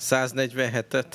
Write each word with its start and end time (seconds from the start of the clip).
147-et? 0.00 1.14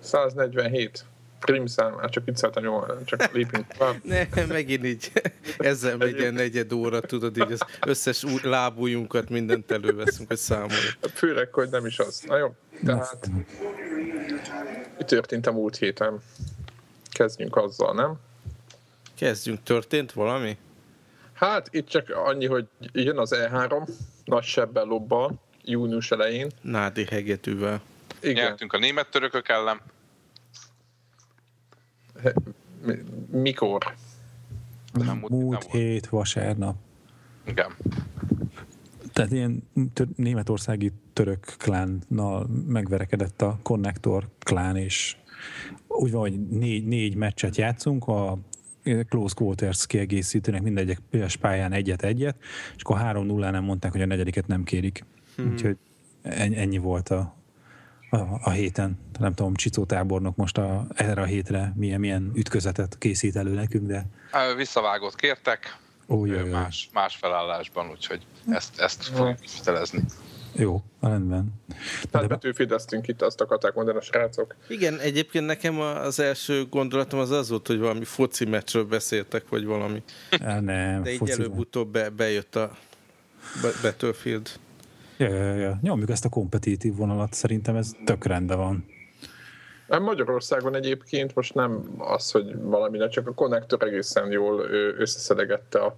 147 0.00 1.04
primszám, 1.40 1.92
már 1.92 2.10
csak 2.10 2.24
vicceltem, 2.24 2.64
jó, 2.64 2.82
csak 3.04 3.32
lépünk 3.32 3.66
tovább. 3.66 4.04
ne, 4.34 4.44
megint 4.48 4.84
így, 4.84 5.12
ezzel 5.58 5.96
megy 5.96 6.18
ilyen 6.18 6.34
negyed 6.34 6.72
óra, 6.72 7.00
tudod, 7.00 7.36
így 7.36 7.52
az 7.52 7.60
összes 7.86 8.24
lábújunkat 8.42 9.28
mindent 9.28 9.70
előveszünk, 9.70 10.28
hogy 10.28 10.36
számoljuk. 10.36 10.96
Főleg, 11.14 11.52
hogy 11.52 11.68
nem 11.70 11.86
is 11.86 11.98
az. 11.98 12.22
Na 12.26 12.36
jó, 12.36 12.54
tehát 12.84 13.30
mi 14.98 15.04
történt 15.04 15.46
a 15.46 15.52
múlt 15.52 15.76
héten? 15.76 16.20
Kezdjünk 17.10 17.56
azzal, 17.56 17.94
nem? 17.94 18.14
Kezdjünk, 19.16 19.62
történt 19.62 20.12
valami? 20.12 20.58
Hát 21.32 21.68
itt 21.70 21.88
csak 21.88 22.08
annyi, 22.08 22.46
hogy 22.46 22.66
jön 22.92 23.18
az 23.18 23.34
E3, 23.36 23.88
nagy 24.24 24.44
sebbel 24.44 24.84
lobbal, 24.84 25.40
június 25.64 26.10
elején. 26.10 26.50
Nádi 26.60 27.04
hegetűvel. 27.04 27.80
Igen. 28.20 28.44
Nyertünk 28.44 28.72
a 28.72 28.78
német 28.78 29.10
törökök 29.10 29.48
ellen. 29.48 29.80
Mikor? 33.30 33.94
Nem, 34.92 35.16
múlt, 35.16 35.30
múlt 35.30 35.72
nem 35.72 35.80
hét 35.80 36.06
vasárnap. 36.06 36.76
Igen. 37.44 37.74
Tehát 39.12 39.32
ilyen 39.32 39.68
tör- 39.92 40.16
németországi 40.16 40.92
török 41.12 41.54
klánnal 41.58 42.46
megverekedett 42.66 43.42
a 43.42 43.58
Connector 43.62 44.28
klán, 44.38 44.76
és 44.76 45.16
úgy 45.86 46.10
van, 46.10 46.20
hogy 46.20 46.48
négy, 46.48 46.86
négy 46.86 47.14
meccset 47.14 47.56
játszunk, 47.56 48.06
a 48.08 48.38
close 49.08 49.34
quarters 49.34 49.86
kiegészítőnek 49.86 50.62
mindegyik 50.62 50.98
pályán 51.40 51.72
egyet-egyet, 51.72 52.36
és 52.76 52.82
akkor 52.82 52.98
3-0 53.00 53.50
nem 53.50 53.64
mondták, 53.64 53.92
hogy 53.92 54.02
a 54.02 54.06
negyediket 54.06 54.46
nem 54.46 54.64
kérik. 54.64 55.04
Hmm. 55.42 55.52
Úgyhogy 55.52 55.76
ennyi 56.54 56.78
volt 56.78 57.08
a, 57.08 57.34
a, 58.10 58.16
a 58.42 58.50
héten. 58.50 58.98
Nem 59.18 59.34
tudom, 59.34 59.54
Csicó 59.54 59.84
tábornok 59.84 60.36
most 60.36 60.58
a, 60.58 60.86
erre 60.94 61.20
a 61.20 61.24
hétre 61.24 61.72
milyen, 61.76 62.00
milyen 62.00 62.30
ütközetet 62.34 62.98
készít 62.98 63.36
elő 63.36 63.54
nekünk, 63.54 63.86
de... 63.86 64.06
Visszavágót 64.56 65.14
kértek, 65.14 65.78
Ó, 66.08 66.26
jaj, 66.26 66.48
más, 66.48 66.88
más 66.92 67.16
felállásban, 67.16 67.90
úgyhogy 67.90 68.26
ezt, 68.48 68.80
ezt 68.80 69.04
fogjuk 69.04 69.40
kitelezni. 69.40 70.04
Jó, 70.52 70.82
rendben. 71.00 71.52
Tehát 72.10 72.28
de... 72.28 72.34
betűfideztünk 72.34 73.08
itt, 73.08 73.22
azt 73.22 73.40
akarták 73.40 73.74
mondani 73.74 73.98
a 73.98 74.00
srácok. 74.00 74.54
Igen, 74.68 74.98
egyébként 74.98 75.46
nekem 75.46 75.80
az 75.80 76.20
első 76.20 76.66
gondolatom 76.70 77.20
az 77.20 77.30
az 77.30 77.48
volt, 77.48 77.66
hogy 77.66 77.78
valami 77.78 78.04
foci 78.04 78.44
meccsről 78.44 78.84
beszéltek, 78.84 79.48
vagy 79.48 79.64
valami. 79.64 80.02
Ja, 80.30 80.60
nem, 80.60 81.02
De 81.02 81.12
így 81.12 81.30
előbb-utóbb 81.30 81.88
be, 81.88 82.08
bejött 82.08 82.56
a 82.56 82.76
Battlefield. 83.82 84.50
Ja, 85.20 85.28
ja, 85.28 85.54
ja. 85.54 85.78
Nyomjuk 85.82 86.10
ezt 86.10 86.24
a 86.24 86.28
kompetitív 86.28 86.96
vonalat, 86.96 87.32
szerintem 87.32 87.76
ez 87.76 87.92
tök 88.04 88.24
rendben 88.24 88.58
van. 88.58 88.84
Magyarországon 89.98 90.74
egyébként 90.74 91.34
most 91.34 91.54
nem 91.54 91.94
az, 91.98 92.30
hogy 92.30 92.56
valami, 92.60 93.08
csak 93.08 93.26
a 93.28 93.34
konnektor 93.34 93.82
egészen 93.82 94.30
jól 94.30 94.60
összeszedegette 94.98 95.78
a, 95.78 95.96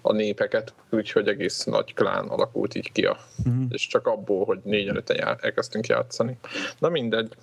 a 0.00 0.12
népeket, 0.12 0.74
úgyhogy 0.90 1.28
egész 1.28 1.64
nagy 1.64 1.94
klán 1.94 2.28
alakult 2.28 2.74
így 2.74 2.92
ki, 2.92 3.04
a, 3.04 3.16
uh-huh. 3.38 3.64
és 3.68 3.86
csak 3.86 4.06
abból, 4.06 4.44
hogy 4.44 4.60
négyen 4.64 4.96
öten 4.96 5.16
já, 5.16 5.36
elkezdtünk 5.40 5.86
játszani. 5.86 6.38
Na 6.78 6.88
mindegy. 6.88 7.36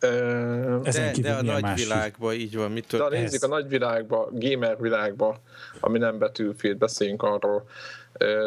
De, 0.00 1.12
de 1.20 1.32
a 1.32 1.42
nagyvilágban 1.42 2.34
így 2.34 2.56
van, 2.56 2.70
mitől 2.70 3.08
De 3.08 3.18
nézzük 3.18 3.42
a 3.42 3.46
nagyvilágba, 3.46 4.28
gamer 4.32 4.80
világba, 4.80 5.40
ami 5.80 5.98
nem 5.98 6.18
betűfél, 6.18 6.74
beszéljünk 6.74 7.22
arról. 7.22 7.68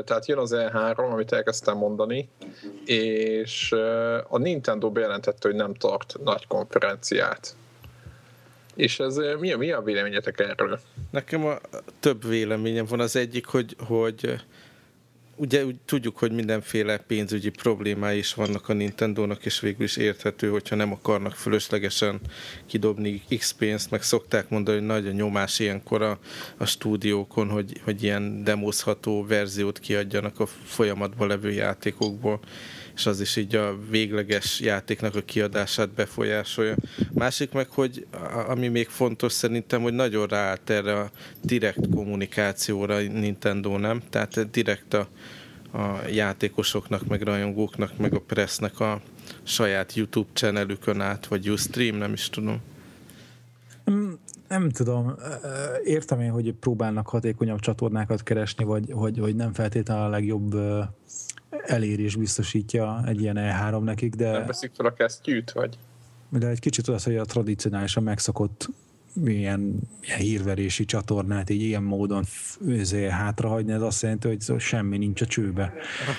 Tehát 0.06 0.26
jön 0.26 0.38
az 0.38 0.56
E3, 0.56 1.12
amit 1.12 1.32
elkezdtem 1.32 1.78
mondani, 1.78 2.30
és 2.86 3.72
a 4.28 4.38
Nintendo 4.38 4.92
bejelentette, 4.92 5.48
hogy 5.48 5.58
nem 5.58 5.73
tart 5.73 6.16
nagy 6.23 6.48
konferenciát. 6.48 7.56
És 8.76 9.00
ez 9.00 9.16
mi 9.40 9.52
a, 9.52 9.58
mi 9.58 9.72
a 9.72 9.82
véleményetek 9.82 10.40
erről? 10.40 10.80
Nekem 11.12 11.45
a 11.45 11.58
több 12.00 12.27
véleményem 12.27 12.86
van. 12.86 13.00
Az 13.00 13.16
egyik, 13.16 13.45
hogy, 13.45 13.76
hogy 13.88 14.36
ugye 15.36 15.66
úgy 15.66 15.76
tudjuk, 15.86 16.17
hogy 16.17 16.32
mindenféle 16.32 16.98
pénzügyi 16.98 17.49
problémái 17.49 18.17
is 18.17 18.33
vannak 18.33 18.70
a 18.70 18.73
Nintendo-nak, 18.73 19.45
és 19.45 19.60
végül 19.60 19.83
is 19.83 19.98
érthető, 19.98 20.49
hogyha 20.49 20.76
nem 20.76 20.92
akarnak 20.92 21.36
fölöslegesen 21.36 22.20
kidobni 22.66 23.21
X 23.38 23.52
pénzt, 23.52 23.92
meg 23.92 24.04
szokták 24.04 24.49
mondani, 24.49 24.77
hogy 24.77 24.88
nagy 24.88 25.08
a 25.08 25.11
nyomás 25.11 25.60
ilyenkor 25.60 26.02
a, 26.02 26.20
a 26.58 26.66
stúdiókon, 26.66 27.49
hogy, 27.49 27.82
hogy 27.83 28.04
ilyen 28.04 28.44
demozható 28.44 29.26
verziót 29.26 29.80
kiadjanak 29.80 30.39
a 30.39 30.45
folyamatban 30.45 31.27
levő 31.27 31.52
játékokból 31.52 32.39
és 32.95 33.05
az 33.05 33.21
is 33.21 33.36
így 33.36 33.55
a 33.55 33.77
végleges 33.89 34.59
játéknak 34.59 35.15
a 35.15 35.21
kiadását 35.21 35.89
befolyásolja. 35.89 36.76
Másik 37.14 37.52
meg, 37.52 37.70
hogy 37.70 38.08
ami 38.48 38.67
még 38.67 38.87
fontos 38.87 39.31
szerintem, 39.31 39.81
hogy 39.81 39.93
nagyon 39.93 40.27
ráállt 40.27 40.70
erre 40.70 40.99
a 40.99 41.09
direkt 41.42 41.89
kommunikációra 41.95 42.99
Nintendo, 42.99 43.77
nem? 43.77 44.02
Tehát 44.09 44.49
direkt 44.52 44.93
a, 44.93 45.08
a 45.77 46.08
játékosoknak, 46.11 47.08
meg 47.08 47.21
rajongóknak, 47.21 47.98
meg 47.98 48.14
a 48.14 48.20
pressnek 48.20 48.80
a 48.80 49.02
saját 49.43 49.93
YouTube 49.93 50.30
channelükön 50.33 51.02
át, 51.02 51.26
vagy 51.26 51.49
Ustream, 51.49 51.98
nem 51.98 52.14
is 52.14 52.30
tudom. 52.30 52.61
Nem, 53.86 54.20
nem 54.48 54.70
tudom. 54.70 55.15
Értem 55.83 56.21
én, 56.21 56.32
hogy 56.32 56.53
próbálnak 56.53 57.08
hatékonyabb 57.08 57.59
csatornákat 57.59 58.23
keresni, 58.23 58.64
vagy 58.64 58.92
hogy, 58.92 59.20
hogy 59.20 59.36
nem 59.36 59.53
feltétlenül 59.53 60.03
a 60.03 60.09
legjobb 60.09 60.55
elérés 61.65 62.15
biztosítja 62.15 63.03
egy 63.08 63.21
ilyen 63.21 63.36
E3 63.39 63.83
nekik, 63.83 64.15
de... 64.15 64.31
Nem 64.31 64.45
veszik 64.45 64.71
fel 64.75 64.86
a 64.86 64.93
kesztyűt, 64.93 65.52
vagy? 65.52 65.77
De 66.30 66.47
egy 66.47 66.59
kicsit 66.59 66.87
az, 66.87 67.03
hogy 67.03 67.17
a 67.17 67.25
tradicionálisan 67.25 68.03
megszokott 68.03 68.69
ilyen, 69.25 69.80
ilyen 70.02 70.19
hírverési 70.19 70.86
csatornát 70.86 71.49
így 71.49 71.61
ilyen 71.61 71.83
módon 71.83 72.23
hátrahagyni, 73.09 73.71
ez 73.71 73.81
azt 73.81 74.02
jelenti, 74.02 74.27
hogy 74.27 74.59
semmi 74.59 74.97
nincs 74.97 75.21
a 75.21 75.25
csőbe. 75.25 75.73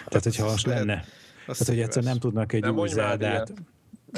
Tehát, 0.09 0.25
hogyha 0.25 0.47
az 0.47 0.65
lenne. 0.65 1.05
Tehát, 1.47 1.67
hogy 1.67 1.81
egyszer 1.81 2.03
nem 2.03 2.19
tudnak 2.19 2.53
egy 2.53 2.61
nem 2.61 2.79
új 2.79 2.89
Zeldát, 2.89 3.53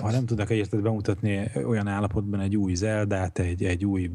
ha 0.01 0.11
nem 0.11 0.27
tudnak 0.27 0.51
egyértelműen 0.51 0.91
bemutatni 0.93 1.51
olyan 1.65 1.87
állapotban 1.87 2.41
egy 2.41 2.57
új 2.57 2.75
Zeldát, 2.75 3.39
egy, 3.39 3.65
egy 3.65 3.85
új 3.85 4.11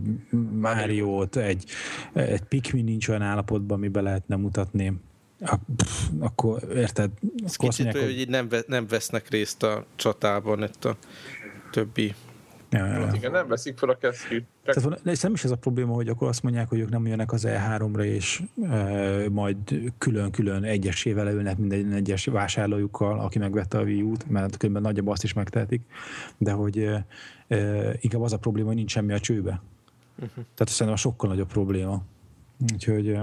Máriót, 0.52 1.36
egy, 1.36 1.66
egy 2.14 2.42
Pikmin 2.42 2.84
nincs 2.84 3.08
olyan 3.08 3.22
állapotban, 3.22 3.78
amiben 3.78 4.04
lehetne 4.04 4.36
mutatni 4.36 5.00
akkor 6.20 6.64
érted? 6.76 7.12
Ez 7.44 7.54
akkor 7.54 7.70
kicsit, 7.70 7.84
mondják, 7.84 8.06
hogy, 8.06 8.16
hogy 8.16 8.30
nem, 8.30 8.50
nem 8.68 8.88
vesznek 8.88 9.30
részt 9.30 9.64
a 9.64 9.86
csatában 9.96 10.64
itt 10.64 10.86
a 10.86 10.98
többi 11.72 12.16
Ja, 12.72 12.86
ja, 12.86 13.00
ja. 13.00 13.12
Igen, 13.14 13.32
nem 13.32 13.48
veszik 13.48 13.78
fel 13.78 13.90
a 13.90 13.98
kesztyűt. 13.98 14.46
Tehát, 14.64 15.04
nem 15.22 15.34
is 15.34 15.44
ez 15.44 15.52
a 15.52 15.56
probléma, 15.56 15.94
hogy 15.94 16.08
akkor 16.08 16.28
azt 16.28 16.44
mondják, 16.44 16.70
hogy 16.70 16.80
ők 16.80 16.90
nem 16.90 17.08
jönnek 17.08 17.32
az 17.32 17.46
E3-ra, 17.48 18.04
és 18.04 18.42
e, 18.64 19.30
majd 19.30 19.58
külön-külön 19.98 20.64
egyesével 20.64 21.24
leülnek 21.24 21.58
minden 21.58 21.92
egyes 21.92 22.26
vásárlójukkal, 22.26 23.20
aki 23.20 23.40
megvette 23.40 23.78
a 23.78 23.82
Wii 23.82 24.02
U-t, 24.02 24.30
mert 24.30 24.58
különben 24.58 24.82
nagyobb 24.82 25.08
azt 25.08 25.24
is 25.24 25.34
megtehetik, 25.34 25.82
de 26.38 26.52
hogy 26.52 26.78
e, 26.78 27.06
e, 27.48 27.58
inkább 28.00 28.22
az 28.22 28.34
a 28.34 28.38
probléma, 28.38 28.68
hogy 28.68 28.76
nincs 28.76 28.92
semmi 28.92 29.14
a 29.14 29.20
csőbe. 29.20 29.62
Uh-huh. 30.16 30.34
Tehát 30.34 30.68
szerintem 30.68 30.94
a 30.94 30.98
sokkal 30.98 31.30
nagyobb 31.30 31.48
probléma. 31.48 32.04
Úgyhogy 32.74 33.18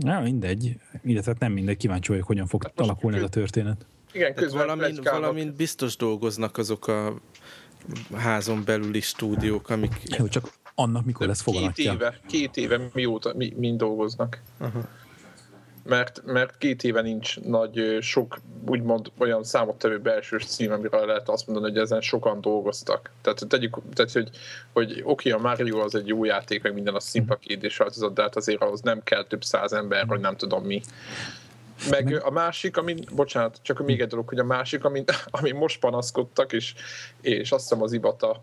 Na, 0.00 0.20
mindegy. 0.20 0.76
Illetve 1.04 1.34
nem 1.38 1.52
mindegy, 1.52 1.76
kíváncsi 1.76 2.10
vagyok, 2.10 2.26
hogyan 2.26 2.46
fog 2.46 2.62
hát 2.62 2.80
alakulni 2.80 3.16
ez 3.16 3.22
a 3.22 3.28
történet. 3.28 3.86
Igen, 4.12 4.34
közben 4.34 4.66
valamint, 4.66 5.08
valamint 5.08 5.54
biztos 5.56 5.96
dolgoznak 5.96 6.58
azok 6.58 6.86
a 6.86 7.14
házon 8.14 8.62
belüli 8.64 9.00
stúdiók, 9.00 9.70
amik... 9.70 9.92
Jó, 10.18 10.28
csak 10.28 10.52
annak 10.74 11.04
mikor 11.04 11.26
lesz 11.26 11.40
foganatja? 11.40 11.90
Két 11.90 12.00
éve, 12.00 12.20
két 12.26 12.56
éve 12.56 12.88
mióta, 12.92 13.34
mi, 13.36 13.52
mind 13.56 13.78
dolgoznak. 13.78 14.42
Uh-huh 14.60 14.84
mert, 15.84 16.22
mert 16.24 16.58
két 16.58 16.82
éve 16.82 17.00
nincs 17.00 17.40
nagy, 17.40 17.98
sok 18.00 18.38
úgymond 18.66 19.06
olyan 19.18 19.44
számottevő 19.44 19.98
belsős 19.98 20.46
cím, 20.46 20.72
amire 20.72 21.04
lehet 21.04 21.28
azt 21.28 21.46
mondani, 21.46 21.72
hogy 21.72 21.82
ezen 21.82 22.00
sokan 22.00 22.40
dolgoztak. 22.40 23.10
Tehát 23.20 23.42
tegyük, 23.48 23.78
tehát, 23.94 24.12
hogy, 24.12 24.30
hogy 24.72 25.02
oké, 25.04 25.30
a 25.30 25.38
Mario 25.38 25.78
az 25.78 25.94
egy 25.94 26.06
jó 26.06 26.24
játék, 26.24 26.62
meg 26.62 26.74
minden 26.74 26.94
a 26.94 27.00
színpakét 27.00 27.64
és 27.64 27.80
az, 27.80 28.10
de 28.14 28.22
hát 28.22 28.36
azért 28.36 28.62
ahhoz 28.62 28.80
nem 28.80 29.02
kell 29.02 29.24
több 29.24 29.44
száz 29.44 29.72
ember, 29.72 30.04
hogy 30.06 30.20
nem 30.20 30.36
tudom 30.36 30.64
mi. 30.64 30.82
Meg 31.90 32.20
a 32.24 32.30
másik, 32.30 32.76
ami, 32.76 32.94
bocsánat, 33.14 33.58
csak 33.62 33.84
még 33.84 34.00
egy 34.00 34.08
dolog, 34.08 34.28
hogy 34.28 34.38
a 34.38 34.44
másik, 34.44 34.84
ami, 34.84 35.04
ami 35.30 35.50
most 35.50 35.80
panaszkodtak, 35.80 36.52
és, 36.52 36.74
és 37.20 37.52
azt 37.52 37.62
hiszem 37.62 37.82
az 37.82 37.92
Ibata 37.92 38.42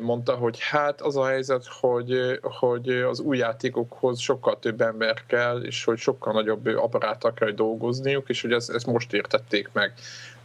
mondta, 0.00 0.34
hogy 0.34 0.58
hát 0.60 1.00
az 1.00 1.16
a 1.16 1.26
helyzet, 1.26 1.66
hogy, 1.66 2.38
hogy 2.42 2.88
az 2.88 3.20
új 3.20 3.36
játékokhoz 3.36 4.20
sokkal 4.20 4.58
több 4.58 4.80
ember 4.80 5.26
kell, 5.26 5.62
és 5.62 5.84
hogy 5.84 5.98
sokkal 5.98 6.32
nagyobb 6.32 6.66
apparátal 6.66 7.34
kell 7.34 7.50
dolgozniuk, 7.50 8.28
és 8.28 8.40
hogy 8.40 8.52
ezt, 8.52 8.70
ezt 8.70 8.86
most 8.86 9.12
értették 9.12 9.68
meg. 9.72 9.92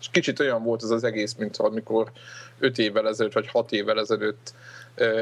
És 0.03 0.09
kicsit 0.11 0.39
olyan 0.39 0.63
volt 0.63 0.83
ez 0.83 0.89
az 0.89 1.03
egész, 1.03 1.35
mint 1.35 1.57
amikor 1.57 2.11
5 2.59 2.77
évvel 2.77 3.07
ezelőtt, 3.07 3.33
vagy 3.33 3.47
6 3.47 3.71
évvel 3.71 3.99
ezelőtt 3.99 4.53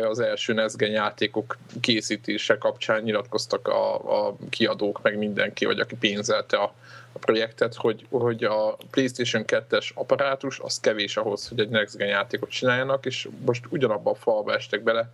az 0.03 0.19
első 0.19 0.53
Nezgen 0.53 0.91
játékok 0.91 1.57
készítése 1.79 2.57
kapcsán 2.57 3.01
nyilatkoztak 3.01 3.67
a, 3.67 3.93
a 4.27 4.35
kiadók, 4.49 5.01
meg 5.01 5.17
mindenki, 5.17 5.65
vagy 5.65 5.79
aki 5.79 5.95
pénzelte 5.95 6.57
a, 6.57 6.73
a 7.11 7.19
projektet, 7.19 7.75
hogy, 7.75 8.05
hogy 8.09 8.43
a 8.43 8.77
PlayStation 8.91 9.43
2-es 9.47 9.93
apparátus 9.93 10.59
az 10.59 10.79
kevés 10.79 11.17
ahhoz, 11.17 11.47
hogy 11.47 11.59
egy 11.59 11.69
Next 11.69 11.99
játékot 11.99 12.49
csináljanak, 12.49 13.05
és 13.05 13.27
most 13.45 13.65
ugyanabban 13.69 14.13
a 14.13 14.17
falba 14.17 14.53
estek 14.53 14.83
bele 14.83 15.09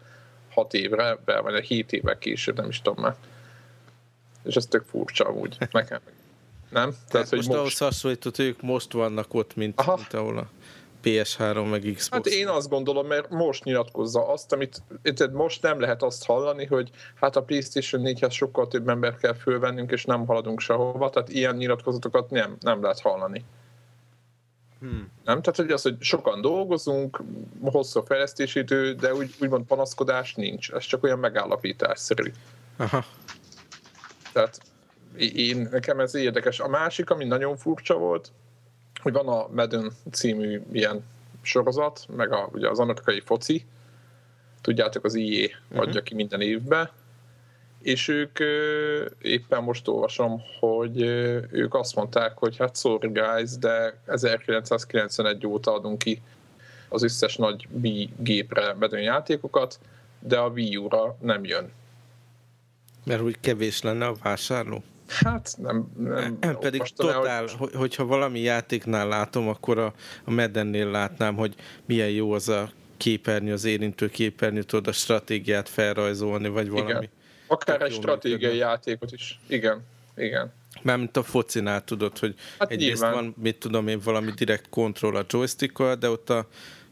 6 0.53 0.73
évre, 0.73 1.17
vagy 1.25 1.65
7 1.65 1.91
évvel 1.91 2.17
később, 2.17 2.55
nem 2.55 2.69
is 2.69 2.81
tudom 2.81 3.03
már. 3.03 3.15
És 4.43 4.55
ez 4.55 4.65
tök 4.65 4.83
furcsa 4.85 5.31
úgy 5.31 5.57
nekem. 5.71 5.99
Nem? 6.69 6.89
Tehát, 6.89 7.07
Tehát 7.07 7.29
hogy 7.29 7.37
most, 7.37 7.49
most 7.49 7.59
ahhoz 7.59 7.77
hasonlított, 7.77 8.37
ők 8.39 8.61
most 8.61 8.91
vannak 8.91 9.33
ott, 9.33 9.55
mint, 9.55 9.79
Aha. 9.79 9.95
mint 9.95 10.13
ahol 10.13 10.37
a 10.37 10.47
PS3 11.03 11.69
meg 11.69 11.81
Xbox. 11.81 12.09
Hát 12.09 12.25
én 12.25 12.47
azt 12.47 12.69
gondolom, 12.69 13.07
mert 13.07 13.29
most 13.29 13.63
nyilatkozza 13.63 14.27
azt, 14.27 14.53
amit 14.53 14.81
tehát 15.01 15.33
most 15.33 15.61
nem 15.61 15.79
lehet 15.79 16.03
azt 16.03 16.25
hallani, 16.25 16.65
hogy 16.65 16.89
hát 17.15 17.35
a 17.35 17.43
PlayStation 17.43 18.01
4-hez 18.05 18.31
sokkal 18.31 18.67
több 18.67 18.89
ember 18.89 19.17
kell 19.17 19.33
fölvennünk, 19.33 19.91
és 19.91 20.05
nem 20.05 20.25
haladunk 20.25 20.59
sehova, 20.59 21.09
tehát 21.09 21.29
ilyen 21.29 21.55
nyilatkozatokat 21.55 22.29
nem, 22.29 22.57
nem 22.59 22.81
lehet 22.81 22.99
hallani. 22.99 23.45
Hmm. 24.79 25.11
Nem? 25.23 25.41
Tehát, 25.41 25.55
hogy 25.55 25.71
az, 25.71 25.81
hogy 25.81 25.95
sokan 25.99 26.41
dolgozunk, 26.41 27.23
hosszú 27.61 28.01
fejlesztési 28.01 28.59
idő, 28.59 28.93
de 28.93 29.13
úgy, 29.13 29.35
úgymond 29.41 29.65
panaszkodás 29.65 30.35
nincs. 30.35 30.71
Ez 30.71 30.83
csak 30.83 31.03
olyan 31.03 31.19
megállapításszerű. 31.19 32.31
Aha. 32.77 33.05
Tehát 34.33 34.59
én, 35.17 35.67
nekem 35.71 35.99
ez 35.99 36.15
érdekes. 36.15 36.59
A 36.59 36.67
másik, 36.67 37.09
ami 37.09 37.25
nagyon 37.25 37.57
furcsa 37.57 37.97
volt, 37.97 38.31
hogy 39.01 39.13
van 39.13 39.27
a 39.27 39.47
Madden 39.47 39.91
című 40.11 40.61
ilyen 40.71 41.03
sorozat, 41.41 42.05
meg 42.15 42.31
a, 42.31 42.49
ugye 42.51 42.69
az 42.69 42.79
amerikai 42.79 43.21
foci, 43.25 43.65
tudjátok, 44.61 45.03
az 45.03 45.15
IE 45.15 45.49
uh-huh. 45.69 45.87
adja 45.87 46.01
ki 46.01 46.13
minden 46.15 46.41
évben, 46.41 46.89
és 47.81 48.07
ők 48.07 48.39
éppen 49.21 49.63
most 49.63 49.87
olvasom, 49.87 50.41
hogy 50.59 51.01
ők 51.51 51.73
azt 51.73 51.95
mondták, 51.95 52.37
hogy 52.37 52.57
hát 52.57 52.77
sorry 52.77 53.07
guys, 53.07 53.57
de 53.57 53.99
1991 54.05 55.47
óta 55.47 55.73
adunk 55.73 55.97
ki 55.97 56.21
az 56.89 57.03
összes 57.03 57.35
nagy 57.35 57.67
B 57.69 57.87
gépre 58.17 58.73
bedőn 58.73 59.01
játékokat, 59.01 59.79
de 60.19 60.37
a 60.37 60.49
Wii 60.49 60.77
U-ra 60.77 61.17
nem 61.21 61.43
jön. 61.43 61.71
Mert 63.03 63.21
úgy 63.21 63.39
kevés 63.39 63.81
lenne 63.81 64.05
a 64.05 64.15
vásárló? 64.23 64.83
Hát 65.07 65.55
nem. 65.57 65.91
nem, 66.39 66.57
pedig 66.59 66.81
totál, 66.81 67.45
hogy... 67.57 67.73
hogyha 67.73 68.05
valami 68.05 68.39
játéknál 68.39 69.07
látom, 69.07 69.47
akkor 69.47 69.77
a, 69.77 69.93
a 70.23 70.31
Medennél 70.31 70.89
látnám, 70.89 71.35
hogy 71.35 71.55
milyen 71.85 72.09
jó 72.09 72.31
az 72.31 72.49
a 72.49 72.71
képernyő, 72.97 73.53
az 73.53 73.65
érintő 73.65 74.09
képernyő, 74.09 74.63
tudod 74.63 74.87
a 74.87 74.91
stratégiát 74.91 75.69
felrajzolni, 75.69 76.47
vagy 76.47 76.69
valami. 76.69 76.89
Igen. 76.89 77.09
Akár 77.47 77.81
egy 77.81 77.91
stratégiai 77.91 78.39
működne. 78.39 78.65
játékot 78.65 79.11
is. 79.11 79.39
Igen, 79.47 79.85
igen. 80.15 80.53
Mármint 80.81 81.17
a 81.17 81.23
focinál 81.23 81.83
tudod, 81.83 82.17
hogy 82.17 82.35
hát 82.59 82.71
egyrészt 82.71 83.01
nyilván. 83.01 83.23
van, 83.23 83.35
mit 83.37 83.57
tudom 83.57 83.87
én, 83.87 83.99
valami 84.03 84.31
direkt 84.31 84.69
kontroll 84.69 85.15
a 85.15 85.25
joystickkal, 85.29 85.95
de 85.95 86.09
ott 86.09 86.29
a 86.29 86.47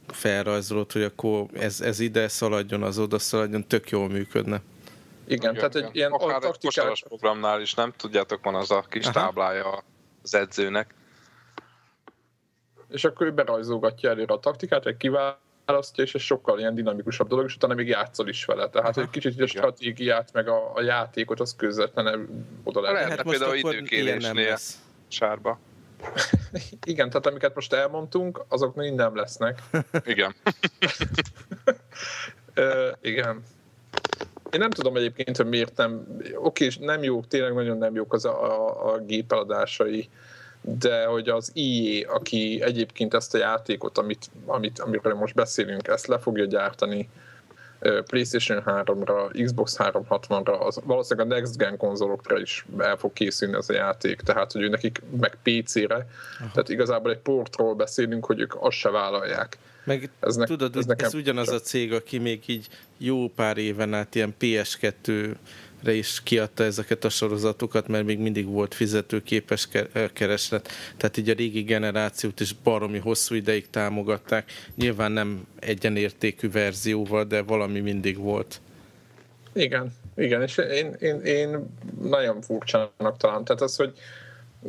felrajzolod, 0.07 0.91
hogy 0.91 1.03
akkor 1.03 1.45
ez, 1.53 1.81
ez 1.81 1.99
ide 1.99 2.27
szaladjon, 2.27 2.83
az 2.83 2.99
oda 2.99 3.19
szaladjon, 3.19 3.67
tök 3.67 3.89
jól 3.89 4.09
működne. 4.09 4.61
Igen, 5.25 5.37
igen 5.37 5.53
tehát 5.53 5.75
egy 5.75 5.95
ilyen 5.95 6.11
Akár 6.11 6.39
taktikát... 6.39 6.85
egy 6.85 7.03
programnál 7.07 7.61
is, 7.61 7.73
nem? 7.73 7.93
Tudjátok, 7.97 8.43
van 8.43 8.55
az 8.55 8.71
a 8.71 8.85
kis 8.89 9.05
Aha. 9.05 9.13
táblája 9.13 9.83
az 10.23 10.33
edzőnek. 10.33 10.93
És 12.89 13.03
akkor 13.03 13.27
ő 13.27 13.31
berajzolgatja 13.31 14.09
előre 14.09 14.33
a 14.33 14.39
taktikát, 14.39 14.85
egy 14.85 14.97
kiválasztja, 14.97 16.03
és 16.03 16.15
ez 16.15 16.21
sokkal 16.21 16.59
ilyen 16.59 16.75
dinamikusabb 16.75 17.27
dolog, 17.27 17.45
és 17.45 17.55
utána 17.55 17.73
még 17.73 17.87
játszol 17.87 18.27
is 18.27 18.45
vele. 18.45 18.69
Tehát 18.69 18.97
Aha. 18.97 19.01
egy 19.01 19.09
kicsit 19.09 19.41
a 19.41 19.47
stratégiát, 19.47 20.33
meg 20.33 20.47
a, 20.47 20.75
a 20.75 20.81
játékot, 20.81 21.39
az 21.39 21.55
közvetlenül 21.55 22.27
oda 22.63 22.81
lehet. 22.81 22.95
Lehetne 22.95 23.15
hát 23.15 23.29
például 23.29 23.55
időkérésnél 23.55 24.57
sárba. 25.07 25.59
Igen, 26.85 27.09
tehát 27.09 27.25
amiket 27.25 27.55
most 27.55 27.73
elmondtunk, 27.73 28.45
azok 28.47 28.75
mind 28.75 28.95
nem 28.95 29.15
lesznek. 29.15 29.61
Igen. 30.05 30.35
uh, 32.55 32.91
igen. 33.01 33.43
Én 34.51 34.59
nem 34.59 34.69
tudom 34.69 34.95
egyébként, 34.95 35.37
hogy 35.37 35.45
miért 35.45 35.77
nem, 35.77 36.19
oké, 36.35 36.67
nem 36.79 37.03
jók, 37.03 37.27
tényleg 37.27 37.53
nagyon 37.53 37.77
nem 37.77 37.95
jók 37.95 38.13
az 38.13 38.25
a, 38.25 38.43
a, 38.43 38.93
a 38.93 38.97
gépeladásai, 38.97 40.09
de 40.61 41.05
hogy 41.05 41.29
az 41.29 41.51
IE, 41.53 42.07
aki 42.09 42.61
egyébként 42.61 43.13
ezt 43.13 43.33
a 43.33 43.37
játékot, 43.37 43.97
amit, 43.97 44.25
amit, 44.45 44.79
amiről 44.79 45.13
most 45.13 45.35
beszélünk, 45.35 45.87
ezt 45.87 46.07
le 46.07 46.19
fogja 46.19 46.45
gyártani 46.45 47.09
PlayStation 48.05 48.63
3-ra, 48.65 49.43
Xbox 49.43 49.75
360-ra, 49.79 50.59
az 50.59 50.79
valószínűleg 50.83 51.31
a 51.31 51.35
Next 51.35 51.57
Gen 51.57 51.77
konzolokra 51.77 52.39
is 52.39 52.65
el 52.77 52.97
fog 52.97 53.13
készülni 53.13 53.55
ez 53.55 53.69
a 53.69 53.73
játék, 53.73 54.21
tehát 54.21 54.51
hogy 54.51 54.69
nekik 54.69 55.01
meg 55.19 55.37
PC-re, 55.43 55.95
Aha. 55.95 56.51
tehát 56.51 56.69
igazából 56.69 57.11
egy 57.11 57.17
portról 57.17 57.73
beszélünk, 57.75 58.25
hogy 58.25 58.39
ők 58.39 58.55
azt 58.59 58.77
se 58.77 58.89
vállalják. 58.89 59.57
Meg 59.83 60.09
ez 60.19 60.35
ne, 60.35 60.45
tudod, 60.45 60.75
ez, 60.75 60.85
ez 60.97 61.13
ugyanaz 61.13 61.49
a 61.49 61.59
cég, 61.59 61.93
aki 61.93 62.17
még 62.17 62.43
így 62.45 62.67
jó 62.97 63.27
pár 63.27 63.57
éven 63.57 63.93
át 63.93 64.15
ilyen 64.15 64.35
PS2 64.39 65.35
re 65.85 65.93
is 65.93 66.23
kiadta 66.23 66.63
ezeket 66.63 67.03
a 67.03 67.09
sorozatokat, 67.09 67.87
mert 67.87 68.05
még 68.05 68.19
mindig 68.19 68.45
volt 68.45 68.73
fizetőképes 68.73 69.67
kereslet. 70.13 70.69
Tehát 70.97 71.17
így 71.17 71.29
a 71.29 71.33
régi 71.33 71.61
generációt 71.61 72.39
is 72.39 72.53
baromi 72.53 72.97
hosszú 72.97 73.35
ideig 73.35 73.69
támogatták. 73.69 74.51
Nyilván 74.75 75.11
nem 75.11 75.47
egyenértékű 75.59 76.49
verzióval, 76.51 77.23
de 77.23 77.41
valami 77.41 77.79
mindig 77.79 78.17
volt. 78.17 78.61
Igen, 79.53 79.93
igen, 80.15 80.41
és 80.41 80.57
én, 80.57 80.95
én, 80.99 81.21
én 81.21 81.65
nagyon 82.01 82.41
furcsának 82.41 83.17
talán. 83.17 83.43
Tehát 83.43 83.61
az, 83.61 83.75
hogy 83.75 83.93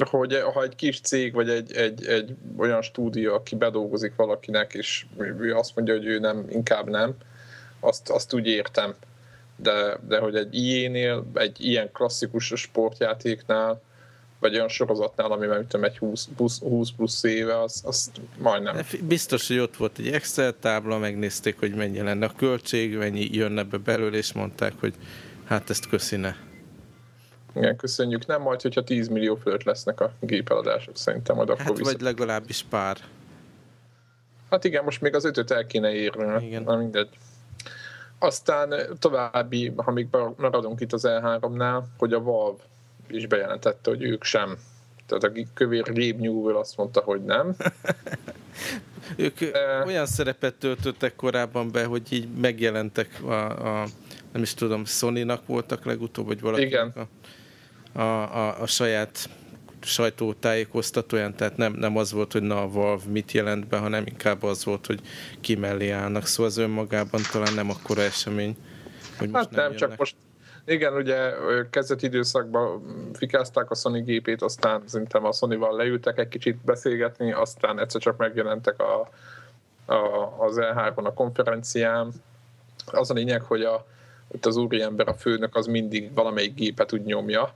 hogy 0.04 0.40
ha 0.52 0.62
egy 0.62 0.76
kis 0.76 1.00
cég, 1.00 1.32
vagy 1.32 1.48
egy, 1.48 1.72
egy, 1.72 2.06
egy 2.06 2.34
olyan 2.56 2.82
stúdió, 2.82 3.34
aki 3.34 3.54
bedolgozik 3.54 4.12
valakinek, 4.16 4.74
és 4.74 5.06
ő 5.18 5.54
azt 5.54 5.76
mondja, 5.76 5.94
hogy 5.94 6.06
ő 6.06 6.18
nem, 6.18 6.46
inkább 6.48 6.88
nem, 6.88 7.14
azt, 7.80 8.10
azt 8.10 8.34
úgy 8.34 8.46
értem. 8.46 8.94
De, 9.56 9.98
de 10.08 10.18
hogy 10.18 10.36
egy 10.36 10.54
ilyenél, 10.54 11.26
egy 11.34 11.56
ilyen 11.60 11.92
klasszikus 11.92 12.52
sportjátéknál, 12.56 13.82
vagy 14.38 14.54
olyan 14.54 14.68
sorozatnál, 14.68 15.32
ami 15.32 15.46
nem 15.46 15.66
tudom, 15.66 15.84
egy 15.84 15.98
20 15.98 16.28
plusz, 16.36 16.60
20 16.60 16.90
plusz 16.90 17.22
éve, 17.22 17.60
az, 17.60 17.82
az 17.84 18.10
majdnem. 18.38 18.76
Biztos, 19.02 19.48
hogy 19.48 19.58
ott 19.58 19.76
volt 19.76 19.98
egy 19.98 20.08
Excel 20.08 20.54
tábla, 20.60 20.98
megnézték, 20.98 21.58
hogy 21.58 21.74
mennyi 21.74 22.00
lenne 22.00 22.26
a 22.26 22.32
költség, 22.36 22.96
mennyi 22.96 23.28
jönne 23.32 23.62
be 23.62 23.76
belőle, 23.76 24.16
és 24.16 24.32
mondták, 24.32 24.72
hogy 24.80 24.94
hát 25.44 25.70
ezt 25.70 25.88
köszine. 25.88 26.36
Igen, 27.54 27.76
köszönjük. 27.76 28.26
Nem 28.26 28.42
majd, 28.42 28.62
hogyha 28.62 28.84
10 28.84 29.08
millió 29.08 29.34
fölött 29.34 29.62
lesznek 29.62 30.00
a 30.00 30.12
gépeladások, 30.20 30.96
szerintem 30.96 31.36
majd 31.36 31.48
akkor 31.48 31.64
hát, 31.64 31.78
vagy 31.78 32.00
legalábbis 32.00 32.64
pár. 32.70 32.96
Hát 34.50 34.64
igen, 34.64 34.84
most 34.84 35.00
még 35.00 35.14
az 35.14 35.24
ötöt 35.24 35.50
el 35.50 35.66
kéne 35.66 35.92
érni. 35.92 36.46
Igen. 36.46 36.62
Na 36.62 36.76
mindegy. 36.76 37.08
Aztán 38.18 38.74
további, 38.98 39.72
ha 39.76 39.90
még 39.90 40.08
maradunk 40.36 40.80
itt 40.80 40.92
az 40.92 41.04
E3-nál, 41.08 41.82
hogy 41.98 42.12
a 42.12 42.20
Valve 42.20 42.62
is 43.08 43.26
bejelentette, 43.26 43.90
hogy 43.90 44.02
ők 44.02 44.24
sem. 44.24 44.56
Tehát 45.06 45.24
a 45.24 45.32
kövér 45.54 45.82
Gabe 45.82 46.14
Newell 46.18 46.56
azt 46.56 46.76
mondta, 46.76 47.00
hogy 47.00 47.24
nem. 47.24 47.56
ők 49.16 49.40
e... 49.40 49.82
olyan 49.86 50.06
szerepet 50.06 50.54
töltöttek 50.54 51.16
korábban 51.16 51.70
be, 51.70 51.84
hogy 51.84 52.12
így 52.12 52.28
megjelentek 52.40 53.08
a, 53.24 53.80
a 53.80 53.86
nem 54.32 54.42
is 54.42 54.54
tudom, 54.54 54.84
Sony-nak 54.84 55.46
voltak 55.46 55.84
legutóbb, 55.84 56.26
vagy 56.26 56.40
valakinek 56.40 56.70
Igen. 56.70 56.92
A, 57.92 58.00
a, 58.00 58.36
a, 58.36 58.60
a 58.60 58.66
saját 58.66 59.28
sajtótájékoztatóján, 59.86 61.36
tehát 61.36 61.56
nem, 61.56 61.72
nem 61.72 61.96
az 61.96 62.12
volt, 62.12 62.32
hogy 62.32 62.42
na 62.42 62.62
a 62.62 62.68
Valve 62.68 63.04
mit 63.08 63.32
jelent 63.32 63.66
be, 63.66 63.76
hanem 63.76 64.04
inkább 64.06 64.42
az 64.42 64.64
volt, 64.64 64.86
hogy 64.86 65.00
ki 65.40 65.54
mellé 65.54 65.90
állnak. 65.90 66.26
Szóval 66.26 66.50
az 66.50 66.56
önmagában 66.56 67.20
talán 67.32 67.54
nem 67.54 67.70
akkora 67.70 68.02
esemény, 68.02 68.56
hogy 69.18 69.28
most 69.28 69.44
hát 69.44 69.54
nem, 69.54 69.68
nem 69.68 69.76
csak 69.76 69.96
most 69.96 70.16
igen, 70.66 70.94
ugye 70.94 71.32
kezdeti 71.70 72.06
időszakban 72.06 72.82
fikázták 73.12 73.70
a 73.70 73.74
Sony 73.74 74.04
gépét, 74.04 74.42
aztán 74.42 74.82
szerintem 74.84 75.24
a 75.24 75.32
Sony-val 75.32 75.76
leültek 75.76 76.18
egy 76.18 76.28
kicsit 76.28 76.56
beszélgetni, 76.56 77.32
aztán 77.32 77.80
egyszer 77.80 78.00
csak 78.00 78.16
megjelentek 78.16 78.80
a, 78.80 79.08
a, 79.92 80.34
az 80.38 80.56
E3-on 80.60 81.04
a 81.04 81.12
konferencián. 81.12 82.12
Az 82.86 83.10
a 83.10 83.14
lényeg, 83.14 83.42
hogy 83.42 83.62
a, 83.62 83.86
ott 84.28 84.46
az 84.46 84.56
úriember, 84.56 85.08
a 85.08 85.14
főnök 85.14 85.56
az 85.56 85.66
mindig 85.66 86.14
valamelyik 86.14 86.54
gépet 86.54 86.92
úgy 86.92 87.04
nyomja, 87.04 87.52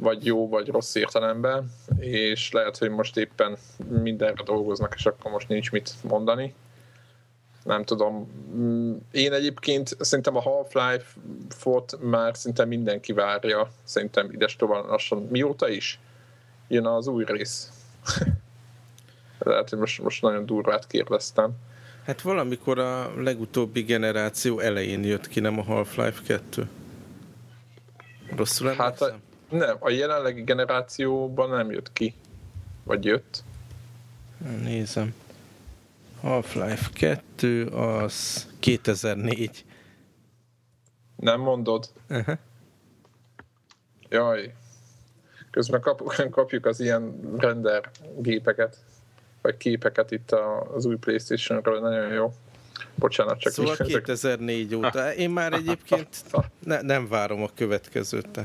vagy 0.00 0.26
jó, 0.26 0.48
vagy 0.48 0.68
rossz 0.68 0.94
értelemben, 0.94 1.70
és 1.98 2.52
lehet, 2.52 2.78
hogy 2.78 2.90
most 2.90 3.16
éppen 3.16 3.56
mindenre 4.02 4.42
dolgoznak, 4.42 4.94
és 4.96 5.06
akkor 5.06 5.30
most 5.30 5.48
nincs 5.48 5.70
mit 5.70 5.94
mondani. 6.02 6.54
Nem 7.64 7.84
tudom. 7.84 8.28
Én 9.12 9.32
egyébként 9.32 9.96
szerintem 9.98 10.36
a 10.36 10.40
Half-Life-ot 10.40 11.98
már 12.00 12.36
szinte 12.36 12.64
mindenki 12.64 13.12
várja, 13.12 13.70
szerintem 13.84 14.30
ides 14.32 14.56
tovább 14.56 14.84
lassan. 14.84 15.26
Mióta 15.30 15.68
is? 15.68 15.98
Jön 16.68 16.86
az 16.86 17.06
új 17.06 17.24
rész. 17.26 17.70
Lehet, 19.38 19.68
hogy 19.68 19.78
most, 19.78 20.02
most 20.02 20.22
nagyon 20.22 20.46
durvát 20.46 20.86
kérdeztem. 20.86 21.50
Hát 22.04 22.20
valamikor 22.20 22.78
a 22.78 23.12
legutóbbi 23.22 23.82
generáció 23.82 24.58
elején 24.58 25.04
jött 25.04 25.28
ki, 25.28 25.40
nem 25.40 25.58
a 25.58 25.62
Half-Life 25.62 26.20
2. 26.26 26.68
Rosszul 28.36 28.68
emlékszem? 28.68 28.86
Hát 28.86 29.00
a, 29.00 29.29
nem, 29.50 29.76
a 29.78 29.90
jelenlegi 29.90 30.42
generációban 30.42 31.50
nem 31.50 31.70
jött 31.70 31.92
ki. 31.92 32.14
Vagy 32.84 33.04
jött. 33.04 33.42
Nézem. 34.62 35.14
Half-Life 36.20 36.88
2 36.92 37.66
az 37.66 38.48
2004. 38.58 39.64
Nem 41.16 41.40
mondod? 41.40 41.90
Uh-huh. 42.08 42.38
Jaj. 44.08 44.54
Közben 45.50 45.80
kap, 45.80 46.14
kapjuk 46.30 46.66
az 46.66 46.80
ilyen 46.80 47.20
render 47.38 47.90
gépeket, 48.18 48.76
vagy 49.42 49.56
képeket 49.56 50.10
itt 50.10 50.30
az 50.74 50.84
új 50.84 50.96
Playstation-ről, 50.96 51.80
nagyon 51.80 52.12
jó. 52.12 52.32
Bocsánat, 52.94 53.38
csak 53.38 53.52
Szóval 53.52 53.76
2004 53.86 54.74
óta. 54.74 55.14
Én 55.14 55.30
már 55.30 55.52
egyébként 55.52 56.08
ne, 56.64 56.80
nem 56.80 57.08
várom 57.08 57.42
a 57.42 57.48
következőt. 57.54 58.40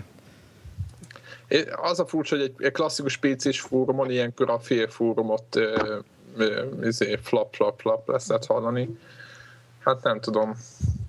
Az 1.75 1.99
a 1.99 2.05
furcsa, 2.05 2.35
hogy 2.35 2.45
egy, 2.45 2.65
egy 2.65 2.71
klasszikus 2.71 3.17
PC-s 3.17 3.61
fórumon 3.61 4.11
ilyenkor 4.11 4.49
a 4.49 4.59
fél 4.59 4.87
fórumot 4.87 5.59
izé, 6.83 7.19
flap, 7.21 7.55
flap, 7.55 7.79
flap 7.79 8.09
lesz 8.09 8.27
lehet 8.27 8.45
hallani. 8.45 8.97
Hát 9.79 10.03
nem 10.03 10.19
tudom. 10.19 10.57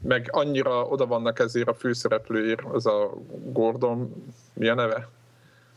Meg 0.03 0.29
annyira 0.31 0.85
oda 0.85 1.07
vannak 1.07 1.39
ezért 1.39 1.69
a 1.69 1.75
főszereplőért, 1.75 2.61
az 2.73 2.87
a 2.87 3.11
Gordon, 3.53 4.25
mi 4.55 4.69
a 4.69 4.75
neve? 4.75 5.09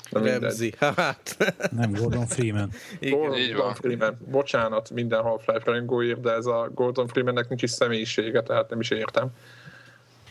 Nem 0.09 0.23
Remzi, 0.23 0.73
hát. 0.79 1.53
Nem, 1.71 1.91
Gordon 1.93 2.25
Freeman. 2.25 2.69
Gordon, 3.01 3.53
Gordon 3.53 3.73
Freeman. 3.73 4.17
Bocsánat 4.31 4.89
minden 4.89 5.21
Half-Life 5.21 5.61
rajongóért, 5.65 6.21
de 6.21 6.31
ez 6.31 6.45
a 6.45 6.69
Gordon 6.73 7.07
Freemannek 7.07 7.49
nincs 7.49 7.63
is 7.63 7.71
személyisége, 7.71 8.43
tehát 8.43 8.69
nem 8.69 8.79
is 8.79 8.89
értem. 8.89 9.27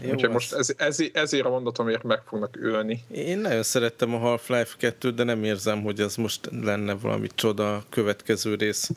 Jó, 0.02 0.10
Úgyhogy 0.10 0.30
most 0.30 0.52
ez, 0.52 0.74
ez, 0.76 0.98
ezért 1.12 1.44
a 1.44 1.50
mondatomért 1.50 2.02
meg 2.02 2.22
fognak 2.26 2.56
ölni. 2.60 3.04
Én 3.10 3.38
nagyon 3.38 3.62
szerettem 3.62 4.14
a 4.14 4.18
Half-Life 4.18 4.74
2 4.78 5.10
de 5.10 5.24
nem 5.24 5.44
érzem, 5.44 5.82
hogy 5.82 6.00
ez 6.00 6.16
most 6.16 6.50
lenne 6.62 6.94
valami 6.94 7.26
csoda 7.34 7.74
a 7.74 7.84
következő 7.88 8.54
rész 8.54 8.90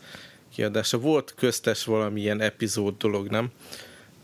kiadása. 0.54 0.98
Volt 0.98 1.34
köztes 1.38 1.86
valamilyen 1.86 2.42
epizód 2.42 2.98
dolog, 2.98 3.28
nem? 3.28 3.52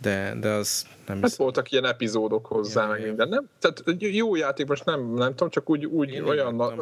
De, 0.01 0.35
de 0.39 0.49
az 0.49 0.85
nem 1.07 1.21
hát 1.21 1.35
voltak 1.35 1.71
ilyen 1.71 1.85
epizódok 1.85 2.45
hozzá, 2.45 2.83
ja, 2.83 2.89
meg 2.89 3.05
minden. 3.05 3.29
Nem, 3.29 3.49
tehát 3.59 3.83
jó 3.97 4.35
játék, 4.35 4.67
most 4.67 4.85
nem, 4.85 5.13
nem 5.13 5.29
tudom, 5.29 5.49
csak 5.49 5.69
úgy, 5.69 5.85
úgy 5.85 6.21
olyan, 6.21 6.55
na, 6.55 6.73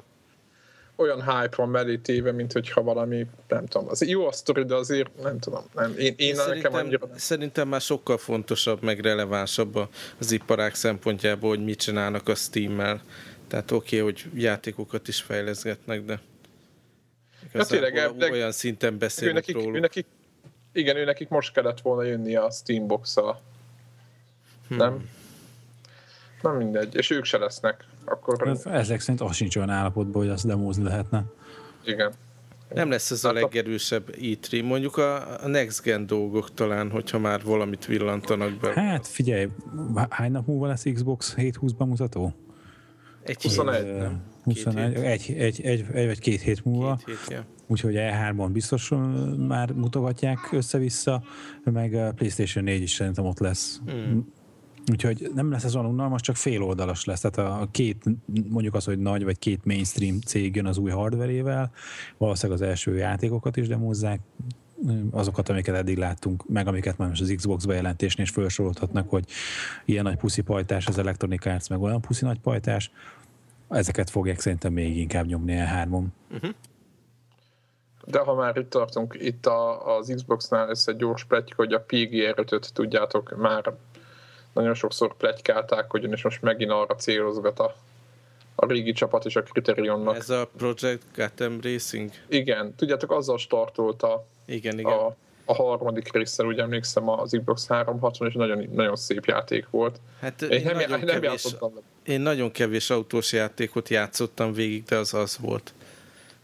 olyan 0.96 1.24
hype 1.24 1.56
van 1.56 1.70
mellé 1.70 1.98
téve, 1.98 2.32
mint 2.32 2.52
hogyha 2.52 2.84
valami, 2.84 3.26
nem 3.48 3.66
tudom, 3.66 3.88
az 3.90 4.08
jó 4.08 4.28
a 4.28 4.32
sztori, 4.32 4.64
de 4.64 4.76
azért 4.76 5.22
nem 5.22 5.40
tudom. 5.40 5.64
Nem, 5.74 5.92
én, 5.92 5.98
én, 5.98 6.14
én 6.18 6.36
szerintem, 6.36 6.72
nekem 6.72 6.86
annyira... 6.86 7.08
szerintem 7.16 7.68
már 7.68 7.82
sokkal 7.82 8.18
fontosabb, 8.18 8.84
meg 8.84 9.00
relevánsabb 9.00 9.90
az 10.20 10.32
iparák 10.32 10.76
szempontjából, 10.76 11.50
hogy 11.50 11.64
mit 11.64 11.80
csinálnak 11.80 12.28
a 12.28 12.36
Steam-mel. 12.36 13.02
Tehát 13.48 13.72
oké, 13.72 14.00
okay, 14.00 14.12
hogy 14.12 14.42
játékokat 14.42 15.08
is 15.08 15.22
fejleszgetnek, 15.22 16.06
de 16.06 16.20
ja, 17.54 17.64
tényleg, 17.64 18.14
olyan 18.32 18.52
szinten 18.52 18.98
beszélnek 18.98 19.48
nekik, 19.48 19.56
róluk. 19.56 19.80
Nekik, 19.80 20.06
igen, 20.72 20.96
ő 20.96 21.04
nekik 21.06 21.30
most 21.30 21.54
kellett 21.54 21.82
volna 21.82 22.04
jönni 22.04 22.36
a 22.36 22.52
Steambox-a. 22.52 23.42
Hmm. 24.68 24.78
Nem? 24.78 25.10
Nem 26.42 26.56
mindegy, 26.56 26.96
és 26.96 27.10
ők 27.10 27.26
se 27.26 27.38
lesznek. 27.38 27.86
Akkor... 28.06 28.48
Ez, 28.48 28.66
ezek 28.66 29.00
szerint 29.00 29.22
az 29.22 29.36
sincs 29.36 29.56
olyan 29.56 29.70
állapotban, 29.70 30.22
hogy 30.22 30.32
azt 30.32 30.48
demózni 30.48 30.84
lehetne. 30.84 31.24
Igen. 31.84 32.14
Nem 32.74 32.90
lesz 32.90 33.12
ez 33.12 33.24
a 33.24 33.28
hát 33.28 33.42
legerősebb 33.42 34.16
E3. 34.22 34.64
Mondjuk 34.64 34.98
a, 34.98 35.44
a 35.44 35.48
Next 35.48 35.82
Gen 35.82 36.06
dolgok 36.06 36.54
talán, 36.54 36.90
hogyha 36.90 37.20
már 37.20 37.44
valamit 37.44 37.86
villantanak 37.86 38.52
be. 38.60 38.72
Hát 38.74 39.08
figyelj, 39.08 39.48
hány 40.10 40.32
nap 40.32 40.48
múlva 40.48 40.68
lesz 40.68 40.84
Xbox 40.94 41.36
720 41.36 41.72
bemutató? 41.72 42.34
Egy 43.24 43.42
21. 43.42 43.84
Hét, 43.84 44.12
21 44.44 44.94
egy, 44.94 45.34
egy, 45.38 45.62
egy, 45.62 45.86
egy, 45.94 46.06
vagy 46.06 46.20
két 46.20 46.42
hét 46.42 46.66
múlva. 46.66 47.00
Két 47.06 47.18
hét, 47.20 47.30
ja. 47.30 47.46
Úgyhogy 47.68 47.94
E3-ban 47.98 48.50
biztos 48.52 48.92
már 49.38 49.72
mutogatják 49.72 50.50
össze-vissza, 50.52 51.24
meg 51.64 51.94
a 51.94 52.12
PlayStation 52.12 52.64
4 52.64 52.82
is 52.82 52.92
szerintem 52.92 53.26
ott 53.26 53.40
lesz. 53.40 53.80
Hmm. 53.86 54.34
Úgyhogy 54.92 55.32
nem 55.36 55.52
lesz 55.52 55.64
ez 55.64 55.76
olyan 55.76 55.88
unalmas, 55.88 56.22
csak 56.22 56.36
fél 56.36 56.64
oldalas 56.64 57.06
lesz. 57.06 57.20
Tehát 57.20 57.62
a 57.62 57.68
két, 57.72 58.04
mondjuk 58.50 58.76
az, 58.76 58.86
hogy 58.86 59.00
nagy 59.00 59.24
vagy 59.24 59.40
két 59.40 59.66
mainstream 59.66 60.20
cég 60.20 60.56
jön 60.56 60.66
az 60.66 60.78
új 60.78 60.92
hardverével, 60.92 61.72
valószínűleg 62.18 62.62
az 62.62 62.68
első 62.68 62.96
játékokat 62.96 63.58
is 63.58 63.68
demozzák, 63.68 64.20
azokat, 65.12 65.50
amiket 65.50 65.76
eddig 65.76 65.98
láttunk, 65.98 66.48
meg 66.48 66.68
amiket 66.68 66.98
már 66.98 67.10
most 67.10 67.22
az 67.22 67.34
Xbox 67.36 67.66
bejelentésnél 67.66 68.26
is 68.26 68.32
felsorolhatnak, 68.32 69.10
hogy 69.10 69.26
ilyen 69.86 70.04
nagy 70.04 70.18
puszi 70.18 70.42
pajtás 70.42 70.88
az 70.88 70.98
Electronic 70.98 71.46
Arts, 71.46 71.70
meg 71.70 71.82
olyan 71.82 72.02
puszi 72.02 72.26
nagy 72.26 72.40
pajtás, 72.40 72.92
ezeket 73.70 74.10
fogják 74.10 74.40
szerintem 74.40 74.74
még 74.74 74.98
inkább 74.98 75.26
nyomni 75.26 75.60
a 75.60 75.66
hármon. 75.66 76.14
Uh-huh. 76.32 76.50
De 78.06 78.20
ha 78.20 78.36
már 78.36 78.58
itt 78.58 78.70
tartunk, 78.70 79.16
itt 79.20 79.46
a, 79.46 79.96
az 79.98 80.12
Xbox-nál 80.16 80.70
ez 80.70 80.84
egy 80.88 80.96
gyors 80.96 81.26
pletyka, 81.26 81.56
hogy 81.56 81.74
a 81.74 81.84
PGR-öt 81.88 82.72
tudjátok, 82.74 83.36
már 83.38 83.74
nagyon 84.56 84.74
sokszor 84.74 85.18
pletykálták, 85.18 85.92
hogy 85.92 86.12
és 86.12 86.24
most 86.24 86.42
megint 86.42 86.72
arra 86.72 86.96
célozgat 86.96 87.60
a, 87.60 87.76
a 88.56 88.66
régi 88.66 88.92
csapat 88.92 89.26
és 89.26 89.36
a 89.36 89.44
Criterionnak. 89.44 90.16
Ez 90.16 90.30
a 90.30 90.50
Project 90.58 91.02
Gotham 91.16 91.60
Racing? 91.62 92.12
Igen, 92.28 92.76
tudjátok, 92.76 93.12
azzal 93.12 93.38
startolta 93.38 94.26
igen, 94.46 94.80
igen. 94.80 94.92
A, 94.92 95.16
a 95.46 95.54
harmadik 95.54 96.14
részsel, 96.14 96.46
ugye 96.46 96.62
emlékszem, 96.62 97.10
az 97.10 97.36
Xbox 97.38 97.68
360, 97.68 98.28
és 98.28 98.34
nagyon, 98.34 98.70
nagyon 98.74 98.96
szép 98.96 99.26
játék 99.26 99.70
volt. 99.70 100.00
Hát 100.20 100.42
én, 100.42 100.50
én 100.50 100.64
nem, 100.64 100.76
nagyon 100.76 100.90
nem 100.90 101.08
kevés, 101.08 101.30
játszottam. 101.30 101.74
Én 102.04 102.22
nagyon 102.22 102.52
kevés 102.52 102.90
autós 102.90 103.34
játékot 103.34 103.90
játszottam 103.90 104.54
végig, 104.54 104.84
de 104.84 104.98
az 104.98 105.14
az 105.14 105.38
volt. 105.38 105.74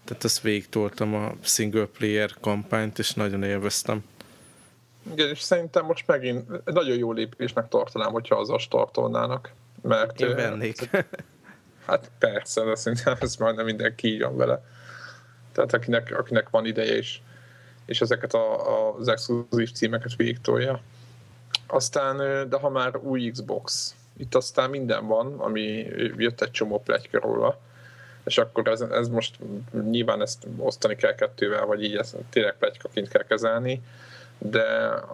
Tehát 0.04 0.24
azt 0.24 0.42
végig 0.42 0.70
toltam 0.70 1.16
a 1.16 1.32
single 1.42 1.86
player 1.86 2.32
kampányt, 2.42 3.00
és 3.00 3.14
nagyon 3.14 3.44
élveztem. 3.44 4.04
Igen, 5.12 5.30
és 5.30 5.40
szerintem 5.40 5.86
most 5.86 6.08
megint 6.08 6.66
nagyon 6.66 6.98
jó 6.98 7.12
lépésnek 7.12 7.68
tartanám, 7.68 8.12
hogyha 8.12 8.36
azzal 8.36 8.60
startolnának. 8.60 9.52
Mert, 9.82 10.22
Én 10.22 10.36
vennék. 10.36 10.90
Hát 11.86 12.12
persze, 12.20 12.64
de 12.64 12.76
szerintem 12.76 13.18
ez 13.20 13.36
már 13.36 13.54
nem 13.54 13.66
mindenki 13.66 14.08
így 14.08 14.22
van 14.22 14.38
vele. 14.38 14.64
Tehát 15.52 15.74
akinek, 15.74 16.16
akinek 16.18 16.50
van 16.50 16.66
ideje 16.66 16.98
is, 16.98 17.22
és 17.86 18.02
ezeket 18.02 18.34
a, 18.34 18.70
a, 18.70 18.96
az 18.98 19.08
exkluzív 19.08 19.72
címeket 19.72 20.16
végigtolja. 20.16 20.82
Aztán, 21.68 22.18
de 22.50 22.58
ha 22.58 22.70
már 22.70 22.96
új 22.98 23.32
Xbox, 23.32 23.96
itt 24.18 24.36
aztán 24.36 24.70
minden 24.70 25.08
van, 25.08 25.40
ami 25.40 25.88
jött 26.18 26.42
egy 26.42 26.52
csomó 26.52 26.80
pletyka 26.80 27.20
róla, 27.20 27.60
és 28.24 28.38
akkor 28.38 28.68
ez, 28.68 28.82
ez 28.82 29.08
most 29.08 29.38
nyilván 29.90 30.22
ezt 30.22 30.48
osztani 30.58 30.96
kell 30.96 31.16
kettővel, 31.16 31.66
vagy 31.66 31.84
így 31.84 31.96
ezt 31.96 32.16
tényleg 32.30 32.56
plegykaként 32.58 33.08
kell 33.08 33.24
kezelni, 33.24 33.82
de 34.44 34.64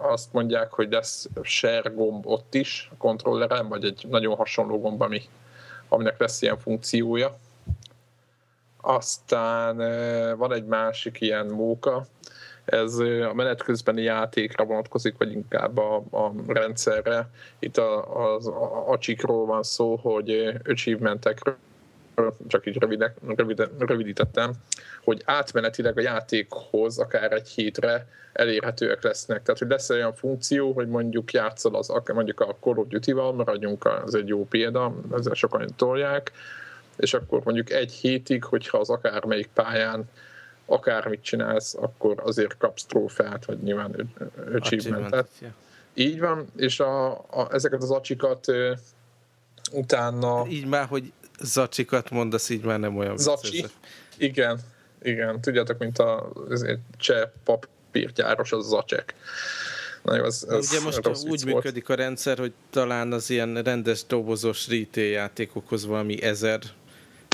azt 0.02 0.32
mondják, 0.32 0.72
hogy 0.72 0.90
lesz 0.90 1.28
share 1.42 1.88
gomb 1.88 2.26
ott 2.26 2.54
is 2.54 2.88
a 2.92 2.96
kontrolleren, 2.96 3.68
vagy 3.68 3.84
egy 3.84 4.06
nagyon 4.08 4.36
hasonló 4.36 4.80
gomb, 4.80 5.00
ami, 5.00 5.22
aminek 5.88 6.18
lesz 6.18 6.42
ilyen 6.42 6.58
funkciója. 6.58 7.38
Aztán 8.80 9.76
van 10.36 10.52
egy 10.52 10.64
másik 10.64 11.20
ilyen 11.20 11.46
móka, 11.46 12.06
ez 12.64 12.98
a 12.98 13.34
menet 13.34 13.62
közbeni 13.62 14.02
játékra 14.02 14.64
vonatkozik, 14.64 15.14
vagy 15.18 15.32
inkább 15.32 15.78
a, 15.78 15.96
a 15.96 16.32
rendszerre. 16.46 17.30
Itt 17.58 17.76
a, 17.76 18.14
az 18.34 18.46
a, 18.46 18.90
a 18.90 18.98
csikról 18.98 19.46
van 19.46 19.62
szó, 19.62 19.96
hogy 19.96 20.60
achievementekről 20.64 21.56
csak 22.46 22.66
így 22.66 22.76
rövide, 22.78 23.14
rövide, 23.36 23.68
rövidítettem, 23.78 24.52
hogy 25.04 25.22
átmenetileg 25.24 25.98
a 25.98 26.00
játékhoz 26.00 26.98
akár 26.98 27.32
egy 27.32 27.48
hétre 27.48 28.06
elérhetőek 28.32 29.02
lesznek. 29.02 29.42
Tehát, 29.42 29.60
hogy 29.60 29.68
lesz 29.68 29.90
olyan 29.90 30.14
funkció, 30.14 30.72
hogy 30.72 30.88
mondjuk 30.88 31.32
játszol 31.32 31.74
az, 31.74 31.92
mondjuk 32.12 32.40
a 32.40 32.56
Call 32.60 32.76
of 32.76 32.86
Duty-val, 32.88 33.32
maradjunk, 33.32 33.84
az 33.84 34.14
egy 34.14 34.28
jó 34.28 34.46
példa, 34.46 34.94
ezzel 35.12 35.34
sokan 35.34 35.68
tolják, 35.76 36.32
és 36.96 37.14
akkor 37.14 37.40
mondjuk 37.44 37.70
egy 37.70 37.92
hétig, 37.92 38.44
hogyha 38.44 38.78
az 38.78 38.90
akármelyik 38.90 39.48
pályán 39.54 40.08
akármit 40.66 41.22
csinálsz, 41.22 41.74
akkor 41.74 42.20
azért 42.24 42.56
kapsz 42.56 42.84
trófeát, 42.84 43.44
vagy 43.44 43.62
nyilván 43.62 44.14
achievementet. 44.54 45.28
Így 45.94 46.20
van, 46.20 46.46
és 46.56 46.80
a, 46.80 47.12
a, 47.12 47.48
ezeket 47.50 47.82
az 47.82 47.90
acsikat 47.90 48.48
ö, 48.48 48.72
utána... 49.72 50.46
Így 50.48 50.66
már, 50.66 50.86
hogy 50.86 51.12
zacsikat 51.40 52.10
mondasz, 52.10 52.48
így 52.48 52.64
már 52.64 52.78
nem 52.78 52.96
olyan 52.96 53.16
Zacsi, 53.16 53.50
vicces. 53.50 53.70
igen, 54.16 54.60
igen. 55.02 55.40
Tudjátok, 55.40 55.78
mint 55.78 55.98
a 55.98 56.32
cseh 56.96 57.28
papírgyáros, 57.44 58.52
az 58.52 58.66
zacsek. 58.66 59.14
Na 60.02 60.16
jó, 60.16 60.24
ez, 60.24 60.46
ez 60.48 60.68
Ugye 60.70 60.80
most 60.80 61.24
úgy 61.24 61.44
működik 61.44 61.86
volt. 61.86 62.00
a 62.00 62.02
rendszer, 62.02 62.38
hogy 62.38 62.52
talán 62.70 63.12
az 63.12 63.30
ilyen 63.30 63.62
rendes 63.62 64.06
dobozos 64.06 64.68
retail 64.68 65.10
játékokhoz 65.10 65.86
valami 65.86 66.22
ezer 66.22 66.60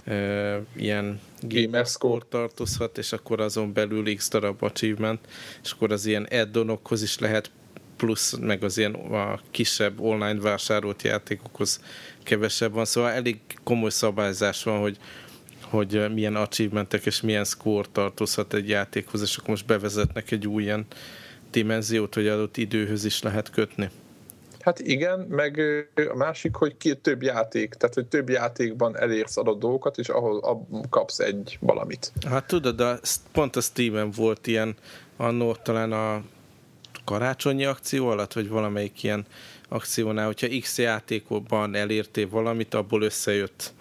e, 0.04 0.60
ilyen 0.76 1.20
gamer 1.40 1.86
score 1.86 2.24
tartozhat, 2.28 2.98
és 2.98 3.12
akkor 3.12 3.40
azon 3.40 3.72
belül 3.72 4.14
x 4.14 4.28
darab 4.30 4.62
achievement, 4.62 5.20
és 5.62 5.70
akkor 5.70 5.92
az 5.92 6.06
ilyen 6.06 6.28
add 6.30 6.58
is 7.02 7.18
lehet 7.18 7.50
plusz, 7.96 8.36
meg 8.36 8.62
az 8.64 8.78
ilyen 8.78 8.94
a 8.94 9.40
kisebb 9.50 10.00
online 10.00 10.40
vásárolt 10.40 11.02
játékokhoz 11.02 11.80
kevesebb 12.22 12.72
van, 12.72 12.84
szóval 12.84 13.10
elég 13.10 13.40
komoly 13.64 13.90
szabályzás 13.90 14.62
van, 14.62 14.80
hogy, 14.80 14.98
hogy 15.62 16.12
milyen 16.14 16.36
achievementek 16.36 17.06
és 17.06 17.20
milyen 17.20 17.44
score 17.44 17.88
tartozhat 17.92 18.54
egy 18.54 18.68
játékhoz, 18.68 19.22
és 19.22 19.36
akkor 19.36 19.48
most 19.48 19.66
bevezetnek 19.66 20.30
egy 20.30 20.46
új 20.46 20.62
ilyen 20.62 20.86
dimenziót, 21.50 22.14
hogy 22.14 22.28
adott 22.28 22.56
időhöz 22.56 23.04
is 23.04 23.22
lehet 23.22 23.50
kötni. 23.50 23.90
Hát 24.60 24.80
igen, 24.80 25.18
meg 25.20 25.60
a 26.10 26.16
másik, 26.16 26.54
hogy 26.54 26.76
ki 26.76 26.94
több 26.94 27.22
játék, 27.22 27.74
tehát 27.74 27.94
hogy 27.94 28.06
több 28.06 28.28
játékban 28.28 28.98
elérsz 28.98 29.36
adott 29.36 29.58
dolgokat, 29.58 29.98
és 29.98 30.08
ahol 30.08 30.66
kapsz 30.90 31.18
egy 31.18 31.58
valamit. 31.60 32.12
Hát 32.28 32.46
tudod, 32.46 32.76
de 32.76 32.98
pont 33.32 33.56
a 33.56 33.60
Steven 33.60 34.10
volt 34.10 34.46
ilyen 34.46 34.76
annó 35.16 35.54
talán 35.54 35.92
a 35.92 36.22
karácsonyi 37.04 37.64
akció 37.64 38.08
alatt, 38.08 38.32
vagy 38.32 38.48
valamelyik 38.48 39.02
ilyen 39.02 39.26
akciónál, 39.68 40.26
hogyha 40.26 40.58
X 40.60 40.78
játékokban 40.78 41.74
elértél 41.74 42.28
valamit, 42.28 42.74
abból 42.74 43.02
összejött 43.02 43.72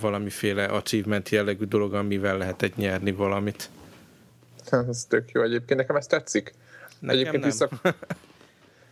valamiféle 0.00 0.64
achievement 0.64 1.28
jellegű 1.28 1.64
dolog, 1.64 1.94
amivel 1.94 2.38
lehetett 2.38 2.76
nyerni 2.76 3.12
valamit. 3.12 3.70
Ez 4.70 5.04
tök 5.08 5.30
jó 5.30 5.42
egyébként, 5.42 5.80
nekem 5.80 5.96
ez 5.96 6.06
tetszik. 6.06 6.54
Nekem 6.98 7.18
egyébként 7.18 7.42
nem. 7.42 7.50
Vissza... 7.50 7.68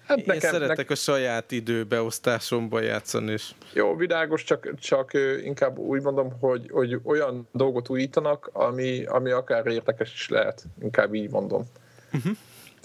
Hát 0.07 0.19
Én 0.19 0.25
nekem, 0.27 0.51
szeretek 0.51 0.77
nekem... 0.77 0.93
a 0.93 0.95
saját 0.95 1.53
időbeosztásomban 1.53 2.83
játszani 2.83 3.33
is. 3.33 3.55
Jó, 3.73 3.97
világos, 3.97 4.45
csak, 4.45 4.75
csak 4.79 5.11
inkább 5.45 5.79
úgy 5.79 6.03
mondom, 6.03 6.33
hogy, 6.41 6.71
hogy 6.71 7.01
olyan 7.05 7.49
dolgot 7.53 7.89
újítanak, 7.89 8.51
ami, 8.53 9.05
ami 9.05 9.31
akár 9.31 9.67
érdekes 9.67 10.13
is 10.13 10.29
lehet. 10.29 10.65
Inkább 10.83 11.15
így 11.15 11.31
mondom. 11.31 11.65
Uh-huh. 12.13 12.37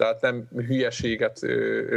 Tehát 0.02 0.22
nem 0.22 0.48
hülyeséget 0.68 1.40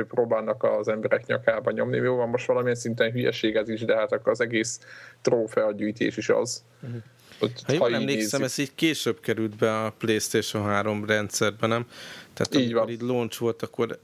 próbálnak 0.08 0.62
az 0.62 0.88
emberek 0.88 1.26
nyakába 1.26 1.70
nyomni. 1.70 1.96
Jó 1.96 2.16
van, 2.16 2.28
most 2.28 2.46
valamilyen 2.46 2.76
szinten 2.76 3.10
hülyeséget 3.10 3.68
is, 3.68 3.80
de 3.80 3.96
hát 3.96 4.12
akkor 4.12 4.32
az 4.32 4.40
egész 4.40 4.80
trófeagyűjtés 5.22 6.16
is 6.16 6.28
az. 6.28 6.64
Uh-huh. 6.82 7.02
Hogy, 7.38 7.52
ha 7.66 7.72
jól 7.72 7.94
emlékszem, 7.94 8.42
ez 8.42 8.58
így 8.58 8.74
később 8.74 9.20
került 9.20 9.56
be 9.56 9.78
a 9.84 9.90
PlayStation 9.98 10.64
3 10.64 11.06
rendszerben, 11.06 11.68
nem? 11.68 11.86
Tehát 12.32 12.54
így 12.54 12.62
amikor 12.62 12.80
van. 12.80 12.90
így 12.90 13.00
launch 13.00 13.40
volt, 13.40 13.62
akkor 13.62 13.98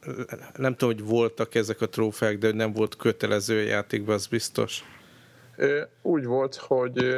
nem 0.57 0.75
tudom, 0.77 0.95
hogy 0.95 1.05
voltak 1.05 1.55
ezek 1.55 1.81
a 1.81 1.89
trófeák, 1.89 2.39
de 2.39 2.53
nem 2.53 2.73
volt 2.73 2.97
kötelező 2.97 3.63
játékban, 3.63 4.15
az 4.15 4.27
biztos. 4.27 4.85
Úgy 6.03 6.25
volt, 6.25 6.55
hogy 6.55 7.17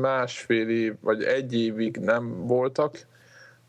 másfél 0.00 0.68
év, 0.68 0.94
vagy 1.00 1.22
egy 1.22 1.54
évig 1.54 1.96
nem 1.96 2.46
voltak, 2.46 2.98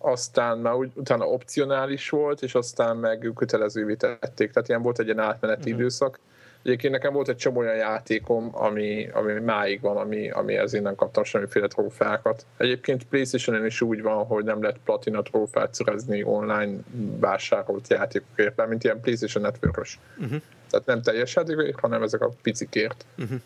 aztán 0.06 0.58
már 0.58 0.74
úgy, 0.74 0.92
utána 0.94 1.26
opcionális 1.26 2.10
volt, 2.10 2.42
és 2.42 2.56
aztán 2.56 2.98
meg 2.98 3.32
kötelezővé 3.36 3.96
tették. 3.96 4.52
Tehát 4.52 4.70
ilyen 4.70 4.82
volt 4.82 5.00
egy 5.00 5.06
ilyen 5.06 5.20
átmeneti 5.20 5.60
uh-huh. 5.60 5.80
időszak. 5.80 6.20
Egyébként 6.64 6.94
nekem 6.94 7.14
volt 7.14 7.30
egy 7.30 7.36
csomó 7.36 7.60
olyan 7.60 7.76
játékom, 7.76 8.50
ami, 8.52 9.10
ami 9.14 9.34
máig 9.34 9.82
van, 9.82 9.98
ami, 9.98 10.30
ami 10.30 10.56
ezért 10.56 10.84
nem 10.84 10.96
kaptam 10.96 11.24
semmiféle 11.24 11.68
trófákat. 11.68 12.46
Egyébként 12.58 13.04
playstation 13.04 13.66
is 13.66 13.82
úgy 13.82 14.02
van, 14.02 14.26
hogy 14.26 14.44
nem 14.44 14.62
lehet 14.62 14.80
platina 14.84 15.22
trófát 15.22 15.74
szerezni 15.74 16.24
online 16.24 16.80
vásárolt 17.20 17.90
játékokért, 17.90 18.68
mint 18.68 18.84
ilyen 18.84 19.02
PlayStation 19.02 19.44
network 19.44 19.78
uh-huh. 19.78 20.42
Tehát 20.70 20.86
nem 20.86 21.02
teljes 21.02 21.36
játékokért, 21.36 21.80
hanem 21.80 22.04
ezek 22.04 22.22
a 22.22 22.32
picikért. 22.42 23.06
Uh-huh. 23.18 23.40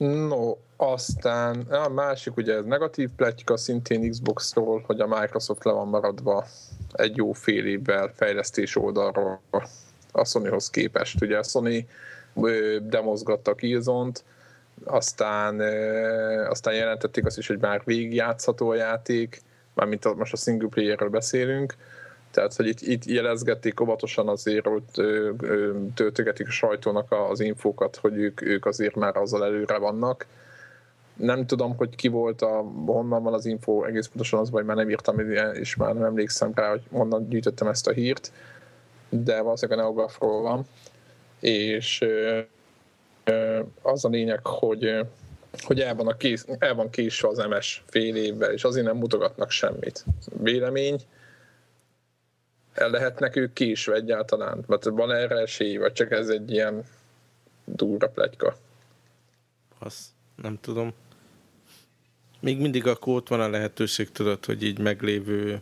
No, 0.00 0.56
aztán 0.76 1.60
a 1.60 1.88
másik 1.88 2.36
ugye 2.36 2.54
ez 2.54 2.64
negatív 2.64 3.10
pletyka 3.16 3.56
szintén 3.56 4.10
Xbox-ról, 4.10 4.82
hogy 4.86 5.00
a 5.00 5.06
Microsoft 5.06 5.64
le 5.64 5.72
van 5.72 5.88
maradva 5.88 6.46
egy 6.92 7.16
jó 7.16 7.32
fél 7.32 7.66
évvel 7.66 8.12
fejlesztés 8.14 8.76
oldalról 8.76 9.40
a 10.12 10.24
Sonyhoz 10.24 10.70
képest. 10.70 11.22
Ugye 11.22 11.38
a 11.38 11.42
Sony 11.42 11.88
demozgatta 12.82 13.54
Killzone-t, 13.54 14.24
aztán, 14.84 15.60
aztán 16.48 16.74
jelentették 16.74 17.26
azt 17.26 17.38
is, 17.38 17.46
hogy 17.46 17.58
már 17.58 17.82
végigjátszható 17.84 18.70
a 18.70 18.74
játék, 18.74 19.42
mármint 19.74 20.16
most 20.16 20.32
a 20.32 20.36
single 20.36 20.68
playerről 20.68 21.10
beszélünk, 21.10 21.74
tehát, 22.30 22.54
hogy 22.54 22.66
itt, 22.66 22.80
itt 22.80 23.04
jelezgették 23.04 23.80
óvatosan 23.80 24.28
azért, 24.28 24.66
hogy 24.66 24.82
töltögetik 25.94 26.48
a 26.48 26.50
sajtónak 26.50 27.12
az 27.30 27.40
infókat, 27.40 27.96
hogy 27.96 28.16
ők, 28.16 28.42
ők 28.42 28.66
azért 28.66 28.94
már 28.94 29.16
azzal 29.16 29.44
előre 29.44 29.78
vannak. 29.78 30.26
Nem 31.14 31.46
tudom, 31.46 31.76
hogy 31.76 31.96
ki 31.96 32.08
volt, 32.08 32.42
a, 32.42 32.64
honnan 32.86 33.22
van 33.22 33.34
az 33.34 33.46
info, 33.46 33.84
egész 33.84 34.06
pontosan 34.06 34.40
az, 34.40 34.50
vagy 34.50 34.64
már 34.64 34.76
nem 34.76 34.90
írtam, 34.90 35.30
és 35.54 35.76
már 35.76 35.94
nem 35.94 36.04
emlékszem 36.04 36.52
rá, 36.54 36.70
hogy 36.70 36.82
honnan 36.90 37.28
gyűjtöttem 37.28 37.68
ezt 37.68 37.86
a 37.86 37.92
hírt, 37.92 38.32
de 39.08 39.40
valószínűleg 39.40 39.78
a 39.78 39.82
Neografról 39.82 40.42
van. 40.42 40.66
És 41.40 42.04
az 43.82 44.04
a 44.04 44.08
lényeg, 44.08 44.46
hogy 44.46 45.06
hogy 45.58 45.80
el 45.80 45.94
van, 45.94 46.06
a 46.06 46.16
kész, 46.16 46.46
el 46.58 46.74
van 46.74 46.90
késve 46.90 47.28
az 47.28 47.38
MS 47.48 47.82
fél 47.86 48.16
évvel, 48.16 48.52
és 48.52 48.64
azért 48.64 48.86
nem 48.86 48.96
mutogatnak 48.96 49.50
semmit. 49.50 50.04
Vélemény, 50.42 51.00
el 52.80 52.90
lehetnek 52.90 53.36
ők 53.36 53.52
késve 53.52 53.94
egyáltalán? 53.94 54.64
Vagy 54.66 54.84
van 54.84 55.12
erre 55.12 55.36
esély, 55.36 55.76
vagy 55.76 55.92
csak 55.92 56.10
ez 56.10 56.28
egy 56.28 56.50
ilyen 56.50 56.84
durva 57.64 58.08
plegyka? 58.08 58.56
Azt 59.78 60.04
nem 60.42 60.58
tudom. 60.60 60.92
Még 62.40 62.60
mindig 62.60 62.86
akkor 62.86 63.14
ott 63.14 63.28
van 63.28 63.40
a 63.40 63.48
lehetőség, 63.48 64.12
tudod, 64.12 64.44
hogy 64.44 64.62
így 64.62 64.78
meglévő, 64.78 65.60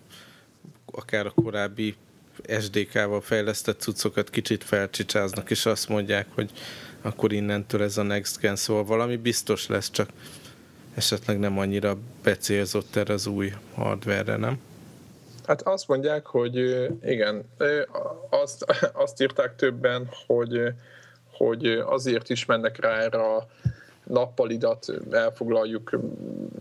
akár 0.87 1.27
a 1.27 1.31
korábbi 1.31 1.97
SDK-val 2.61 3.21
fejlesztett 3.21 3.81
cuccokat 3.81 4.31
kicsit 4.31 4.65
felcsicsáznak, 4.65 5.51
és 5.51 5.67
azt 5.67 5.89
mondják, 5.89 6.27
hogy 6.35 6.51
akkor 7.03 7.33
innentől 7.33 7.83
ez 7.83 7.99
a 7.99 8.03
next 8.03 8.39
gen, 8.41 8.57
szóval 8.57 8.85
valami 8.85 9.17
biztos 9.17 9.67
lesz, 9.67 9.91
csak 9.91 10.11
esetleg 10.95 11.39
nem 11.39 11.59
annyira 11.59 11.97
becélzott 12.23 12.97
erre 12.97 13.13
az 13.13 13.27
új 13.27 13.53
hardware 13.75 14.37
nem? 14.37 14.59
Hát 15.49 15.63
azt 15.63 15.89
mondják, 15.89 16.27
hogy 16.27 16.57
igen, 17.03 17.45
azt, 18.31 18.65
azt 19.05 19.23
írták 19.23 19.57
többen, 19.57 20.09
hogy, 20.27 20.73
hogy 21.33 21.67
azért 21.67 22.31
is 22.31 22.45
mennek 22.45 22.81
rá 22.81 22.99
erre 22.99 23.19
a 23.19 23.47
nappalidat 24.05 24.87
elfoglaljuk 25.11 25.99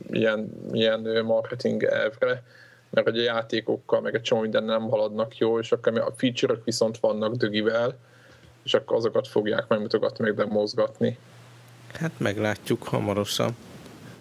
ilyen, 0.09 0.49
ilyen 0.71 1.25
marketing 1.25 1.83
elvre, 1.83 2.43
mert 2.89 3.07
hogy 3.07 3.19
a 3.19 3.23
játékokkal 3.23 4.01
meg 4.01 4.15
egy 4.15 4.21
csomó 4.21 4.41
minden 4.41 4.63
nem 4.63 4.89
haladnak 4.89 5.37
jó, 5.37 5.59
és 5.59 5.71
akkor 5.71 5.99
a 5.99 6.13
feature-ök 6.15 6.63
viszont 6.63 6.97
vannak 6.99 7.35
dögivel, 7.35 7.97
és 8.63 8.73
akkor 8.73 8.97
azokat 8.97 9.27
fogják 9.27 9.67
megmutogatni, 9.67 10.23
meg 10.23 10.35
demozgatni. 10.35 11.17
Hát 11.93 12.11
meglátjuk 12.17 12.83
hamarosan. 12.83 13.55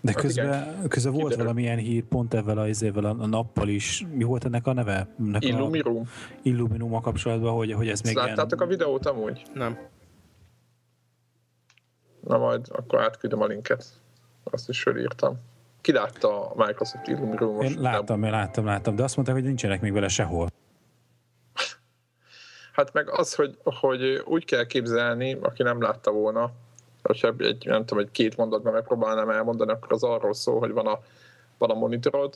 De 0.01 0.13
hát 0.13 0.21
közben, 0.21 0.89
közben 0.89 1.13
volt 1.13 1.25
Kiderül. 1.25 1.45
valamilyen 1.45 1.79
hír 1.79 2.05
pont 2.05 2.35
ezzel 2.35 2.59
a, 2.59 2.67
ezzel 2.67 3.05
a, 3.05 3.17
a 3.19 3.27
nappal 3.27 3.69
is. 3.69 4.07
Mi 4.13 4.25
volt 4.25 4.45
ennek 4.45 4.67
a 4.67 4.73
neve? 4.73 5.09
Ennek 5.19 5.45
Illuminum. 5.45 6.03
A 6.05 6.39
Illuminum 6.43 6.95
a 6.95 7.01
kapcsolatban, 7.01 7.55
hogy, 7.55 7.73
hogy 7.73 7.89
ez 7.89 8.01
még 8.01 8.17
Láttátok 8.17 8.59
ilyen... 8.61 8.63
a 8.63 8.67
videót 8.67 9.07
amúgy? 9.07 9.43
Nem. 9.55 9.79
Na 12.21 12.39
majd 12.39 12.67
akkor 12.71 13.01
átküldöm 13.01 13.41
a 13.41 13.47
linket. 13.47 13.85
Azt 14.45 14.69
is 14.69 14.83
fölírtam. 14.83 15.39
Ki 15.81 15.93
látta 15.93 16.51
a 16.51 16.67
Microsoft 16.67 17.09
Illuminum? 17.09 17.61
Én 17.61 17.81
láttam, 17.81 18.23
én 18.23 18.31
láttam, 18.31 18.65
láttam, 18.65 18.97
de 18.97 19.03
azt 19.03 19.17
mondták, 19.17 19.37
hogy 19.37 19.47
nincsenek 19.47 19.81
még 19.81 19.93
vele 19.93 20.09
sehol. 20.09 20.49
Hát 22.73 22.93
meg 22.93 23.11
az, 23.11 23.35
hogy, 23.35 23.59
hogy 23.63 24.23
úgy 24.25 24.45
kell 24.45 24.67
képzelni, 24.67 25.33
aki 25.33 25.63
nem 25.63 25.81
látta 25.81 26.11
volna, 26.11 26.51
ha 27.07 27.35
egy, 27.39 27.67
nem 27.67 27.85
tudom, 27.85 28.05
egy 28.05 28.11
két 28.11 28.37
mondatban 28.37 28.73
megpróbálnám 28.73 29.31
elmondani, 29.31 29.71
akkor 29.71 29.93
az 29.93 30.03
arról 30.03 30.35
szól, 30.35 30.59
hogy 30.59 30.73
van 30.73 30.87
a, 30.87 31.01
van 31.59 31.71
a 31.71 31.75
monitorod, 31.75 32.35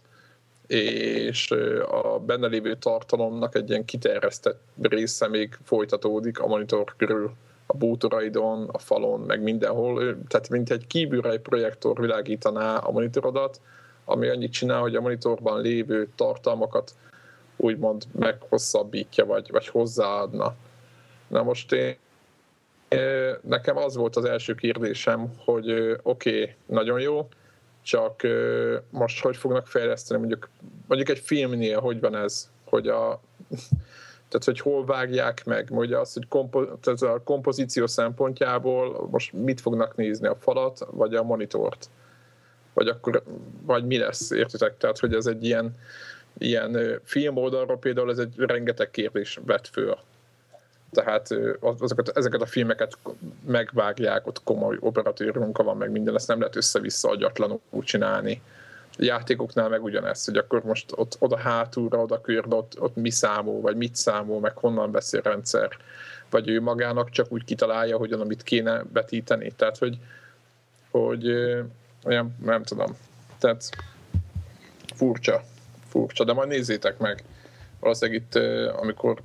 és 0.67 1.51
a 1.91 2.19
benne 2.19 2.47
lévő 2.47 2.75
tartalomnak 2.75 3.55
egy 3.55 3.69
ilyen 3.71 3.85
kiterjesztett 3.85 4.61
része 4.83 5.29
még 5.29 5.59
folytatódik 5.65 6.41
a 6.41 6.47
monitor 6.47 6.95
körül, 6.97 7.33
a 7.67 7.77
bútoraidon, 7.77 8.69
a 8.73 8.79
falon, 8.79 9.21
meg 9.21 9.43
mindenhol. 9.43 10.17
Tehát 10.29 10.49
mint 10.49 10.71
egy 10.71 10.87
kívülre 10.87 11.31
egy 11.31 11.41
projektor 11.41 12.01
világítaná 12.01 12.77
a 12.77 12.91
monitorodat, 12.91 13.61
ami 14.05 14.29
annyit 14.29 14.53
csinál, 14.53 14.81
hogy 14.81 14.97
a 14.97 15.01
monitorban 15.01 15.61
lévő 15.61 16.09
tartalmakat 16.15 16.95
úgymond 17.57 18.05
meghosszabbítja, 18.13 19.27
vagy, 19.27 19.51
vagy 19.51 19.67
hozzáadna. 19.69 20.55
Na 21.29 21.43
most 21.43 21.73
én 21.73 21.97
Nekem 23.41 23.77
az 23.77 23.97
volt 23.97 24.17
az 24.17 24.25
első 24.25 24.55
kérdésem, 24.55 25.33
hogy 25.37 25.71
oké, 26.03 26.41
okay, 26.43 26.55
nagyon 26.67 27.01
jó, 27.01 27.29
csak 27.83 28.23
most 28.91 29.23
hogy 29.23 29.37
fognak 29.37 29.67
fejleszteni, 29.67 30.21
mondjuk, 30.21 30.49
mondjuk 30.87 31.17
egy 31.17 31.23
filmnél 31.25 31.81
hogy 31.81 32.01
van 32.01 32.15
ez, 32.17 32.51
hogy 32.65 32.89
a 32.89 33.21
Tehát, 34.31 34.45
hogy 34.45 34.61
hol 34.61 34.85
vágják 34.85 35.45
meg, 35.45 35.69
ugye 35.71 35.99
az, 35.99 36.13
hogy 36.13 36.29
kompo- 36.29 36.79
tehát 36.81 37.03
a 37.03 37.23
kompozíció 37.25 37.87
szempontjából 37.87 39.09
most 39.11 39.33
mit 39.33 39.61
fognak 39.61 39.97
nézni, 39.97 40.27
a 40.27 40.35
falat, 40.35 40.87
vagy 40.91 41.15
a 41.15 41.23
monitort? 41.23 41.91
Vagy 42.75 42.89
akkor, 42.89 43.23
vagy 43.63 43.87
mi 43.87 43.99
lesz, 43.99 44.31
értitek? 44.31 44.77
Tehát, 44.77 44.99
hogy 44.99 45.15
ez 45.15 45.27
egy 45.27 45.45
ilyen, 45.45 45.77
ilyen 46.39 47.01
film 47.05 47.37
oldalról 47.37 47.79
például 47.79 48.11
ez 48.11 48.19
egy 48.19 48.35
rengeteg 48.37 48.91
kérdés 48.91 49.41
vett 49.45 49.67
föl. 49.67 49.99
Tehát 50.93 51.29
azokat, 51.61 52.17
ezeket 52.17 52.41
a 52.41 52.47
filmeket 52.47 52.99
megvágják, 53.47 54.27
ott 54.27 54.43
komoly 54.43 54.77
operatőr 54.81 55.37
munka 55.37 55.63
van, 55.63 55.77
meg 55.77 55.91
minden, 55.91 56.15
ezt 56.15 56.29
nem 56.29 56.39
lehet 56.39 56.57
össze-vissza 56.57 57.09
agyatlanul 57.09 57.61
csinálni 57.81 58.43
játékoknál 59.01 59.69
meg 59.69 59.83
ugyanezt, 59.83 60.27
hogy 60.27 60.37
akkor 60.37 60.63
most 60.63 60.93
ott 60.95 61.17
oda 61.19 61.37
hátulra, 61.37 61.99
oda 61.99 62.21
körbe, 62.21 62.57
ott, 62.57 62.81
ott 62.81 62.97
mi 62.97 63.11
számol, 63.11 63.61
vagy 63.61 63.77
mit 63.77 63.97
számol, 63.97 64.41
meg 64.41 64.57
honnan 64.57 64.91
beszél 64.91 65.21
rendszer, 65.21 65.69
vagy 66.31 66.49
ő 66.49 66.61
magának 66.61 67.11
csak 67.11 67.33
úgy 67.33 67.45
kitalálja, 67.45 67.97
hogy 67.97 68.13
amit 68.13 68.43
kéne 68.43 68.83
betíteni. 68.93 69.53
Tehát, 69.57 69.79
hogy, 69.79 69.99
hogy 70.91 71.29
olyan, 72.05 72.37
nem 72.45 72.63
tudom. 72.63 72.97
Tehát 73.39 73.69
furcsa, 74.95 75.43
furcsa, 75.89 76.25
de 76.25 76.33
majd 76.33 76.49
nézzétek 76.49 76.99
meg. 76.99 77.25
Valószínűleg 77.81 78.23
itt, 78.23 78.35
amikor 78.77 79.21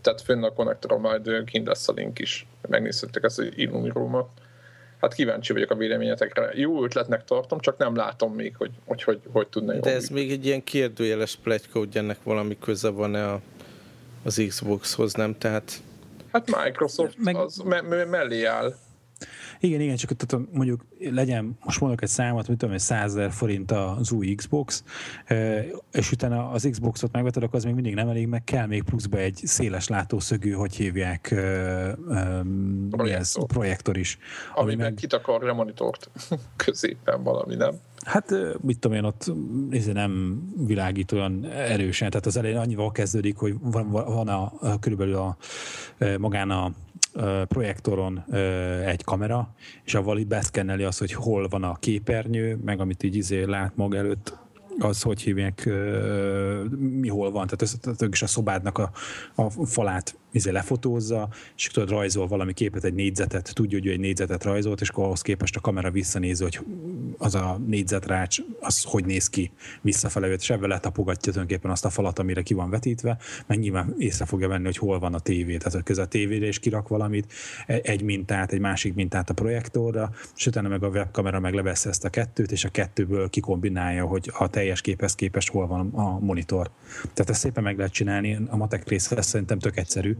tehát 0.00 0.22
fönn 0.22 0.42
a 0.42 0.52
konnektoron 0.52 1.00
majd 1.00 1.44
kint 1.44 1.66
lesz 1.66 1.88
a 1.88 1.92
link 1.92 2.18
is. 2.18 2.46
Megnézhettek 2.68 3.24
ezt 3.24 3.38
az 3.38 3.48
Illumirómat 3.54 4.28
hát 5.02 5.14
kíváncsi 5.14 5.52
vagyok 5.52 5.70
a 5.70 5.74
véleményetekre. 5.74 6.50
Jó 6.54 6.84
ötletnek 6.84 7.24
tartom, 7.24 7.60
csak 7.60 7.78
nem 7.78 7.96
látom 7.96 8.34
még, 8.34 8.56
hogy 8.56 8.70
hogy, 8.84 9.02
hogy, 9.02 9.20
hogy 9.32 9.48
tudna 9.48 9.74
De 9.74 9.94
ez 9.94 10.08
még 10.08 10.30
egy 10.30 10.46
ilyen 10.46 10.64
kérdőjeles 10.64 11.36
pletyka, 11.42 11.78
hogy 11.78 11.96
ennek 11.96 12.22
valami 12.22 12.58
köze 12.58 12.88
van-e 12.88 13.28
a, 13.28 13.40
az 14.24 14.42
Xboxhoz, 14.48 15.12
nem? 15.12 15.38
Tehát... 15.38 15.82
Hát 16.32 16.64
Microsoft 16.64 17.16
meg... 17.18 17.36
az 17.36 17.56
me- 17.56 17.88
me- 17.88 18.10
mellé 18.10 18.44
áll. 18.44 18.74
Igen, 19.60 19.80
igen, 19.80 19.96
csak 19.96 20.12
tehát 20.16 20.46
mondjuk 20.52 20.84
legyen, 20.98 21.58
most 21.64 21.80
mondok 21.80 22.02
egy 22.02 22.08
számot, 22.08 22.48
mit 22.48 22.58
tudom, 22.58 22.78
100 22.78 23.10
ezer 23.16 23.32
forint 23.32 23.70
az 23.70 24.12
új 24.12 24.34
Xbox, 24.34 24.84
és 25.92 26.12
utána 26.12 26.50
az 26.50 26.68
Xboxot 26.70 27.12
megveted, 27.12 27.42
akkor 27.42 27.54
az 27.54 27.64
még 27.64 27.74
mindig 27.74 27.94
nem 27.94 28.08
elég, 28.08 28.26
meg 28.26 28.44
kell 28.44 28.66
még 28.66 28.82
pluszba 28.82 29.18
egy 29.18 29.40
széles 29.44 29.88
látószögű, 29.88 30.50
hogy 30.50 30.74
hívják, 30.74 31.28
projektor, 32.90 33.10
ez, 33.10 33.34
projektor 33.46 33.96
is. 33.96 34.18
Ami, 34.54 34.72
ami 34.72 34.82
meg 34.82 34.94
kitakarja 34.94 35.50
a 35.50 35.54
monitort 35.54 36.10
középen 36.64 37.22
valami, 37.22 37.54
nem? 37.54 37.74
Hát 38.04 38.34
mit 38.60 38.78
tudom 38.78 38.96
én, 38.96 39.04
ott 39.04 39.32
nem 39.92 40.42
világít 40.66 41.12
olyan 41.12 41.44
erősen, 41.44 42.10
tehát 42.10 42.26
az 42.26 42.36
elején 42.36 42.56
annyival 42.56 42.92
kezdődik, 42.92 43.36
hogy 43.36 43.54
van, 43.60 43.90
van 43.90 44.28
a, 44.28 44.52
a 44.60 44.78
körülbelül 44.78 45.14
a, 45.14 45.36
magán 46.18 46.50
a 46.50 46.72
projektoron 47.48 48.24
egy 48.86 49.04
kamera, 49.04 49.54
és 49.84 49.94
avval 49.94 50.18
itt 50.18 50.26
beszkenneli 50.26 50.82
azt, 50.82 50.98
hogy 50.98 51.12
hol 51.12 51.48
van 51.48 51.64
a 51.64 51.74
képernyő, 51.74 52.58
meg 52.64 52.80
amit 52.80 53.02
így 53.02 53.16
izé 53.16 53.42
lát 53.42 53.76
maga 53.76 53.96
előtt, 53.96 54.40
az, 54.78 55.02
hogy 55.02 55.22
hívják, 55.22 55.70
mi 56.78 57.08
hol 57.08 57.30
van, 57.30 57.46
tehát, 57.46 57.62
ez, 57.62 57.76
is 58.10 58.22
a 58.22 58.26
szobádnak 58.26 58.78
a, 58.78 58.90
a 59.34 59.50
falát 59.50 60.16
izé 60.32 60.50
lefotózza, 60.50 61.28
és 61.56 61.66
tudod, 61.66 61.90
rajzol 61.90 62.26
valami 62.26 62.52
képet, 62.52 62.84
egy 62.84 62.94
négyzetet, 62.94 63.50
tudja, 63.54 63.78
hogy 63.78 63.86
ő 63.86 63.90
egy 63.90 64.00
négyzetet 64.00 64.44
rajzolt, 64.44 64.80
és 64.80 64.88
akkor 64.88 65.04
ahhoz 65.04 65.22
képest 65.22 65.56
a 65.56 65.60
kamera 65.60 65.90
visszanéz, 65.90 66.40
hogy 66.40 66.60
az 67.18 67.34
a 67.34 67.60
négyzetrács, 67.66 68.38
az 68.60 68.82
hogy 68.82 69.04
néz 69.04 69.28
ki 69.28 69.50
visszafele, 69.80 70.32
és 70.32 70.50
ebben 70.50 70.68
letapogatja 70.68 71.32
tulajdonképpen 71.32 71.70
azt 71.70 71.84
a 71.84 71.90
falat, 71.90 72.18
amire 72.18 72.42
ki 72.42 72.54
van 72.54 72.70
vetítve, 72.70 73.18
meg 73.46 73.58
nyilván 73.58 73.94
észre 73.98 74.24
fogja 74.24 74.48
venni, 74.48 74.64
hogy 74.64 74.76
hol 74.76 74.98
van 74.98 75.14
a 75.14 75.18
tévé, 75.18 75.56
tehát 75.56 75.72
hogy 75.72 75.82
közel 75.82 76.04
a 76.04 76.08
tévére 76.08 76.46
is 76.46 76.58
kirak 76.58 76.88
valamit, 76.88 77.32
e, 77.66 77.80
egy 77.82 78.02
mintát, 78.02 78.52
egy 78.52 78.60
másik 78.60 78.94
mintát 78.94 79.30
a 79.30 79.34
projektorra, 79.34 80.10
és 80.36 80.46
utána 80.46 80.68
meg 80.68 80.82
a 80.82 80.88
webkamera 80.88 81.40
meg 81.40 81.54
levesz 81.54 81.86
ezt 81.86 82.04
a 82.04 82.08
kettőt, 82.08 82.52
és 82.52 82.64
a 82.64 82.68
kettőből 82.68 83.30
kikombinálja, 83.30 84.04
hogy 84.04 84.30
a 84.38 84.48
teljes 84.48 84.80
képhez 84.80 85.14
képest 85.14 85.50
hol 85.50 85.66
van 85.66 85.90
a 85.94 86.18
monitor. 86.18 86.70
Tehát 87.00 87.30
ezt 87.30 87.40
szépen 87.40 87.62
meg 87.62 87.76
lehet 87.76 87.92
csinálni, 87.92 88.38
a 88.48 88.56
matek 88.56 88.88
része 88.88 89.22
szerintem 89.22 89.58
tök 89.58 89.76
egyszerű, 89.76 90.16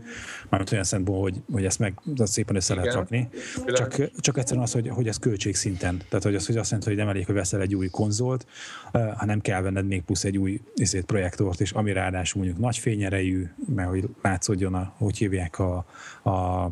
mármint 0.48 0.72
olyan 0.72 0.84
szempontból, 0.84 1.22
hogy, 1.22 1.42
hogy 1.52 1.64
ezt 1.64 1.78
meg 1.78 2.00
szépen 2.16 2.56
össze 2.56 2.74
lehet 2.74 2.94
rakni. 2.94 3.28
Csak, 3.66 4.10
csak 4.20 4.38
egyszerűen 4.38 4.64
az, 4.64 4.72
hogy, 4.72 4.88
hogy 4.88 5.08
ez 5.08 5.18
költségszinten. 5.18 6.02
Tehát, 6.08 6.24
hogy 6.24 6.34
az, 6.34 6.46
hogy 6.46 6.56
azt 6.56 6.72
jelenti, 6.84 6.88
hogy 6.88 6.96
nem 6.96 7.08
elég, 7.08 7.26
hogy 7.26 7.34
veszel 7.34 7.60
egy 7.60 7.74
új 7.74 7.88
konzolt, 7.88 8.46
hanem 8.92 9.40
kell 9.40 9.62
venned 9.62 9.86
még 9.86 10.02
plusz 10.02 10.24
egy 10.24 10.38
új 10.38 10.60
izét, 10.74 11.04
projektort, 11.04 11.60
és 11.60 11.70
ami 11.70 11.92
ráadásul 11.92 12.42
mondjuk 12.42 12.62
nagy 12.62 12.78
fényerejű, 12.78 13.48
mert 13.74 13.88
hogy 13.88 14.08
látszódjon, 14.22 14.74
a, 14.74 14.92
hogy 14.96 15.16
hívják 15.16 15.58
a, 15.58 15.86
a 16.30 16.70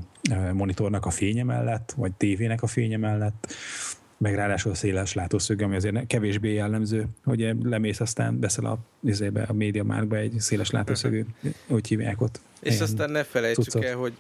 monitornak 0.53 1.07
a 1.07 1.11
fénye 1.11 1.45
mellett, 1.45 1.95
vagy 1.97 2.13
tévének 2.13 2.63
a 2.63 2.67
fénye 2.67 2.97
mellett, 2.97 3.53
meg 4.21 4.35
ráadásul 4.35 4.73
a 4.73 4.75
széles 4.75 5.15
látószög, 5.15 5.63
ami 5.63 5.77
azért 5.77 6.07
kevésbé 6.07 6.53
jellemző, 6.53 7.07
hogy 7.25 7.57
lemész, 7.63 8.01
aztán 8.01 8.41
veszel 8.41 8.65
a, 8.65 8.79
izébe, 9.03 9.43
a 9.43 9.53
média 9.53 9.85
márkba 9.85 10.17
egy 10.17 10.35
széles 10.39 10.71
látószögű, 10.71 11.25
hogy 11.69 11.87
hívják 11.87 12.21
ott. 12.21 12.41
És 12.61 12.81
aztán 12.81 13.11
ne 13.11 13.25
felejtsük 13.25 13.65
cuccot. 13.65 13.85
el, 13.85 13.97
hogy 13.97 14.13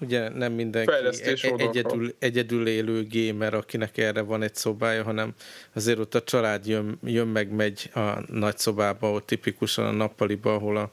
ugye 0.00 0.28
nem 0.28 0.52
mindenki 0.52 0.92
e- 0.92 1.54
egyedül, 1.56 2.14
egyedül 2.18 2.66
élő 2.66 3.06
gamer, 3.10 3.54
akinek 3.54 3.98
erre 3.98 4.20
van 4.20 4.42
egy 4.42 4.54
szobája, 4.54 5.02
hanem 5.02 5.34
azért 5.72 5.98
ott 5.98 6.14
a 6.14 6.22
család 6.22 6.66
jön, 6.66 6.98
jön 7.04 7.26
meg, 7.26 7.50
megy 7.50 7.90
a 7.94 8.32
nagy 8.32 8.58
szobába, 8.58 9.10
ott 9.10 9.26
tipikusan 9.26 9.86
a 9.86 9.90
nappaliba, 9.90 10.54
ahol 10.54 10.76
a, 10.76 10.90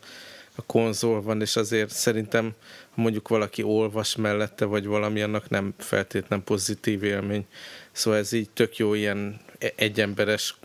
a 0.55 0.61
konzol 0.65 1.21
van, 1.21 1.41
és 1.41 1.55
azért 1.55 1.89
szerintem 1.89 2.53
ha 2.89 3.01
mondjuk 3.01 3.27
valaki 3.27 3.63
olvas 3.63 4.15
mellette, 4.15 4.65
vagy 4.65 4.85
valami, 4.85 5.21
annak 5.21 5.49
nem 5.49 5.73
feltétlen 5.77 6.43
pozitív 6.43 7.03
élmény. 7.03 7.45
Szóval 7.91 8.19
ez 8.19 8.31
így 8.31 8.49
tök 8.49 8.77
jó 8.77 8.93
ilyen 8.93 9.39
e- 9.59 9.73
egyemberes 9.75 10.55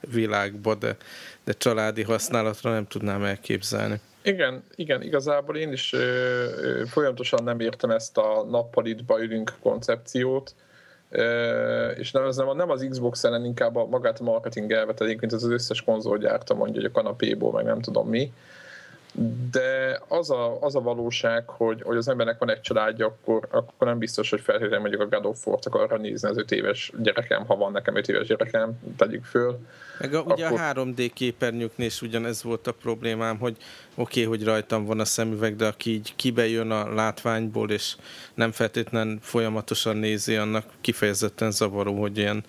világba, 0.00 0.74
de, 0.74 0.96
de 1.44 1.52
családi 1.52 2.02
használatra 2.02 2.70
nem 2.70 2.86
tudnám 2.86 3.24
elképzelni. 3.24 4.00
Igen, 4.22 4.64
igen, 4.74 5.02
igazából 5.02 5.56
én 5.56 5.72
is 5.72 5.92
ö, 5.92 5.98
ö, 5.98 6.84
folyamatosan 6.86 7.44
nem 7.44 7.60
értem 7.60 7.90
ezt 7.90 8.18
a 8.18 8.46
nappalitba 8.50 9.22
ülünk 9.22 9.52
koncepciót, 9.62 10.54
ö, 11.10 11.88
és 11.88 12.10
nem, 12.10 12.24
ez 12.24 12.36
nem, 12.36 12.56
nem 12.56 12.70
az 12.70 12.86
Xbox 12.90 13.24
ellen, 13.24 13.44
inkább 13.44 13.76
a, 13.76 13.86
magát 13.86 14.20
a 14.20 14.24
marketing 14.24 14.72
elvet, 14.72 15.00
egyébként 15.00 15.32
ez 15.32 15.42
az 15.42 15.50
összes 15.50 15.82
konzolgyárta 15.82 16.54
mondja, 16.54 16.80
hogy 16.80 16.90
a 16.90 16.94
kanapéból, 16.94 17.52
meg 17.52 17.64
nem 17.64 17.80
tudom 17.80 18.08
mi, 18.08 18.32
de 19.50 20.00
az 20.08 20.30
a, 20.30 20.62
az 20.62 20.74
a 20.74 20.80
valóság, 20.80 21.48
hogy, 21.48 21.82
hogy 21.82 21.96
az 21.96 22.08
embernek 22.08 22.38
van 22.38 22.50
egy 22.50 22.60
családja, 22.60 23.06
akkor, 23.06 23.48
akkor 23.50 23.86
nem 23.86 23.98
biztos, 23.98 24.30
hogy 24.30 24.40
feltétlenül 24.40 24.80
mondjuk 24.80 25.02
a 25.02 25.06
God 25.06 25.26
of 25.26 25.46
War-t 25.46 25.66
akarra 25.66 25.96
nézni 25.96 26.28
az 26.28 26.36
öt 26.36 26.50
éves 26.50 26.92
gyerekem, 26.98 27.46
ha 27.46 27.56
van 27.56 27.72
nekem 27.72 27.96
öt 27.96 28.08
éves 28.08 28.26
gyerekem, 28.26 28.78
tegyük 28.96 29.24
föl. 29.24 29.58
Meg 29.98 30.14
a, 30.14 30.18
akkor... 30.18 30.32
ugye 30.32 30.46
a 30.46 30.72
3D 30.72 31.10
képernyőknél 31.14 31.86
is 31.86 32.02
ugyanez 32.02 32.42
volt 32.42 32.66
a 32.66 32.72
problémám, 32.72 33.38
hogy 33.38 33.56
oké, 33.94 34.24
okay, 34.24 34.24
hogy 34.24 34.46
rajtam 34.46 34.84
van 34.84 35.00
a 35.00 35.04
szemüveg, 35.04 35.56
de 35.56 35.66
aki 35.66 35.90
így 35.90 36.12
kibejön 36.16 36.70
a 36.70 36.94
látványból, 36.94 37.70
és 37.70 37.96
nem 38.34 38.52
feltétlenül 38.52 39.18
folyamatosan 39.20 39.96
nézi, 39.96 40.36
annak 40.36 40.64
kifejezetten 40.80 41.50
zavaró, 41.50 42.00
hogy 42.00 42.18
ilyen 42.18 42.44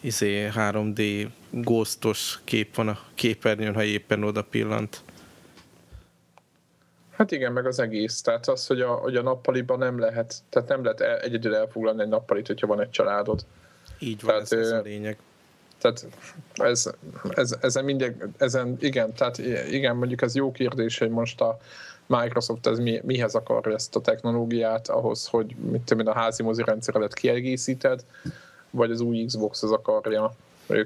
izé 0.00 0.48
3D 0.54 1.28
ghostos 1.50 2.38
kép 2.44 2.74
van 2.74 2.88
a 2.88 2.98
képernyőn, 3.14 3.74
ha 3.74 3.82
éppen 3.82 4.24
oda 4.24 4.42
pillant. 4.42 5.02
Hát 7.20 7.30
igen, 7.30 7.52
meg 7.52 7.66
az 7.66 7.78
egész. 7.78 8.20
Tehát 8.20 8.48
az, 8.48 8.66
hogy 8.66 8.80
a, 8.80 8.92
hogy 8.92 9.16
a 9.16 9.22
nappaliban 9.22 9.78
nem 9.78 9.98
lehet, 9.98 10.34
tehát 10.48 10.68
nem 10.68 10.82
lehet 10.82 11.00
el, 11.00 11.18
egyedül 11.18 11.54
elfoglalni 11.54 12.02
egy 12.02 12.08
nappalit, 12.08 12.46
hogyha 12.46 12.66
van 12.66 12.80
egy 12.80 12.90
családod. 12.90 13.44
Így 13.98 14.22
van, 14.22 14.44
tehát, 14.44 14.52
ez, 14.52 14.58
ez 14.58 14.70
a 14.70 14.80
lényeg. 14.80 15.18
Tehát 15.78 16.06
ez, 16.54 16.90
ez, 17.28 17.56
ezen 17.60 17.84
mindig, 17.84 18.14
ezen, 18.36 18.76
igen, 18.78 19.12
tehát 19.12 19.38
igen, 19.70 19.96
mondjuk 19.96 20.22
ez 20.22 20.34
jó 20.34 20.52
kérdés, 20.52 20.98
hogy 20.98 21.10
most 21.10 21.40
a 21.40 21.58
Microsoft 22.06 22.66
ez 22.66 22.78
mi, 22.78 23.00
mihez 23.04 23.34
akar 23.34 23.66
ezt 23.66 23.96
a 23.96 24.00
technológiát, 24.00 24.88
ahhoz, 24.88 25.26
hogy 25.26 25.54
mit 25.56 25.82
tudom 25.82 26.06
a 26.06 26.14
házi 26.14 26.42
mozi 26.42 26.62
rendszeredet 26.64 27.14
kiegészíted, 27.14 28.04
vagy 28.70 28.90
az 28.90 29.00
új 29.00 29.24
Xbox 29.24 29.62
az 29.62 29.72
akarja 29.72 30.34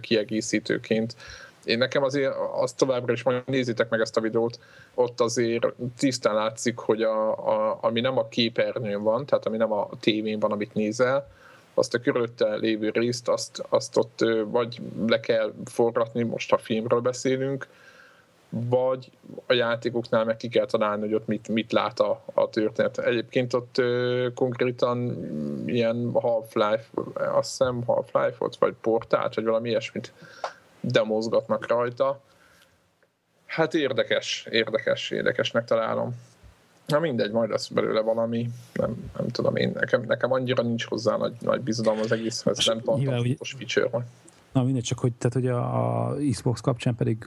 kiegészítőként 0.00 1.16
én 1.64 1.78
nekem 1.78 2.02
azért 2.02 2.34
az 2.60 2.72
továbbra 2.72 3.12
is, 3.12 3.22
majd 3.22 3.42
nézzétek 3.46 3.88
meg 3.88 4.00
ezt 4.00 4.16
a 4.16 4.20
videót, 4.20 4.58
ott 4.94 5.20
azért 5.20 5.66
tisztán 5.98 6.34
látszik, 6.34 6.78
hogy 6.78 7.02
a, 7.02 7.30
a, 7.48 7.78
ami 7.80 8.00
nem 8.00 8.18
a 8.18 8.28
képernyőn 8.28 9.02
van, 9.02 9.26
tehát 9.26 9.46
ami 9.46 9.56
nem 9.56 9.72
a 9.72 9.88
tévén 10.00 10.38
van, 10.38 10.52
amit 10.52 10.74
nézel, 10.74 11.28
azt 11.74 11.94
a 11.94 11.98
körülötte 11.98 12.56
lévő 12.56 12.90
részt, 12.90 13.28
azt, 13.28 13.64
azt 13.68 13.96
ott 13.96 14.24
vagy 14.44 14.80
le 15.06 15.20
kell 15.20 15.52
forratni, 15.64 16.22
most 16.22 16.50
ha 16.50 16.58
filmről 16.58 17.00
beszélünk, 17.00 17.66
vagy 18.48 19.10
a 19.46 19.52
játékoknál 19.52 20.24
meg 20.24 20.36
ki 20.36 20.48
kell 20.48 20.66
találni, 20.66 21.02
hogy 21.02 21.14
ott 21.14 21.26
mit, 21.26 21.48
mit 21.48 21.72
lát 21.72 22.00
a, 22.00 22.22
a 22.34 22.50
történet. 22.50 22.98
Egyébként 22.98 23.54
ott 23.54 23.78
ö, 23.78 24.28
konkrétan 24.34 25.18
ilyen 25.66 26.10
Half-Life, 26.12 26.84
azt 27.14 27.48
hiszem 27.48 27.82
Half-Life-ot, 27.86 28.56
vagy 28.56 28.74
portált, 28.80 29.34
vagy 29.34 29.44
valami 29.44 29.68
ilyesmit 29.68 30.12
demozgatnak 30.84 31.68
rajta. 31.68 32.20
Hát 33.46 33.74
érdekes, 33.74 34.46
érdekes, 34.50 35.10
érdekesnek 35.10 35.64
találom. 35.64 36.14
Na 36.86 36.98
mindegy, 36.98 37.30
majd 37.30 37.50
lesz 37.50 37.68
belőle 37.68 38.00
valami, 38.00 38.50
nem, 38.72 39.10
nem 39.18 39.28
tudom 39.28 39.56
én, 39.56 39.70
nekem, 39.74 40.02
nekem 40.06 40.32
annyira 40.32 40.62
nincs 40.62 40.84
hozzá 40.84 41.16
nagy, 41.16 41.34
nagy 41.40 41.60
bizalom 41.60 41.98
az 41.98 42.12
egészhez, 42.12 42.66
nem 42.66 42.80
tartom 42.80 43.24
fontos 43.24 43.54
feature 43.58 44.04
Na 44.52 44.62
mindegy, 44.62 44.82
csak 44.82 44.98
hogy, 44.98 45.12
tehát, 45.12 45.32
hogy 45.32 45.46
a, 45.46 46.08
a 46.08 46.16
Xbox 46.30 46.60
kapcsán 46.60 46.94
pedig 46.94 47.24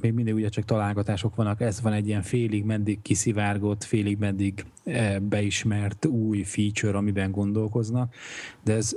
még 0.00 0.12
mindig 0.12 0.34
ugye 0.34 0.48
csak 0.48 0.64
találgatások 0.64 1.34
vannak, 1.34 1.60
ez 1.60 1.80
van 1.80 1.92
egy 1.92 2.06
ilyen 2.06 2.22
félig 2.22 2.64
meddig 2.64 3.02
kiszivárgott, 3.02 3.84
félig 3.84 4.18
meddig 4.18 4.64
beismert 5.20 6.06
új 6.06 6.42
feature, 6.42 6.96
amiben 6.96 7.30
gondolkoznak, 7.30 8.14
de 8.64 8.74
ez 8.74 8.96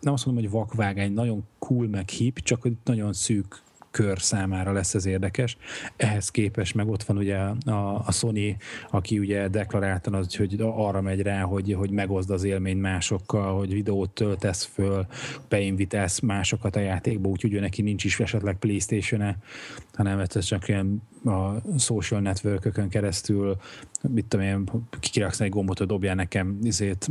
nem 0.00 0.12
azt 0.12 0.26
mondom, 0.26 0.44
hogy 0.44 0.52
vakvágány, 0.52 1.12
nagyon 1.12 1.44
cool 1.58 1.88
meg 1.88 2.08
hip, 2.08 2.38
csak 2.38 2.62
hogy 2.62 2.72
nagyon 2.84 3.12
szűk 3.12 3.64
kör 3.96 4.20
számára 4.20 4.72
lesz 4.72 4.94
ez 4.94 5.06
érdekes. 5.06 5.56
Ehhez 5.96 6.30
képest 6.30 6.74
meg 6.74 6.88
ott 6.88 7.02
van 7.02 7.16
ugye 7.16 7.36
a, 7.66 8.02
a 8.06 8.12
Sony, 8.12 8.56
aki 8.90 9.18
ugye 9.18 9.48
deklaráltan 9.48 10.14
az, 10.14 10.36
hogy 10.36 10.56
arra 10.60 11.00
megy 11.00 11.22
rá, 11.22 11.40
hogy, 11.40 11.72
hogy 11.72 11.90
megozd 11.90 12.30
az 12.30 12.44
élmény 12.44 12.76
másokkal, 12.76 13.58
hogy 13.58 13.72
videót 13.72 14.10
töltesz 14.10 14.64
föl, 14.64 15.06
beinvitálsz 15.48 16.20
másokat 16.20 16.76
a 16.76 16.80
játékba, 16.80 17.28
úgyhogy 17.28 17.52
ő 17.52 17.60
neki 17.60 17.82
nincs 17.82 18.04
is 18.04 18.20
esetleg 18.20 18.58
Playstation-e, 18.58 19.38
hanem 19.94 20.18
ez 20.18 20.44
csak 20.44 20.68
ilyen 20.68 21.02
a 21.24 21.78
social 21.78 22.20
network 22.20 22.88
keresztül, 22.88 23.56
mit 24.02 24.26
tudom 24.26 24.46
én, 24.46 24.64
kiraksz 25.00 25.40
egy 25.40 25.50
gombot, 25.50 25.78
hogy 25.78 25.86
dobjál 25.86 26.14
nekem 26.14 26.58
izét, 26.62 27.10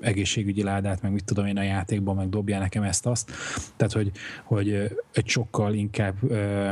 egészségügyi 0.00 0.62
ládát, 0.62 1.02
meg 1.02 1.12
mit 1.12 1.24
tudom 1.24 1.46
én 1.46 1.56
a 1.56 1.62
játékban, 1.62 2.16
meg 2.16 2.28
dobjál 2.28 2.60
nekem 2.60 2.82
ezt-azt. 2.82 3.30
Tehát, 3.76 3.92
hogy, 3.92 4.10
hogy 4.44 4.96
egy 5.12 5.26
sokkal 5.26 5.74
inkább 5.74 6.14
uh, 6.22 6.70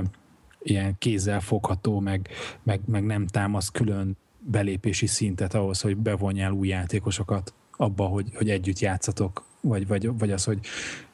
ilyen 0.63 0.99
kézzel 0.99 1.41
fogható, 1.41 2.01
meg, 2.01 2.29
meg, 2.63 2.81
meg 2.87 3.05
nem 3.05 3.27
támasz 3.27 3.69
külön 3.69 4.17
belépési 4.39 5.07
szintet 5.07 5.55
ahhoz, 5.55 5.81
hogy 5.81 5.97
bevonjál 5.97 6.53
új 6.53 6.69
játékosokat 6.69 7.55
abba, 7.77 8.05
hogy, 8.05 8.31
hogy 8.35 8.51
együtt 8.51 8.79
játszatok 8.79 9.48
vagy, 9.61 9.87
vagy, 9.87 10.19
vagy 10.19 10.31
az, 10.31 10.45
hogy 10.45 10.59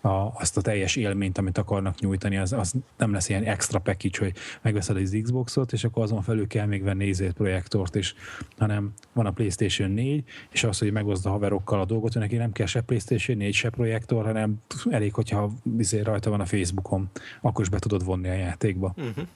a, 0.01 0.09
azt 0.09 0.57
a 0.57 0.61
teljes 0.61 0.97
élményt, 0.97 1.39
amit 1.39 1.59
akarnak 1.59 2.01
nyújtani, 2.01 2.37
az, 2.37 2.53
az 2.53 2.75
nem 2.97 3.13
lesz 3.13 3.29
ilyen 3.29 3.45
extra 3.45 3.79
package, 3.79 4.19
hogy 4.19 4.35
megveszed 4.63 4.97
az 4.97 5.19
Xboxot, 5.23 5.73
és 5.73 5.85
akkor 5.85 6.03
azon 6.03 6.23
felül 6.23 6.47
kell 6.47 6.67
még 6.67 6.83
venni 6.83 7.05
nézét 7.05 7.33
projektort 7.33 7.95
is, 7.95 8.15
hanem 8.59 8.93
van 9.13 9.27
a 9.27 9.31
PlayStation 9.31 9.91
4, 9.91 10.25
és 10.51 10.65
az, 10.65 10.79
hogy 10.79 10.93
megoszd 10.93 11.27
a 11.27 11.31
haverokkal 11.31 11.81
a 11.81 11.85
dolgot, 11.85 12.13
hogy 12.13 12.23
neki 12.23 12.37
nem 12.37 12.53
kell 12.53 12.67
se 12.67 12.81
PlayStation 12.81 13.37
4, 13.37 13.55
se 13.55 13.71
projektor, 13.71 14.25
hanem 14.25 14.55
elég, 14.91 15.15
hogyha 15.15 15.53
izé 15.79 16.01
rajta 16.01 16.31
van 16.31 16.41
a 16.41 16.47
Facebookon, 16.47 17.11
akkor 17.41 17.65
is 17.65 17.71
be 17.71 17.79
tudod 17.79 18.05
vonni 18.05 18.29
a 18.29 18.33
játékba. 18.33 18.95
Uh-huh. 18.97 19.27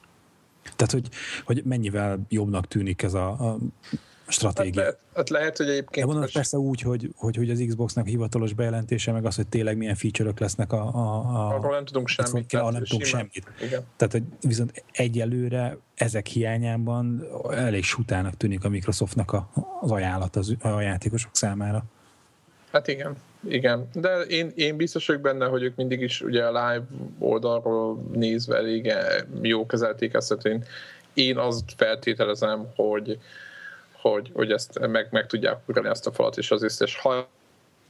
Tehát, 0.76 0.92
hogy, 0.92 1.08
hogy 1.44 1.62
mennyivel 1.64 2.20
jobbnak 2.28 2.68
tűnik 2.68 3.02
ez 3.02 3.14
a, 3.14 3.28
a 3.28 3.58
stratégia. 4.28 4.82
Hát, 4.82 4.92
le, 4.92 4.98
hát 5.14 5.28
lehet, 5.28 5.56
hogy 5.56 5.68
egyébként... 5.68 6.06
De 6.06 6.12
mondom, 6.12 6.30
persze 6.32 6.56
úgy, 6.56 6.80
hogy, 6.80 7.10
hogy, 7.16 7.36
hogy 7.36 7.50
az 7.50 7.64
Xboxnak 7.66 8.06
hivatalos 8.06 8.52
bejelentése, 8.52 9.12
meg 9.12 9.24
az, 9.24 9.36
hogy 9.36 9.46
tényleg 9.46 9.76
milyen 9.76 9.94
feature-ök 9.94 10.38
lesznek 10.38 10.72
a... 10.72 10.94
a, 10.94 11.18
a 11.18 11.54
Arról 11.54 11.74
nem 11.74 11.84
tudunk 11.84 12.08
semmit. 12.08 12.46
Kell, 12.46 12.70
nem 12.70 12.84
tudunk 12.84 13.04
semmit. 13.04 13.52
Igen. 13.62 13.82
Tehát, 13.96 14.12
hogy 14.12 14.22
viszont 14.40 14.84
egyelőre 14.92 15.78
ezek 15.94 16.26
hiányában 16.26 17.26
elég 17.50 17.84
sutának 17.84 18.36
tűnik 18.36 18.64
a 18.64 18.68
Microsoftnak 18.68 19.32
a, 19.32 19.50
az 19.80 19.90
ajánlat 19.90 20.36
az, 20.36 20.54
a 20.60 20.80
játékosok 20.80 21.36
számára. 21.36 21.84
Hát 22.72 22.88
igen, 22.88 23.16
igen, 23.48 23.88
de 23.92 24.20
én, 24.20 24.52
én 24.54 24.76
biztos 24.76 25.06
vagyok 25.06 25.22
benne, 25.22 25.46
hogy 25.46 25.62
ők 25.62 25.76
mindig 25.76 26.00
is 26.00 26.20
ugye 26.20 26.44
a 26.44 26.48
live 26.48 26.86
oldalról 27.18 28.02
nézve 28.12 28.56
elég 28.56 28.92
jó 29.42 29.66
kezelték 29.66 30.14
ezt, 30.14 30.44
én, 30.44 30.64
én 31.14 31.38
azt 31.38 31.64
feltételezem, 31.76 32.66
hogy 32.74 33.18
hogy, 34.00 34.30
hogy 34.34 34.52
ezt 34.52 34.86
meg, 34.86 35.08
meg 35.10 35.26
tudják 35.26 35.58
ugrani 35.66 35.88
ezt 35.88 36.06
a 36.06 36.12
falat, 36.12 36.36
és 36.36 36.50
az 36.50 36.62
összes, 36.62 36.96
ha 36.96 37.28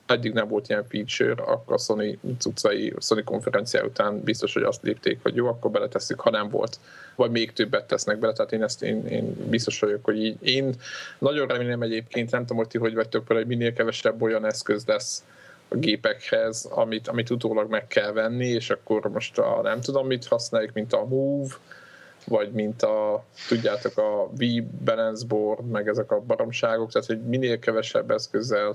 eddig 0.06 0.32
nem 0.32 0.48
volt 0.48 0.68
ilyen 0.68 0.84
feature, 0.88 1.42
akkor 1.42 1.74
a 1.74 1.78
Sony 1.78 2.18
cuccai, 2.38 2.94
Sony 3.00 3.24
konferenciá 3.24 3.82
után 3.82 4.20
biztos, 4.20 4.52
hogy 4.52 4.62
azt 4.62 4.82
lépték, 4.82 5.18
hogy 5.22 5.34
jó, 5.34 5.46
akkor 5.46 5.70
beletesszük, 5.70 6.20
ha 6.20 6.30
nem 6.30 6.48
volt, 6.48 6.78
vagy 7.14 7.30
még 7.30 7.52
többet 7.52 7.86
tesznek 7.86 8.18
bele, 8.18 8.32
tehát 8.32 8.52
én 8.52 8.62
ezt 8.62 8.82
én, 8.82 9.06
én 9.06 9.48
biztos 9.50 9.80
vagyok, 9.80 10.04
hogy 10.04 10.24
így, 10.24 10.36
én 10.40 10.74
nagyon 11.18 11.46
remélem 11.46 11.82
egyébként, 11.82 12.30
nem 12.30 12.40
tudom, 12.40 12.56
hogy 12.56 12.68
ti 12.68 12.78
hogy 12.78 12.94
vagytok 12.94 13.28
vele, 13.28 13.40
hogy 13.40 13.48
minél 13.48 13.72
kevesebb 13.72 14.22
olyan 14.22 14.46
eszköz 14.46 14.84
lesz 14.86 15.24
a 15.68 15.76
gépekhez, 15.76 16.68
amit, 16.70 17.08
amit 17.08 17.30
utólag 17.30 17.70
meg 17.70 17.86
kell 17.86 18.12
venni, 18.12 18.46
és 18.46 18.70
akkor 18.70 19.10
most 19.12 19.38
a, 19.38 19.60
nem 19.62 19.80
tudom 19.80 20.06
mit 20.06 20.26
használjuk, 20.26 20.72
mint 20.72 20.92
a 20.92 21.04
Move, 21.04 21.54
vagy 22.28 22.52
mint 22.52 22.82
a, 22.82 23.24
tudjátok, 23.48 23.98
a 23.98 24.30
V 24.36 24.44
balance 24.84 25.26
board, 25.26 25.70
meg 25.70 25.88
ezek 25.88 26.10
a 26.10 26.20
baromságok, 26.20 26.92
tehát 26.92 27.08
hogy 27.08 27.22
minél 27.22 27.58
kevesebb 27.58 28.10
eszközzel 28.10 28.74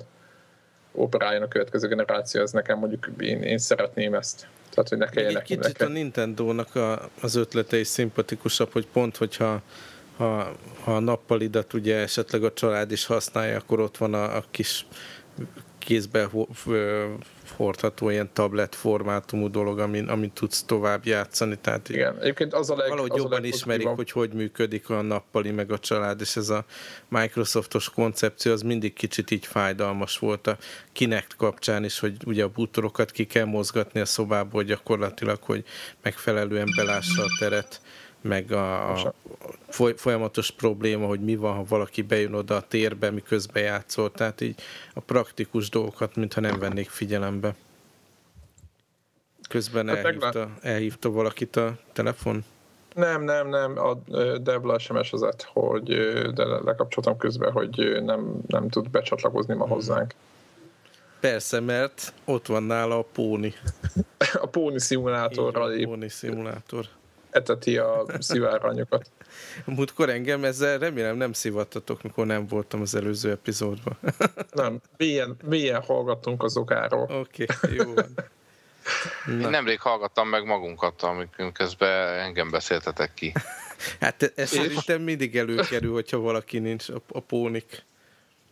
operáljon 0.91 1.43
a 1.43 1.47
következő 1.47 1.87
generáció, 1.87 2.41
ez 2.41 2.51
nekem 2.51 2.79
mondjuk 2.79 3.09
én, 3.19 3.41
én 3.41 3.57
szeretném 3.57 4.13
ezt. 4.13 4.47
Tehát, 4.69 4.89
hogy 4.89 4.97
ne 4.97 5.07
kelljen 5.07 5.35
Egy 5.35 5.41
kicsit 5.41 5.63
nekem. 5.63 5.87
a 5.87 5.91
Nintendo-nak 5.91 6.75
a, 6.75 7.09
az 7.21 7.35
ötlete 7.35 7.77
is 7.77 7.87
szimpatikusabb, 7.87 8.71
hogy 8.71 8.87
pont, 8.87 9.17
hogyha 9.17 9.61
ha, 10.17 10.55
ha 10.83 10.95
a 10.95 10.99
nappalidat 10.99 11.73
ugye 11.73 11.95
esetleg 11.95 12.43
a 12.43 12.53
család 12.53 12.91
is 12.91 13.05
használja, 13.05 13.57
akkor 13.57 13.79
ott 13.79 13.97
van 13.97 14.13
a, 14.13 14.35
a 14.35 14.43
kis 14.51 14.85
kézbe 15.83 16.29
hordható 17.55 18.09
ilyen 18.09 18.29
tablet 18.33 18.75
formátumú 18.75 19.49
dolog, 19.49 19.79
amin, 19.79 20.07
amin 20.07 20.31
tudsz 20.31 20.63
tovább 20.63 21.05
játszani. 21.05 21.57
Tehát 21.61 21.89
Igen, 21.89 22.19
egyébként 22.19 22.53
az 22.53 22.69
a 22.69 22.75
leg, 22.75 22.89
valahogy 22.89 23.11
az 23.11 23.17
jobban 23.17 23.41
a 23.41 23.45
ismerik, 23.45 23.87
hogy 23.87 24.11
hogy 24.11 24.33
működik 24.33 24.89
a 24.89 25.01
nappali 25.01 25.51
meg 25.51 25.71
a 25.71 25.79
család, 25.79 26.21
és 26.21 26.35
ez 26.35 26.49
a 26.49 26.65
Microsoftos 27.07 27.89
koncepció 27.89 28.51
az 28.51 28.61
mindig 28.61 28.93
kicsit 28.93 29.31
így 29.31 29.45
fájdalmas 29.45 30.17
volt 30.17 30.47
a 30.47 30.57
Kinect 30.91 31.35
kapcsán 31.35 31.83
is, 31.83 31.99
hogy 31.99 32.15
ugye 32.25 32.43
a 32.43 32.49
bútorokat 32.49 33.11
ki 33.11 33.25
kell 33.25 33.45
mozgatni 33.45 33.99
a 33.99 34.05
szobából 34.05 34.63
gyakorlatilag, 34.63 35.39
hogy 35.41 35.63
megfelelően 36.01 36.73
belássa 36.75 37.23
a 37.23 37.35
teret 37.39 37.81
meg 38.23 38.51
a, 38.51 38.91
a 38.91 39.13
folyamatos 39.95 40.51
probléma, 40.51 41.07
hogy 41.07 41.19
mi 41.19 41.35
van, 41.35 41.55
ha 41.55 41.63
valaki 41.67 42.01
bejön 42.01 42.33
oda 42.33 42.55
a 42.55 42.61
térbe, 42.61 43.11
miközben 43.11 43.63
játszol, 43.63 44.11
tehát 44.11 44.41
így 44.41 44.61
a 44.93 44.99
praktikus 44.99 45.69
dolgokat, 45.69 46.15
mintha 46.15 46.41
nem 46.41 46.59
vennék 46.59 46.89
figyelembe. 46.89 47.55
Közben 49.49 49.87
hát 49.87 50.05
elhívta, 50.05 50.49
elhívta 50.61 51.11
valakit 51.11 51.55
a 51.55 51.77
telefon? 51.93 52.43
Nem, 52.93 53.23
nem, 53.23 53.49
nem, 53.49 53.77
a 53.77 53.93
Devla 54.37 54.79
sms 54.79 55.13
hogy 55.53 55.83
de 56.33 56.45
lekapcsoltam 56.45 57.17
közben, 57.17 57.51
hogy 57.51 58.01
nem, 58.03 58.41
nem 58.47 58.69
tud 58.69 58.89
becsatlakozni 58.89 59.55
ma 59.55 59.67
hozzánk. 59.67 60.13
Persze, 61.19 61.59
mert 61.59 62.13
ott 62.25 62.45
van 62.45 62.63
nála 62.63 62.97
a 62.97 63.05
Póni. 63.13 63.53
a 64.41 64.47
Póni 64.47 64.79
szimulátorral. 64.79 65.71
A 65.71 65.83
Póni 65.83 66.09
szimulátor 66.09 66.85
eteti 67.33 67.77
a 67.77 68.05
sziváranyokat. 68.19 69.09
Múltkor 69.65 70.09
engem 70.09 70.43
ezzel 70.43 70.77
remélem 70.77 71.17
nem 71.17 71.33
szivattatok, 71.33 72.03
mikor 72.03 72.25
nem 72.25 72.47
voltam 72.47 72.81
az 72.81 72.95
előző 72.95 73.31
epizódban. 73.31 73.97
nem, 74.51 74.81
milyen, 74.97 75.35
milyen 75.45 75.81
hallgattunk 75.81 76.43
az 76.43 76.57
okáról. 76.57 77.07
Oké, 77.19 77.45
okay, 77.55 77.75
jó 77.75 77.93
van. 77.93 78.13
Én 79.27 79.49
nemrég 79.49 79.79
hallgattam 79.79 80.29
meg 80.29 80.45
magunkat, 80.45 81.01
amikor 81.01 81.51
közben 81.51 82.19
engem 82.19 82.49
beszéltetek 82.49 83.13
ki. 83.13 83.33
hát 83.99 84.31
ez 84.35 84.49
szerintem 84.49 85.01
mindig 85.01 85.37
előkerül, 85.37 85.93
hogyha 85.93 86.17
valaki 86.19 86.59
nincs 86.59 86.89
a, 86.89 87.01
a 87.07 87.19
pónik. 87.19 87.85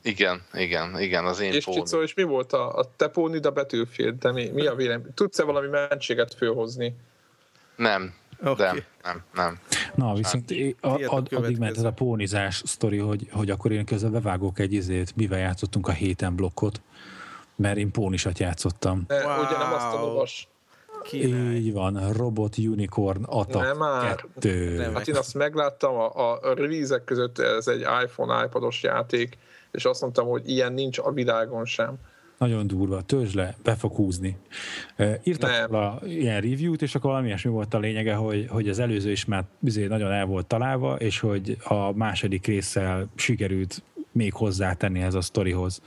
Igen, 0.03 0.41
igen, 0.53 0.99
igen, 0.99 1.25
az 1.25 1.39
én 1.39 1.53
és 1.53 1.63
póni. 1.63 1.77
Csicó, 1.77 2.01
és 2.01 2.13
mi 2.13 2.23
volt 2.23 2.53
a, 2.53 2.77
a 2.77 2.91
te 2.95 3.07
pónid 3.07 3.45
a 3.45 3.51
Battlefield? 3.51 4.19
De 4.19 4.31
mi, 4.31 4.49
mi 4.49 4.65
a 4.65 4.75
vélemény? 4.75 5.13
Tudsz-e 5.13 5.43
valami 5.43 5.67
mentséget 5.67 6.33
főhozni? 6.33 6.95
Nem, 7.75 8.13
Okay. 8.43 8.65
Nem, 8.65 8.83
nem, 9.03 9.23
nem. 9.33 9.59
Na, 9.95 10.13
viszont 10.13 10.53
hát, 10.81 11.01
ad, 11.05 11.27
addig 11.33 11.57
ment 11.57 11.77
ez 11.77 11.83
a 11.83 11.91
pónizás 11.91 12.61
sztori, 12.65 12.97
hogy, 12.97 13.27
hogy 13.31 13.49
akkor 13.49 13.71
én 13.71 13.85
közben 13.85 14.11
bevágok 14.11 14.59
egy 14.59 14.73
izét, 14.73 15.15
mivel 15.15 15.39
játszottunk 15.39 15.87
a 15.87 15.91
héten 15.91 16.35
blokkot, 16.35 16.81
mert 17.55 17.77
én 17.77 17.91
pónisat 17.91 18.39
játszottam. 18.39 19.03
De 19.07 19.25
wow. 19.25 19.45
ugye 19.45 19.57
nem 19.57 19.73
azt 19.73 19.95
a 19.95 19.99
lovas. 19.99 20.47
Király. 21.03 21.55
Így 21.55 21.73
van, 21.73 22.13
Robot 22.13 22.57
Unicorn 22.57 23.23
Attack 23.23 23.65
nem 23.65 23.77
már. 23.77 24.15
2. 24.15 24.75
Nem, 24.77 24.93
hát 24.93 25.07
én 25.07 25.15
azt 25.15 25.33
megláttam, 25.33 25.95
a, 25.95 26.41
a 26.41 26.53
release 26.53 27.03
között 27.03 27.39
ez 27.39 27.67
egy 27.67 27.85
iPhone, 28.03 28.43
iPados 28.45 28.83
játék, 28.83 29.37
és 29.71 29.85
azt 29.85 30.01
mondtam, 30.01 30.27
hogy 30.27 30.49
ilyen 30.49 30.73
nincs 30.73 30.97
a 30.97 31.11
világon 31.11 31.65
sem. 31.65 31.95
Nagyon 32.41 32.67
durva, 32.67 33.01
törzs 33.01 33.33
le, 33.33 33.55
be 33.63 33.75
fog 33.75 33.95
húzni. 33.95 34.37
Írtak 35.23 35.73
a 35.73 36.01
ilyen 36.05 36.41
review-t, 36.41 36.81
és 36.81 36.95
akkor 36.95 37.09
valami 37.09 37.27
ilyesmi 37.27 37.51
volt 37.51 37.73
a 37.73 37.79
lényege, 37.79 38.13
hogy, 38.13 38.47
hogy 38.49 38.69
az 38.69 38.79
előző 38.79 39.11
is 39.11 39.25
már 39.25 39.43
nagyon 39.59 40.11
el 40.11 40.25
volt 40.25 40.45
találva, 40.45 40.95
és 40.95 41.19
hogy 41.19 41.57
a 41.63 41.91
második 41.91 42.45
résszel 42.45 43.09
sikerült 43.15 43.83
még 44.11 44.33
hozzátenni 44.33 45.01
ez 45.01 45.13
a 45.13 45.21
sztorihoz, 45.21 45.81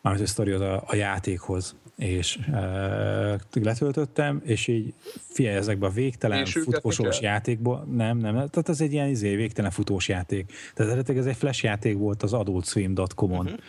mármint 0.00 0.26
a 0.26 0.30
sztorihoz 0.30 0.60
a, 0.60 0.82
a 0.86 0.94
játékhoz. 0.94 1.76
és 1.96 2.38
uh, 2.48 3.62
letöltöttem, 3.62 4.40
és 4.44 4.66
így 4.66 4.94
figyelj, 5.28 5.56
ezekbe 5.56 5.86
a 5.86 5.90
végtelen 5.90 6.44
futósos 6.46 7.20
játékból, 7.20 7.86
nem, 7.90 8.18
nem, 8.18 8.34
tehát 8.34 8.68
ez 8.68 8.80
egy 8.80 8.92
ilyen 8.92 9.08
izé, 9.08 9.34
végtelen 9.34 9.70
futós 9.70 10.08
játék. 10.08 10.52
Tehát 10.74 10.92
eredetileg 10.92 11.20
ez 11.20 11.26
egy 11.26 11.36
flash 11.36 11.64
játék 11.64 11.96
volt 11.96 12.22
az 12.22 12.32
adultswim.com-on, 12.32 13.46
uh-huh. 13.46 13.60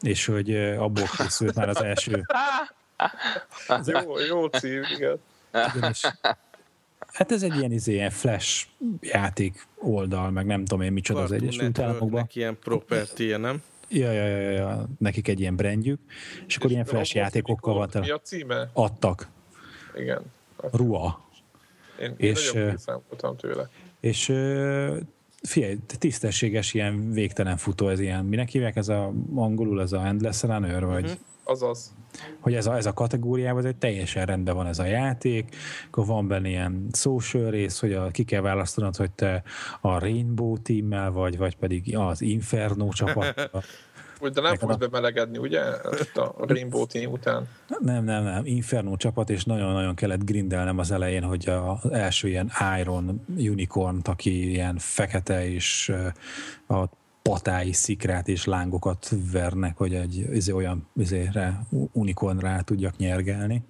És 0.00 0.26
hogy 0.26 0.50
uh, 0.50 0.82
abból 0.82 1.06
készült 1.16 1.54
már 1.54 1.68
az 1.68 1.82
első. 1.82 2.24
ez 3.68 3.88
jó, 3.88 4.18
jó 4.18 4.46
cím, 4.46 4.82
igen. 4.96 5.18
hát 7.12 7.32
ez 7.32 7.42
egy 7.42 7.56
ilyen, 7.56 7.72
izé, 7.72 7.92
ilyen 7.92 8.10
flash 8.10 8.66
játék 9.00 9.66
oldal, 9.78 10.30
meg 10.30 10.46
nem 10.46 10.64
tudom 10.64 10.84
én 10.84 10.92
micsoda 10.92 11.20
az 11.20 11.32
Egyesült 11.32 11.78
Államokban. 11.78 12.28
ilyen 12.32 12.58
property 12.58 13.36
nem? 13.36 13.62
Ja, 13.88 14.12
ja, 14.12 14.26
ja, 14.26 14.50
ja, 14.50 14.86
nekik 14.98 15.28
egy 15.28 15.40
ilyen 15.40 15.56
brandjük, 15.56 16.00
és, 16.08 16.44
és 16.46 16.56
akkor 16.56 16.70
ilyen 16.70 16.84
flash 16.84 17.16
játékokkal 17.16 17.74
van. 17.74 17.88
Mi 18.00 18.10
a 18.10 18.20
címe? 18.20 18.70
Adtak. 18.72 19.28
Igen. 19.94 20.22
Rua. 20.56 21.26
Én, 22.00 22.14
én 22.16 22.30
és, 22.30 22.52
nagyon 22.52 23.36
tőle. 23.36 23.68
És 24.00 24.28
figyelj, 25.42 25.78
tisztességes 25.98 26.74
ilyen 26.74 27.10
végtelen 27.10 27.56
futó, 27.56 27.88
ez 27.88 28.00
ilyen, 28.00 28.24
minek 28.24 28.48
hívják 28.48 28.76
ez 28.76 28.88
a 28.88 29.12
angolul, 29.34 29.80
ez 29.80 29.92
a 29.92 30.06
endless 30.06 30.42
runner, 30.42 30.84
vagy? 30.84 31.04
Uh-huh. 31.04 31.18
Azaz. 31.44 31.94
Hogy 32.40 32.54
ez 32.54 32.66
a, 32.66 32.76
ez 32.76 32.86
a 32.86 32.92
kategóriában, 32.92 33.58
ez 33.58 33.64
egy 33.64 33.76
teljesen 33.76 34.26
rendben 34.26 34.54
van 34.54 34.66
ez 34.66 34.78
a 34.78 34.84
játék, 34.84 35.56
akkor 35.86 36.06
van 36.06 36.28
benne 36.28 36.48
ilyen 36.48 36.86
social 36.92 37.50
rész, 37.50 37.80
hogy 37.80 37.92
a, 37.92 38.08
ki 38.10 38.24
kell 38.24 38.40
választanod, 38.40 38.96
hogy 38.96 39.10
te 39.10 39.42
a 39.80 39.98
Rainbow 39.98 40.58
teammel 40.58 41.10
vagy, 41.10 41.36
vagy 41.36 41.56
pedig 41.56 41.96
az 41.96 42.20
Inferno 42.20 42.88
csapat. 42.88 43.50
Úgy, 44.20 44.32
de 44.32 44.40
nem 44.40 44.56
fogsz 44.56 44.74
a... 44.74 44.76
bemelegedni, 44.76 45.38
ugye? 45.38 45.60
A 46.14 46.46
Rainbow 46.46 46.86
Team 46.86 47.12
után. 47.12 47.48
Nem, 47.78 48.04
nem, 48.04 48.22
nem. 48.22 48.46
Inferno 48.46 48.96
csapat, 48.96 49.30
és 49.30 49.44
nagyon-nagyon 49.44 49.94
kellett 49.94 50.24
grindelnem 50.24 50.78
az 50.78 50.90
elején, 50.90 51.22
hogy 51.22 51.48
az 51.48 51.90
első 51.90 52.28
ilyen 52.28 52.50
Iron 52.80 53.24
Unicorn, 53.36 53.98
aki 54.04 54.50
ilyen 54.50 54.76
fekete 54.78 55.48
és 55.50 55.92
a 56.68 56.84
patái 57.22 57.72
szikrát 57.72 58.28
és 58.28 58.44
lángokat 58.44 59.14
vernek, 59.32 59.76
hogy 59.76 59.94
egy 59.94 60.28
izé, 60.32 60.52
olyan 60.52 60.88
izére, 60.96 61.60
unikornra 61.92 62.62
tudjak 62.64 62.96
nyergelni. 62.96 63.62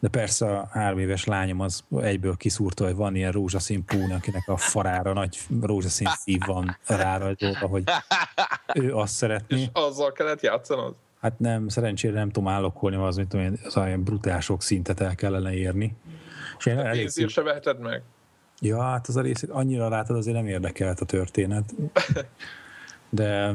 De 0.00 0.08
persze 0.08 0.56
a 0.58 0.68
három 0.72 0.98
éves 0.98 1.24
lányom 1.24 1.60
az 1.60 1.84
egyből 2.00 2.36
kiszúrta, 2.36 2.84
hogy 2.84 2.94
van 2.94 3.14
ilyen 3.14 3.32
rózsaszín 3.32 3.84
pún, 3.84 4.10
akinek 4.10 4.48
a 4.48 4.56
farára 4.56 5.12
nagy 5.12 5.38
rózsaszín 5.60 6.08
szív 6.16 6.40
van 6.46 6.78
rárajzolva, 6.86 7.66
hogy 7.66 7.82
ő 8.74 8.94
azt 8.94 9.14
szeretné. 9.14 9.60
És 9.60 9.68
azzal 9.72 10.12
kellett 10.12 10.40
játszanod? 10.40 10.94
Hát 11.20 11.38
nem, 11.38 11.68
szerencsére 11.68 12.14
nem 12.14 12.30
tudom 12.30 12.48
állokkolni, 12.48 12.96
az, 12.96 13.16
mint 13.16 13.28
tudom, 13.28 13.54
az 13.64 13.76
olyan 13.76 14.02
brutál 14.02 14.40
sok 14.40 14.62
szintet 14.62 15.00
el 15.00 15.14
kellene 15.14 15.54
érni. 15.54 15.96
És 16.58 16.66
én 16.66 16.78
elég... 16.78 17.00
Pénzért 17.00 17.30
se 17.30 17.42
veheted 17.42 17.80
meg? 17.80 18.02
Ja, 18.60 18.82
hát 18.82 19.08
az 19.08 19.16
a 19.16 19.20
részét 19.20 19.50
annyira 19.50 19.88
látod, 19.88 20.16
azért 20.16 20.36
nem 20.36 20.46
érdekelt 20.46 21.00
a 21.00 21.04
történet. 21.04 21.74
de 23.10 23.54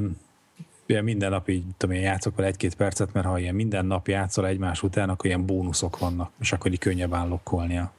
ilyen 0.93 1.03
minden 1.03 1.29
nap 1.29 1.49
így, 1.49 1.63
tudom 1.77 1.95
én, 1.95 2.01
játszok 2.01 2.35
vele 2.35 2.47
egy-két 2.47 2.75
percet, 2.75 3.13
mert 3.13 3.25
ha 3.25 3.39
ilyen 3.39 3.55
minden 3.55 3.85
nap 3.85 4.07
játszol 4.07 4.47
egymás 4.47 4.83
után, 4.83 5.09
akkor 5.09 5.25
ilyen 5.25 5.45
bónuszok 5.45 5.99
vannak, 5.99 6.31
és 6.39 6.51
akkor 6.51 6.71
így 6.71 6.79
könnyebb 6.79 7.13
állokkolni 7.13 7.77
a, 7.77 7.91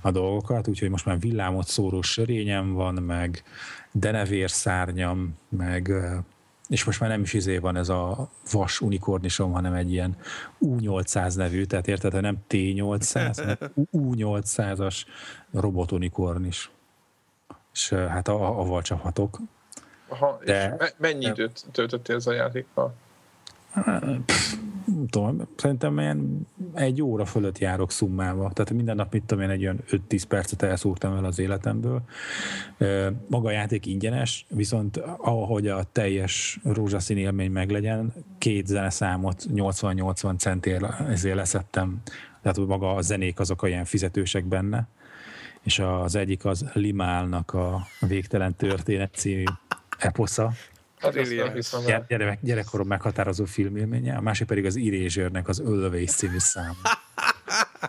a 0.00 0.10
dolgokat, 0.10 0.68
úgyhogy 0.68 0.90
most 0.90 1.06
már 1.06 1.18
villámot 1.18 1.66
szóró 1.66 2.02
sörényem 2.02 2.72
van, 2.72 2.94
meg 2.94 3.42
denevérszárnyam, 3.92 5.34
meg 5.48 5.92
és 6.68 6.84
most 6.84 7.00
már 7.00 7.10
nem 7.10 7.22
is 7.22 7.32
izé 7.32 7.58
van 7.58 7.76
ez 7.76 7.88
a 7.88 8.28
vas 8.52 8.80
unikornisom, 8.80 9.52
hanem 9.52 9.72
egy 9.74 9.92
ilyen 9.92 10.16
U800 10.60 11.36
nevű, 11.36 11.64
tehát 11.64 11.88
érted, 11.88 12.20
nem 12.20 12.38
T800, 12.48 13.32
hanem 13.34 13.56
U800-as 13.92 15.04
robot 15.52 15.92
unikornis. 15.92 16.70
És 17.72 17.88
hát 17.92 18.28
avval 18.28 18.82
csaphatok. 18.82 19.38
Aha, 20.12 20.38
De, 20.44 20.76
és 20.80 20.92
mennyi 20.96 21.24
időt 21.24 21.64
töltöttél 21.72 22.16
ez 22.16 22.26
a 22.26 22.32
játékkal? 22.32 22.94
Nem 24.84 25.06
tudom, 25.10 25.48
szerintem 25.56 25.98
ilyen 25.98 26.46
egy 26.74 27.02
óra 27.02 27.24
fölött 27.24 27.58
járok 27.58 27.90
szummával. 27.90 28.52
Tehát 28.52 28.72
minden 28.72 28.96
nap, 28.96 29.12
mit 29.12 29.22
tudom 29.24 29.44
én, 29.44 29.50
egy 29.50 29.62
olyan 29.62 29.80
5-10 30.08 30.22
percet 30.28 30.62
elszúrtam 30.62 31.16
el 31.16 31.24
az 31.24 31.38
életemből. 31.38 32.02
Maga 33.26 33.48
a 33.48 33.52
játék 33.52 33.86
ingyenes, 33.86 34.46
viszont 34.48 34.96
ahogy 35.18 35.68
a 35.68 35.84
teljes 35.92 36.60
rózsaszín 36.64 37.16
élmény 37.16 37.50
meglegyen, 37.50 38.12
két 38.38 38.66
zeneszámot 38.66 39.44
80-80 39.54 40.38
centért 40.38 41.00
ezért 41.00 41.36
leszettem. 41.36 42.02
Tehát 42.42 42.58
maga 42.58 42.94
a 42.94 43.00
zenék 43.00 43.40
azok 43.40 43.62
olyan 43.62 43.84
fizetősek 43.84 44.44
benne 44.44 44.88
és 45.62 45.78
az 45.78 46.14
egyik 46.14 46.44
az 46.44 46.64
Limálnak 46.72 47.52
a 47.52 47.86
Végtelen 48.00 48.54
Történet 48.54 49.14
című 49.14 49.44
eposza. 49.98 50.52
Hát 50.98 51.12
Gyere, 51.12 52.04
gyere, 52.08 52.38
gyerekkorom 52.40 52.86
meghatározó 52.86 53.44
filmélménye, 53.44 54.16
a 54.16 54.20
másik 54.20 54.46
pedig 54.46 54.64
az 54.64 54.76
Irézsőrnek 54.76 55.48
az 55.48 55.60
Ölvés 55.60 56.10
című 56.10 56.38
szám. 56.38 56.76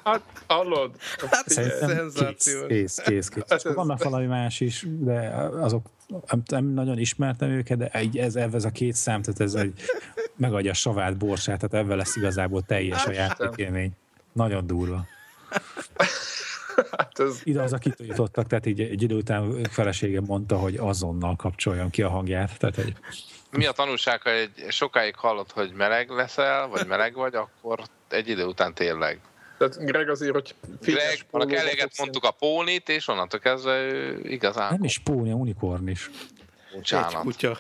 Hát, 0.04 0.22
hallod? 0.48 0.92
Hát, 1.30 1.50
szenzáció. 1.50 2.66
Kész, 2.66 2.96
kész, 2.96 3.28
kész. 3.28 3.44
Hát 3.50 3.66
ez... 3.66 3.74
Vannak 3.74 4.04
valami 4.04 4.26
más 4.26 4.60
is, 4.60 4.86
de 4.88 5.28
azok 5.60 5.86
nem 6.46 6.66
nagyon 6.66 7.00
ismertem 7.00 7.50
őket, 7.50 7.78
de 7.78 7.88
egy, 7.88 8.18
ez, 8.18 8.36
ez 8.36 8.66
a 8.66 8.70
két 8.70 8.96
szám, 8.96 9.22
tehát 9.22 9.40
ez 9.40 9.54
egy 9.54 9.82
megadja 10.36 10.72
a 10.72 10.74
savát, 10.74 11.18
borsát, 11.18 11.60
tehát 11.60 11.86
ebben 11.86 11.98
lesz 11.98 12.16
igazából 12.16 12.62
teljes 12.62 13.06
a 13.06 13.12
játékélmény. 13.12 13.92
Nagyon 14.34 14.68
durva. 14.68 15.06
hát 16.98 17.20
ez... 17.20 17.42
Ide 17.44 17.62
az, 17.62 17.74
akit 17.74 17.96
jutottak, 18.00 18.48
tehát 18.48 18.66
így 18.66 18.80
egy 18.82 19.02
idő 19.02 19.16
után 19.16 19.64
feleségem 19.64 20.24
mondta, 20.28 20.58
hogy 20.58 20.76
azonnal 20.76 21.36
kapcsoljam 21.36 21.90
ki 21.90 22.02
a 22.02 22.10
hangját. 22.10 22.58
Tehát 22.60 22.78
egy... 22.78 22.94
Mi 23.52 23.66
a 23.66 23.72
tanulság, 23.72 24.22
ha 24.22 24.30
egy 24.30 24.66
sokáig 24.70 25.16
hallod, 25.16 25.52
hogy 25.52 25.72
meleg 25.76 26.10
leszel, 26.10 26.68
vagy 26.68 26.88
meleg 26.88 27.14
vagy, 27.14 27.36
akkor 27.36 27.80
egy 28.10 28.30
idő 28.30 28.46
után 28.46 28.74
tényleg. 28.74 29.20
Tehát 29.58 29.86
Greg 29.86 30.10
azért, 30.10 30.34
hogy 30.34 30.56
Greg, 30.82 31.20
annak 31.32 31.54
eléget 31.54 31.98
mondtuk 31.98 32.24
a 32.24 32.32
pónit, 32.32 32.90
és 32.90 33.08
onnantól 33.08 33.40
kezdve 33.40 33.78
ő 33.78 34.20
igazán... 34.24 34.72
Nem 34.72 34.84
is 34.84 34.98
póni, 34.98 35.32
a 35.32 35.36
unikorn 35.36 35.88
is. 35.88 36.10
Bocsánat. 36.74 37.14
Egy 37.14 37.20
kutya. 37.20 37.58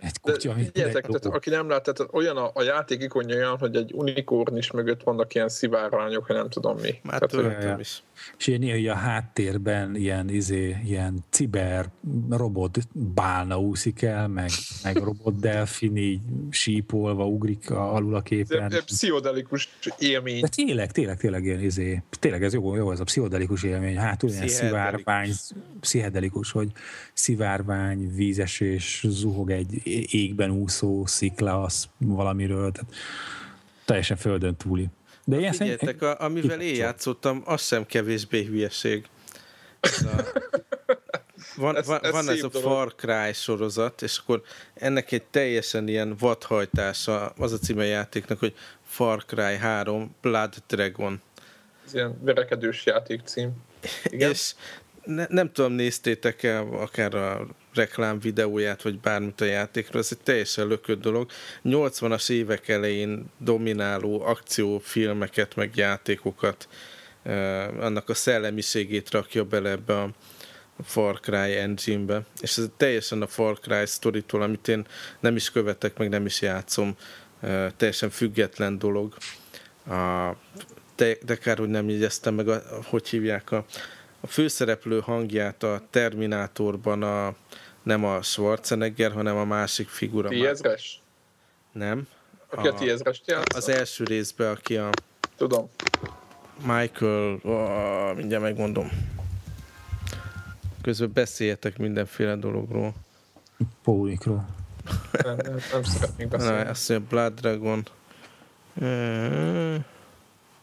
egy 0.00 0.20
kutya, 0.22 0.54
mint 0.54 0.66
Figyeljetek, 0.66 1.06
tehát, 1.06 1.24
aki 1.26 1.50
nem 1.50 1.68
lát, 1.68 1.82
tehát 1.82 2.12
olyan 2.12 2.36
a, 2.36 2.50
a 2.54 2.62
játék 2.62 3.02
ikonja 3.02 3.36
olyan, 3.36 3.58
hogy 3.58 3.76
egy 3.76 3.92
unikorn 3.94 4.56
is 4.56 4.70
mögött 4.70 5.02
vannak 5.02 5.34
ilyen 5.34 5.48
szivárványok, 5.48 6.26
hogy 6.26 6.36
nem 6.36 6.48
tudom 6.48 6.76
mi. 6.78 7.00
Már 7.02 7.20
tehát, 7.20 7.80
is. 7.80 8.02
És 8.38 8.46
ilyen 8.46 8.60
néha 8.60 8.92
a 8.92 8.96
háttérben 8.96 9.96
ilyen, 9.96 10.28
izé, 10.28 10.76
ilyen 10.84 11.24
ciber 11.30 11.86
robot 12.30 12.78
bálna 12.92 13.60
úszik 13.60 14.02
el, 14.02 14.28
meg, 14.28 14.50
meg 14.82 14.96
robot 14.96 15.40
delfin 15.40 15.96
így 15.96 16.20
sípolva 16.50 17.26
ugrik 17.26 17.70
alul 17.70 18.14
a 18.14 18.20
képen. 18.20 18.62
Ez, 18.62 18.72
ez 18.72 18.84
pszichodelikus 18.84 19.68
élmény. 19.98 20.40
De 20.40 20.48
tényleg, 20.48 20.92
tényleg, 20.92 21.18
tényleg 21.18 21.44
ilyen 21.44 21.60
izé, 21.60 22.02
tényleg 22.18 22.42
ez 22.42 22.52
jó, 22.52 22.76
jó 22.76 22.92
ez 22.92 23.00
a 23.00 23.04
pszichodelikus 23.04 23.62
élmény. 23.62 23.96
Hát 23.96 24.22
ilyen 24.22 24.48
szivárvány, 24.48 25.30
pszichedelikus, 25.80 26.50
hogy 26.50 26.70
szivárvány, 27.12 28.14
vízesés, 28.20 29.04
zuhog 29.08 29.50
egy 29.50 29.80
égben 30.14 30.50
úszó 30.50 31.06
szikla, 31.06 31.62
az 31.62 31.88
valamiről, 31.98 32.72
tehát 32.72 32.94
teljesen 33.84 34.16
földön 34.16 34.56
túli. 34.56 34.86
De 35.24 35.38
ilyen 35.38 35.52
Figyeljetek, 35.52 36.02
a, 36.02 36.20
amivel 36.20 36.60
én 36.60 36.74
játszottam, 36.74 37.42
az 37.44 37.62
sem 37.66 37.86
kevésbé 37.86 38.44
hülyeség. 38.44 39.06
Ez 39.80 40.02
a, 40.02 40.24
van 41.56 41.76
ez, 41.76 41.86
van, 41.86 42.04
ez, 42.04 42.10
van 42.10 42.28
ez 42.28 42.42
a 42.42 42.50
Far 42.50 42.94
Cry 42.94 43.32
sorozat, 43.32 44.02
és 44.02 44.18
akkor 44.18 44.42
ennek 44.74 45.12
egy 45.12 45.24
teljesen 45.24 45.88
ilyen 45.88 46.16
vadhajtása, 46.18 47.26
az 47.26 47.52
a 47.52 47.58
címe 47.58 47.84
játéknak, 47.84 48.38
hogy 48.38 48.54
Far 48.84 49.24
Cry 49.24 49.56
3 49.56 50.14
Blood 50.20 50.54
Dragon. 50.66 51.20
Ez 51.86 51.94
ilyen 51.94 52.18
verekedős 52.22 52.86
játékcím. 52.86 53.50
Igen? 54.04 54.30
És 54.30 54.54
ne, 55.04 55.26
nem 55.28 55.52
tudom, 55.52 55.72
néztétek 55.72 56.42
el 56.42 56.66
akár 56.72 57.14
a 57.14 57.46
reklám 57.74 58.20
videóját, 58.20 58.82
vagy 58.82 58.98
bármit 58.98 59.40
a 59.40 59.44
játékról, 59.44 60.02
ez 60.02 60.08
egy 60.10 60.22
teljesen 60.22 60.66
lökött 60.66 61.00
dolog. 61.00 61.30
80-as 61.64 62.30
évek 62.30 62.68
elején 62.68 63.30
domináló 63.38 64.22
akciófilmeket, 64.22 65.56
meg 65.56 65.76
játékokat, 65.76 66.68
annak 67.80 68.08
a 68.08 68.14
szellemiségét 68.14 69.10
rakja 69.10 69.44
bele 69.44 69.70
ebbe 69.70 70.00
a 70.00 70.10
Far 70.84 71.20
Cry 71.20 71.56
engine-be, 71.56 72.22
és 72.40 72.56
ez 72.56 72.68
teljesen 72.76 73.22
a 73.22 73.26
Far 73.26 73.60
Cry 73.60 73.86
sztoritól, 73.86 74.42
amit 74.42 74.68
én 74.68 74.86
nem 75.20 75.36
is 75.36 75.50
követek, 75.50 75.98
meg 75.98 76.08
nem 76.08 76.26
is 76.26 76.40
játszom, 76.40 76.96
teljesen 77.76 78.10
független 78.10 78.78
dolog. 78.78 79.14
De, 80.96 81.16
de 81.24 81.36
kár, 81.36 81.58
hogy 81.58 81.68
nem 81.68 81.88
jegyeztem 81.88 82.34
meg, 82.34 82.48
a, 82.48 82.62
hogy 82.84 83.08
hívják 83.08 83.50
a 83.50 83.64
a 84.20 84.26
főszereplő 84.26 85.00
hangját 85.00 85.62
a 85.62 85.82
Terminátorban 85.90 87.02
a, 87.02 87.34
nem 87.90 88.04
a 88.04 88.22
Schwarzenegger, 88.22 89.12
hanem 89.12 89.36
a 89.36 89.44
másik 89.44 89.88
figura. 89.88 90.28
Tízezres? 90.28 91.00
Nem. 91.72 92.06
Aki 92.50 92.68
a, 92.68 92.72
a 92.72 92.74
Tiezrest 92.74 93.44
Az 93.54 93.68
első 93.68 94.04
részben, 94.04 94.50
aki 94.50 94.76
a... 94.76 94.90
Tudom. 95.36 95.68
Michael... 96.66 97.38
Oh, 97.42 98.16
mindjárt 98.16 98.42
megmondom. 98.42 98.90
Közben 100.82 101.10
beszéljetek 101.14 101.78
mindenféle 101.78 102.36
dologról. 102.36 102.94
Pólikról. 103.82 104.48
Nem, 105.12 105.36
nem, 105.36 105.60
nem 105.72 105.82
szeretnék 105.82 106.28
beszélni. 106.28 106.62
Na, 106.62 106.70
azt 106.70 106.88
mondja, 106.88 107.06
Blood 107.08 107.40
Dragon. 107.40 107.86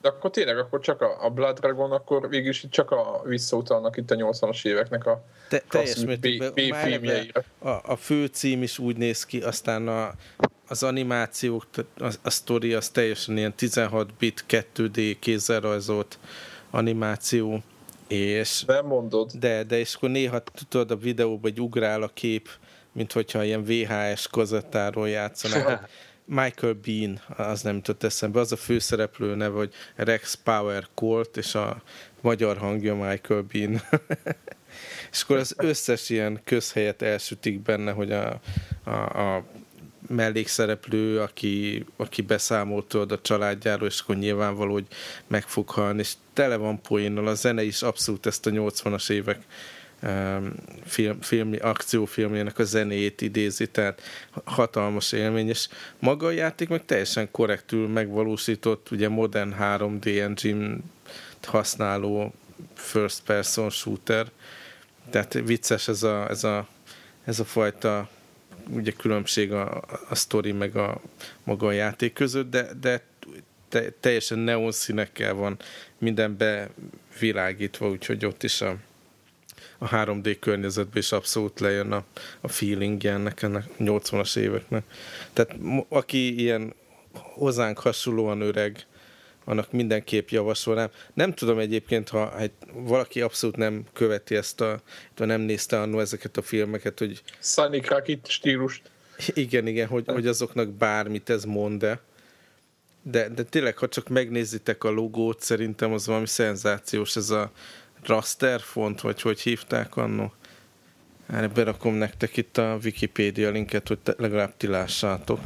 De 0.02 0.08
akkor 0.08 0.30
tényleg, 0.30 0.58
akkor 0.58 0.80
csak 0.80 1.02
a, 1.02 1.26
a 1.26 1.30
Blood 1.30 1.60
Dragon, 1.60 1.92
akkor 1.92 2.30
végülis 2.30 2.66
csak 2.70 2.92
a 2.92 3.22
visszautalnak 3.26 3.98
itt 3.98 4.12
a 4.12 4.16
80-as 4.16 4.66
éveknek 4.66 5.06
a 5.06 5.24
Te, 5.50 5.64
teljes 5.70 6.04
B-filmjeire. 6.04 7.44
A, 7.60 7.70
a 7.70 7.96
fő 7.96 8.26
cím 8.26 8.64
is 8.64 8.80
úgy 8.80 8.98
néz 8.98 9.26
ki, 9.26 9.42
aztán 9.42 9.88
a, 9.88 10.12
az 10.68 10.84
animációk, 10.84 11.66
a, 11.98 12.14
a 12.22 12.30
sztori 12.30 12.74
az 12.74 12.90
teljesen 12.90 13.38
ilyen 13.38 13.54
16 13.54 14.14
bit 14.14 14.46
2D 14.50 15.16
kézzelrajzolt 15.20 16.20
animáció, 16.70 17.64
és... 18.08 18.64
Nem 18.64 18.86
mondod. 18.86 19.32
De, 19.32 19.64
de 19.64 19.80
és 19.80 19.96
akkor 19.96 20.10
néha 20.10 20.40
tudod 20.70 20.92
a 20.92 20.98
videóban, 20.98 21.52
hogy 21.52 21.62
ugrál 21.62 22.02
a 22.02 22.12
kép, 22.14 22.50
mint 22.92 23.12
hogyha 23.12 23.44
ilyen 23.44 23.64
VHS 23.64 24.28
kazettáról 24.28 25.10
játszanak. 25.10 25.90
Michael 26.30 26.74
Bean, 26.74 27.22
az 27.28 27.62
nem 27.62 27.76
jutott 27.76 28.04
eszembe, 28.04 28.40
az 28.40 28.52
a 28.52 28.56
főszereplő 28.56 29.36
neve, 29.36 29.56
hogy 29.56 29.74
Rex 29.96 30.34
Power 30.44 30.88
Colt, 30.94 31.38
és 31.38 31.56
a 31.56 31.82
magyar 32.22 32.58
hangja 32.58 32.96
Michael 32.96 33.42
Bean. 33.42 33.72
és 35.12 35.22
akkor 35.22 35.38
az 35.38 35.54
összes 35.58 36.10
ilyen 36.10 36.42
közhelyet 36.44 37.02
elsütik 37.02 37.62
benne, 37.62 37.92
hogy 37.92 38.12
a, 38.12 38.40
a, 38.84 38.90
a 39.36 39.44
mellékszereplő, 40.08 41.20
aki, 41.20 41.86
aki 41.96 42.22
beszámolt 42.22 42.94
a 42.94 43.20
családjáról, 43.22 43.88
és 43.88 44.00
akkor 44.00 44.16
nyilvánvaló, 44.16 44.74
hogy 44.74 44.88
meg 45.28 45.44
fog 45.44 45.70
halni, 45.70 46.00
és 46.00 46.14
tele 46.34 46.56
van 46.56 46.82
poénnal, 46.82 47.28
a 47.28 47.34
zene 47.34 47.64
is 47.64 47.82
abszolút 47.82 48.26
ezt 48.26 48.46
a 48.46 48.50
80-as 48.50 49.10
évek 49.10 49.42
film, 50.86 51.22
film, 51.22 51.54
akciófilmjének 51.62 52.60
a 52.60 52.64
zenéjét 52.64 53.22
idézi, 53.22 53.68
tehát 53.68 54.02
hatalmas 54.44 55.12
élmény, 55.12 55.48
és 55.48 55.68
maga 56.00 56.28
a 56.28 56.32
játék 56.32 56.70
meg 56.70 56.86
teljesen 56.86 57.32
korrektül 57.32 57.88
megvalósított, 57.88 58.92
ugye 58.92 59.10
modern 59.10 59.56
3D 59.60 60.20
engine 60.20 60.78
használó 61.44 62.34
first 62.74 63.22
person 63.26 63.70
shooter, 63.70 64.28
tehát 65.10 65.34
vicces 65.34 65.88
ez 65.88 66.04
a, 66.04 66.30
ez 66.30 66.44
a, 66.44 66.68
ez 67.24 67.40
a 67.40 67.46
fajta 67.46 68.10
ugye 68.70 68.92
különbség 68.92 69.52
a, 69.52 69.84
a 70.10 70.16
sztori 70.16 70.52
meg 70.52 70.76
a 70.76 71.02
maga 71.44 71.68
a 71.68 71.72
játék 71.72 72.14
között, 72.14 72.50
de, 72.50 72.70
de 72.82 73.04
te, 73.70 73.92
teljesen 74.00 74.40
neon 74.40 74.72
színekkel 74.72 75.34
van 75.34 75.58
minden 75.98 76.38
bevilágítva, 76.38 77.90
úgyhogy 77.90 78.26
ott 78.26 78.44
is 78.44 78.62
a, 78.62 78.78
a 79.78 79.90
3D 79.90 80.38
környezetben 80.40 80.98
is 80.98 81.12
abszolút 81.12 81.60
lejön 81.60 81.92
a, 81.92 82.04
a 82.42 82.48
feeling 82.48 83.06
ennek, 83.06 83.42
ennek 83.42 83.66
80-as 83.80 84.38
éveknek. 84.38 84.84
Tehát 85.34 85.56
aki 85.90 86.40
ilyen 86.40 86.74
hozzánk 87.14 87.80
hasonlóan 87.80 88.42
öreg, 88.42 88.86
annak 89.48 89.72
mindenképp 89.72 90.30
javasolnám. 90.30 90.90
Nem 91.14 91.34
tudom 91.34 91.60
egyébként, 91.60 92.10
ha 92.10 92.30
hát 92.30 92.52
valaki 92.74 93.22
abszolút 93.22 93.56
nem 93.56 93.86
követi 93.94 94.36
ezt 94.36 94.62
a, 94.62 94.82
nem 95.16 95.42
nézte 95.42 95.82
annó 95.82 96.00
ezeket 96.00 96.38
a 96.38 96.42
filmeket, 96.42 97.00
hogy... 97.00 97.22
Sunny 97.40 97.82
Krakit 97.82 98.28
stílust. 98.28 98.82
Igen, 99.34 99.68
igen, 99.68 99.88
hogy, 99.88 100.04
hogy 100.08 100.28
azoknak 100.28 100.70
bármit 100.70 101.30
ez 101.30 101.44
mond 101.44 101.84
-e. 101.84 102.00
De, 103.02 103.30
de 103.30 103.44
tényleg, 103.44 103.78
ha 103.78 103.88
csak 103.88 104.08
megnézitek 104.08 104.84
a 104.84 104.90
logót, 104.90 105.42
szerintem 105.42 105.94
az 105.94 106.08
valami 106.08 106.28
szenzációs, 106.28 107.16
ez 107.16 107.30
a 107.30 107.52
raster 108.06 108.62
font, 108.62 109.02
vagy 109.02 109.22
hogy 109.22 109.40
hívták 109.40 109.96
annó. 109.96 110.34
Erre 111.28 111.48
berakom 111.48 111.94
nektek 111.94 112.38
itt 112.38 112.58
a 112.58 112.78
Wikipédia 112.84 113.50
linket, 113.50 113.88
hogy 113.88 114.00
te, 114.00 114.14
legalább 114.18 114.54
ti 114.58 114.68
lássátok. 114.68 115.40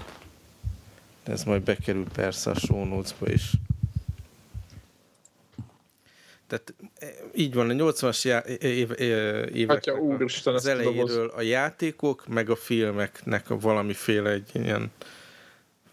De 1.23 1.31
ez 1.31 1.43
majd 1.43 1.61
bekerül 1.61 2.05
persze 2.13 2.49
a 2.49 2.55
show 2.55 3.01
is. 3.25 3.51
Tehát 6.47 6.73
e, 6.99 7.07
így 7.35 7.53
van, 7.53 7.69
a 7.69 7.73
80-as 7.73 8.21
já- 8.21 8.47
év, 8.47 8.91
évek 9.53 9.97
Úristen, 9.99 10.53
az 10.53 10.65
elejéről 10.65 11.31
a 11.35 11.41
játékok, 11.41 12.27
meg 12.27 12.49
a 12.49 12.55
filmeknek 12.55 13.49
a 13.49 13.59
valamiféle 13.59 14.29
egy 14.29 14.49
ilyen 14.53 14.91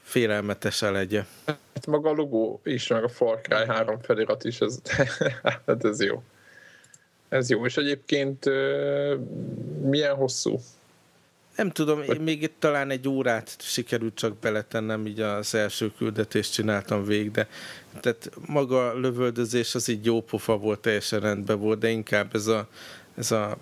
félelmetes 0.02 0.82
elegye. 0.82 1.24
Hát 1.46 1.86
maga 1.86 2.10
a 2.10 2.12
logó 2.12 2.60
is, 2.64 2.86
meg 2.86 3.04
a 3.04 3.08
Far 3.08 3.40
Cry 3.40 3.64
3 3.66 4.00
felirat 4.00 4.44
is, 4.44 4.60
ez, 4.60 4.80
hát 5.66 5.84
ez 5.84 6.02
jó. 6.02 6.22
Ez 7.28 7.50
jó, 7.50 7.66
és 7.66 7.76
egyébként 7.76 8.44
milyen 9.82 10.14
hosszú? 10.14 10.60
Nem 11.56 11.70
tudom, 11.70 12.02
én 12.02 12.20
még 12.20 12.42
itt 12.42 12.54
talán 12.58 12.90
egy 12.90 13.08
órát 13.08 13.56
sikerült 13.60 14.14
csak 14.14 14.36
beletennem, 14.36 15.06
így 15.06 15.20
az 15.20 15.54
első 15.54 15.92
küldetést 15.96 16.52
csináltam 16.52 17.04
végig, 17.04 17.30
de 17.30 17.48
tehát 18.00 18.30
maga 18.46 18.88
a 18.88 18.98
lövöldözés 18.98 19.74
az 19.74 19.88
így 19.88 20.04
jó 20.04 20.20
pofa 20.20 20.56
volt, 20.56 20.80
teljesen 20.80 21.20
rendben 21.20 21.60
volt, 21.60 21.78
de 21.78 21.88
inkább 21.88 22.34
ez 22.34 22.46
a, 22.46 22.68
ez 23.16 23.30
a 23.30 23.56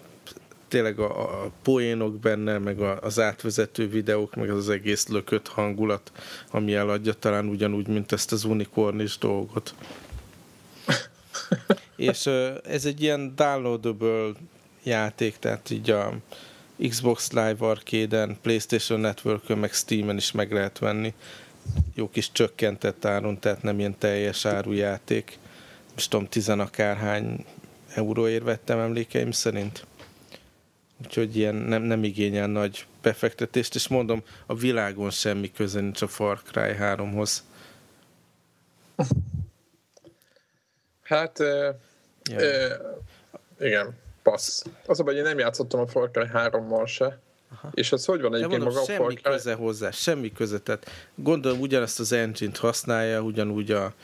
tényleg 0.68 0.98
a, 0.98 1.44
a 1.44 1.50
poénok 1.62 2.18
benne, 2.18 2.58
meg 2.58 2.80
a, 2.80 3.00
az 3.00 3.20
átvezető 3.20 3.88
videók, 3.88 4.34
meg 4.34 4.50
az, 4.50 4.56
az 4.56 4.68
egész 4.68 5.08
lökött 5.08 5.48
hangulat, 5.48 6.12
ami 6.50 6.74
eladja 6.74 7.12
talán 7.12 7.48
ugyanúgy, 7.48 7.88
mint 7.88 8.12
ezt 8.12 8.32
az 8.32 8.44
unikornis 8.44 9.18
dolgot. 9.18 9.74
És 11.96 12.26
ez 12.64 12.84
egy 12.84 13.02
ilyen 13.02 13.32
downloadable 13.36 14.32
játék, 14.82 15.36
tehát 15.38 15.70
így 15.70 15.90
a 15.90 16.12
Xbox 16.88 17.30
Live 17.30 17.56
Arcade-en, 17.58 18.36
Playstation 18.42 19.00
Network-ön, 19.00 19.58
meg 19.58 19.72
Steam-en 19.72 20.16
is 20.16 20.32
meg 20.32 20.52
lehet 20.52 20.78
venni. 20.78 21.14
Jó 21.94 22.08
kis 22.08 22.32
csökkentett 22.32 23.04
áron, 23.04 23.38
tehát 23.38 23.62
nem 23.62 23.78
ilyen 23.78 23.98
teljes 23.98 24.44
áru 24.44 24.72
játék. 24.72 25.38
Most 25.94 26.10
tudom, 26.10 26.28
tizenakárhány 26.28 27.44
euróért 27.94 28.44
vettem 28.44 28.78
emlékeim 28.78 29.30
szerint. 29.30 29.86
Úgyhogy 31.04 31.36
ilyen 31.36 31.54
nem, 31.54 31.82
nem 31.82 32.04
igényel 32.04 32.46
nagy 32.46 32.86
befektetést, 33.02 33.74
és 33.74 33.88
mondom, 33.88 34.22
a 34.46 34.54
világon 34.54 35.10
semmi 35.10 35.52
köze 35.52 35.80
nincs 35.80 36.02
a 36.02 36.08
Far 36.08 36.42
Cry 36.42 36.74
3-hoz. 36.78 37.42
Hát, 41.06 41.40
e, 41.40 41.76
e, 42.36 42.80
igen, 43.60 43.96
passz. 44.22 44.64
Az 44.86 45.00
a 45.00 45.02
baj, 45.02 45.14
én 45.14 45.22
nem 45.22 45.38
játszottam 45.38 45.80
a 45.80 45.86
Far 45.86 46.10
Cry 46.10 46.26
3-mal 46.32 46.86
se. 46.86 47.18
Aha. 47.52 47.70
És 47.74 47.92
ez 47.92 48.04
hogy 48.04 48.20
van 48.20 48.34
egyébként 48.34 48.62
mondom, 48.62 48.82
maga 48.82 48.92
a 48.92 48.96
Far 48.96 49.12
Cry? 49.12 49.20
Semmi 49.22 49.36
köze 49.36 49.54
hozzá, 49.54 49.90
semmi 49.90 50.32
köze. 50.32 50.58
Tehát 50.58 50.90
gondolom 51.14 51.60
ugyanezt 51.60 52.00
az 52.00 52.12
engine-t 52.12 52.56
használja, 52.56 53.20
ugyanúgy 53.20 53.70
a 53.70 53.94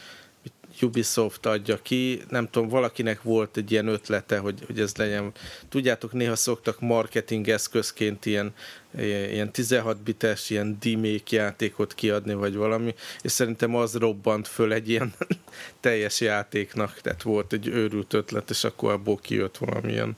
Ubisoft 0.83 1.47
adja 1.47 1.83
ki, 1.83 2.23
nem 2.29 2.49
tudom, 2.51 2.69
valakinek 2.69 3.23
volt 3.23 3.57
egy 3.57 3.71
ilyen 3.71 3.87
ötlete, 3.87 4.39
hogy, 4.39 4.63
hogy 4.67 4.81
ez 4.81 4.97
legyen. 4.97 5.33
Tudjátok, 5.69 6.13
néha 6.13 6.37
szoktak 6.37 6.81
marketing 6.81 7.49
eszközként 7.49 8.27
ilyen, 8.27 8.55
ilyen 8.99 9.53
16 9.53 10.03
bites, 10.03 10.51
ilyen 10.51 10.79
d 10.81 11.23
játékot 11.31 11.95
kiadni, 11.95 12.35
vagy 12.35 12.55
valami, 12.55 12.95
és 13.23 13.33
szerintem 13.33 13.75
az 13.75 13.95
robbant 13.95 14.49
föl 14.49 14.73
egy 14.73 14.89
ilyen 14.89 15.15
teljes 15.81 16.21
játéknak, 16.21 17.01
tehát 17.01 17.23
volt 17.23 17.53
egy 17.53 17.67
őrült 17.67 18.13
ötlet, 18.13 18.51
és 18.51 18.65
akkor 18.65 18.93
abból 18.93 19.17
kijött 19.17 19.57
valamilyen. 19.57 20.17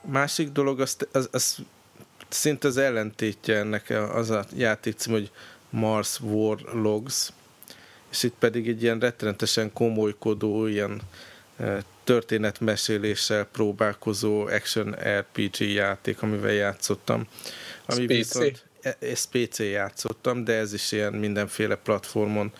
Másik 0.00 0.48
dolog, 0.48 0.80
az, 0.80 0.96
az, 1.12 1.28
az 1.32 1.58
szinte 2.28 2.68
az 2.68 2.76
ellentétje 2.76 3.56
ennek 3.56 3.90
az 4.12 4.30
a 4.30 4.44
játék 4.56 4.96
cím, 4.96 5.12
hogy 5.12 5.30
Mars 5.70 6.20
War 6.20 6.58
Logs, 6.72 7.32
és 8.10 8.22
itt 8.22 8.34
pedig 8.38 8.68
egy 8.68 8.82
ilyen 8.82 8.98
rettenetesen 8.98 9.72
komolykodó, 9.72 10.66
ilyen 10.66 11.00
e, 11.56 11.82
történetmeséléssel 12.04 13.44
próbálkozó 13.44 14.46
action 14.46 14.96
RPG 15.18 15.60
játék, 15.60 16.22
amivel 16.22 16.52
játszottam. 16.52 17.26
Ami 17.86 18.04
PC. 18.04 18.08
viszont 18.08 18.64
e, 18.80 18.96
ezt 19.00 19.28
PC 19.30 19.58
játszottam, 19.58 20.44
de 20.44 20.52
ez 20.52 20.72
is 20.72 20.92
ilyen 20.92 21.12
mindenféle 21.12 21.74
platformon 21.74 22.52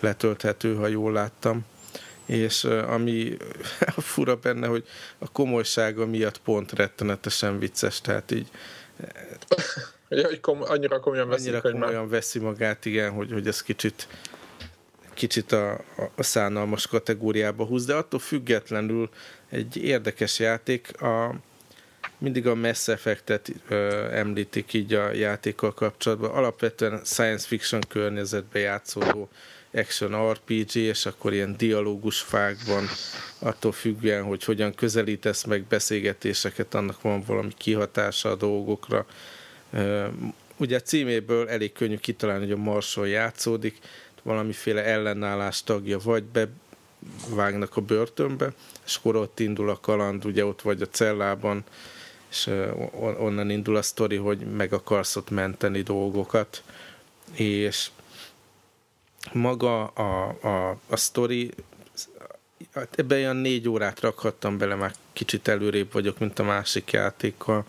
letölthető, 0.00 0.74
ha 0.74 0.86
jól 0.86 1.12
láttam. 1.12 1.64
És 2.26 2.64
e, 2.64 2.92
ami 2.92 3.36
fura 4.12 4.36
benne, 4.36 4.66
hogy 4.66 4.84
a 5.18 5.30
komolysága 5.30 6.06
miatt 6.06 6.38
pont 6.38 6.72
rettenetesen 6.72 7.58
vicces, 7.58 8.00
tehát 8.00 8.30
így 8.30 8.48
Ja, 10.08 10.26
hogy 10.26 10.40
kom- 10.40 10.68
annyira 10.68 11.00
komolyan 11.00 11.28
veszik, 11.28 11.46
annyira 11.46 11.70
komolyan 11.70 12.00
már... 12.00 12.08
veszi 12.08 12.38
magát, 12.38 12.84
igen, 12.84 13.12
hogy, 13.12 13.32
hogy 13.32 13.46
ez 13.46 13.62
kicsit 13.62 14.08
kicsit 15.16 15.52
a, 15.52 15.84
a 16.14 16.22
szánalmas 16.22 16.86
kategóriába 16.86 17.64
húz, 17.64 17.84
de 17.84 17.94
attól 17.94 18.20
függetlenül 18.20 19.08
egy 19.50 19.76
érdekes 19.76 20.38
játék. 20.38 21.02
A, 21.02 21.34
mindig 22.18 22.46
a 22.46 22.54
Mass 22.54 22.88
Effect-et 22.88 23.52
ö, 23.68 24.08
említik 24.12 24.72
így 24.72 24.94
a 24.94 25.12
játékkal 25.12 25.74
kapcsolatban. 25.74 26.30
Alapvetően 26.30 27.00
science 27.04 27.46
fiction 27.46 27.80
környezetben 27.88 28.62
játszódó 28.62 29.28
action 29.74 30.32
RPG, 30.32 30.74
és 30.74 31.06
akkor 31.06 31.32
ilyen 31.32 31.56
dialógus 31.56 32.20
fákban, 32.20 32.86
attól 33.38 33.72
függően, 33.72 34.22
hogy 34.22 34.44
hogyan 34.44 34.74
közelítesz 34.74 35.44
meg 35.44 35.62
beszélgetéseket, 35.62 36.74
annak 36.74 37.00
van 37.00 37.22
valami 37.26 37.52
kihatása 37.56 38.30
a 38.30 38.34
dolgokra. 38.34 39.06
Ugye 40.56 40.76
a 40.76 40.80
címéből 40.80 41.48
elég 41.48 41.72
könnyű 41.72 41.96
kitalálni, 41.96 42.44
hogy 42.44 42.52
a 42.52 42.62
Marson 42.62 43.08
játszódik, 43.08 43.78
valamiféle 44.26 44.84
ellenállás 44.84 45.62
tagja, 45.62 45.98
vagy 45.98 46.24
bevágnak 46.24 47.76
a 47.76 47.80
börtönbe, 47.80 48.52
és 48.86 48.96
akkor 48.96 49.16
ott 49.16 49.40
indul 49.40 49.70
a 49.70 49.80
kaland, 49.80 50.24
ugye 50.24 50.44
ott 50.44 50.62
vagy 50.62 50.82
a 50.82 50.88
cellában, 50.88 51.64
és 52.30 52.50
onnan 53.18 53.50
indul 53.50 53.76
a 53.76 53.82
sztori, 53.82 54.16
hogy 54.16 54.38
meg 54.38 54.72
akarsz 54.72 55.16
ott 55.16 55.30
menteni 55.30 55.82
dolgokat, 55.82 56.62
és 57.32 57.90
maga 59.32 59.86
a, 59.86 60.36
a, 60.42 60.78
a 60.86 60.96
sztori, 60.96 61.50
ebben 62.72 63.18
olyan 63.18 63.36
négy 63.36 63.68
órát 63.68 64.00
rakhattam 64.00 64.58
bele, 64.58 64.74
már 64.74 64.94
kicsit 65.12 65.48
előrébb 65.48 65.92
vagyok, 65.92 66.18
mint 66.18 66.38
a 66.38 66.44
másik 66.44 66.90
játékkal, 66.90 67.64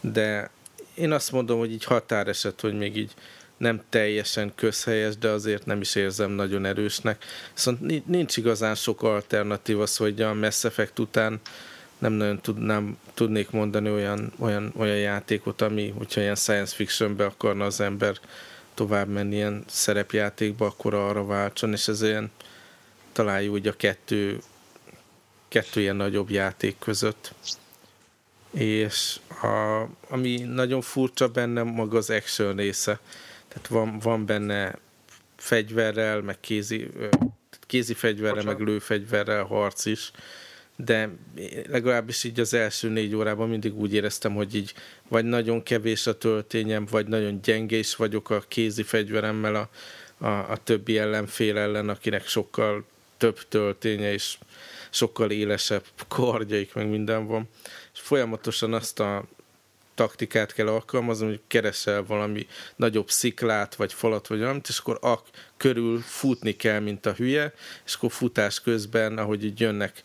de 0.00 0.50
én 0.94 1.12
azt 1.12 1.32
mondom, 1.32 1.58
hogy 1.58 1.72
így 1.72 1.84
határeset, 1.84 2.60
hogy 2.60 2.78
még 2.78 2.96
így 2.96 3.14
nem 3.60 3.82
teljesen 3.88 4.52
közhelyes, 4.54 5.16
de 5.16 5.28
azért 5.28 5.66
nem 5.66 5.80
is 5.80 5.94
érzem 5.94 6.30
nagyon 6.30 6.64
erősnek. 6.64 7.24
Viszont 7.54 8.06
nincs 8.06 8.36
igazán 8.36 8.74
sok 8.74 9.02
alternatíva, 9.02 9.82
az, 9.82 9.96
hogy 9.96 10.22
a 10.22 10.34
Mass 10.34 10.64
Effect 10.64 10.98
után 10.98 11.40
nem 11.98 12.12
nagyon 12.12 12.40
tudnám, 12.40 12.98
tudnék 13.14 13.50
mondani 13.50 13.90
olyan, 13.90 14.32
olyan, 14.38 14.72
olyan 14.76 14.96
játékot, 14.96 15.62
ami, 15.62 15.88
hogyha 15.96 16.20
ilyen 16.20 16.34
science 16.34 16.74
fictionbe 16.74 17.24
akarna 17.24 17.64
az 17.64 17.80
ember 17.80 18.18
tovább 18.74 19.08
menni 19.08 19.34
ilyen 19.34 19.64
szerepjátékba, 19.66 20.66
akkor 20.66 20.94
arra 20.94 21.24
váltson, 21.24 21.72
és 21.72 21.88
ez 21.88 22.02
ilyen 22.02 22.30
találjuk 23.12 23.54
úgy 23.54 23.66
a 23.66 23.76
kettő, 23.76 24.40
kettő 25.48 25.80
ilyen 25.80 25.96
nagyobb 25.96 26.30
játék 26.30 26.78
között. 26.78 27.34
És 28.50 29.20
a, 29.42 29.86
ami 30.08 30.36
nagyon 30.38 30.80
furcsa 30.80 31.28
benne 31.28 31.62
maga 31.62 31.96
az 31.96 32.10
action 32.10 32.56
része. 32.56 33.00
Tehát 33.52 33.66
van, 33.68 33.98
van 33.98 34.26
benne 34.26 34.78
fegyverrel, 35.36 36.20
meg 36.20 36.40
kézi, 36.40 36.90
kézi 37.66 37.94
fegyverrel, 37.94 38.34
Bocsánat. 38.34 38.58
meg 38.58 38.68
lőfegyverrel 38.68 39.44
harc 39.44 39.84
is, 39.84 40.10
de 40.76 41.08
legalábbis 41.68 42.24
így 42.24 42.40
az 42.40 42.54
első 42.54 42.88
négy 42.88 43.14
órában 43.14 43.48
mindig 43.48 43.78
úgy 43.78 43.94
éreztem, 43.94 44.34
hogy 44.34 44.54
így 44.54 44.74
vagy 45.08 45.24
nagyon 45.24 45.62
kevés 45.62 46.06
a 46.06 46.18
töltényem, 46.18 46.86
vagy 46.90 47.06
nagyon 47.06 47.40
gyengés 47.42 47.96
vagyok 47.96 48.30
a 48.30 48.44
kézi 48.48 48.82
fegyveremmel 48.82 49.54
a, 49.54 49.68
a, 50.26 50.50
a 50.50 50.56
többi 50.64 50.98
ellenfél 50.98 51.58
ellen, 51.58 51.88
akinek 51.88 52.26
sokkal 52.26 52.84
több 53.16 53.38
tölténye 53.48 54.12
és 54.12 54.38
sokkal 54.90 55.30
élesebb 55.30 55.84
kardjaik, 56.08 56.74
meg 56.74 56.88
minden 56.88 57.26
van. 57.26 57.48
És 57.94 58.00
folyamatosan 58.00 58.72
azt 58.74 59.00
a 59.00 59.24
taktikát 60.00 60.52
kell 60.52 60.68
alkalmazni, 60.68 61.26
hogy 61.26 61.40
keresel 61.46 62.04
valami 62.04 62.46
nagyobb 62.76 63.10
sziklát, 63.10 63.74
vagy 63.74 63.92
falat, 63.92 64.26
vagy 64.26 64.38
valamit, 64.38 64.68
és 64.68 64.78
akkor 64.78 64.98
a 65.02 65.22
körül 65.56 66.00
futni 66.00 66.56
kell, 66.56 66.80
mint 66.80 67.06
a 67.06 67.12
hülye, 67.12 67.52
és 67.86 67.94
akkor 67.94 68.12
futás 68.12 68.60
közben, 68.60 69.18
ahogy 69.18 69.44
így 69.44 69.60
jönnek 69.60 70.02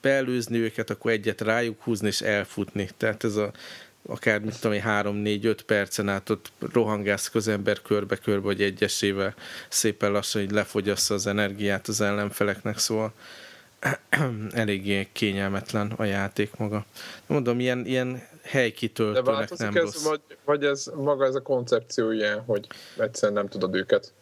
beelőzni 0.00 0.58
őket, 0.58 0.90
akkor 0.90 1.10
egyet 1.10 1.40
rájuk 1.40 1.82
húzni 1.82 2.06
és 2.06 2.20
elfutni. 2.20 2.88
Tehát 2.96 3.24
ez 3.24 3.36
a 3.36 3.52
akár, 4.08 4.40
mit 4.40 4.60
tudom, 4.60 4.78
3-4-5 4.84 5.58
percen 5.66 6.08
át 6.08 6.30
ott 6.30 6.52
rohangálsz 6.72 7.30
az 7.34 7.48
ember 7.48 7.82
körbe-körbe, 7.82 8.46
hogy 8.46 8.62
egyesével 8.62 9.34
szépen 9.68 10.12
lassan 10.12 10.42
így 10.42 10.50
lefogyassza 10.50 11.14
az 11.14 11.26
energiát 11.26 11.88
az 11.88 12.00
ellenfeleknek, 12.00 12.78
szóval 12.78 13.12
eléggé 14.52 15.08
kényelmetlen 15.12 15.92
a 15.96 16.04
játék 16.04 16.56
maga. 16.56 16.84
Mondom, 17.26 17.60
ilyen, 17.60 17.86
ilyen 17.86 18.22
helykitöltőnek 18.42 19.56
nem 19.56 19.76
ez, 19.76 19.82
rossz. 19.82 20.04
Vagy, 20.04 20.20
vagy 20.44 20.64
ez 20.64 20.90
maga 20.96 21.24
ez 21.24 21.34
a 21.34 21.42
koncepció 21.42 22.10
ilyen, 22.10 22.40
hogy 22.40 22.66
egyszerűen 22.98 23.38
nem 23.38 23.48
tudod 23.48 23.74
őket? 23.74 24.12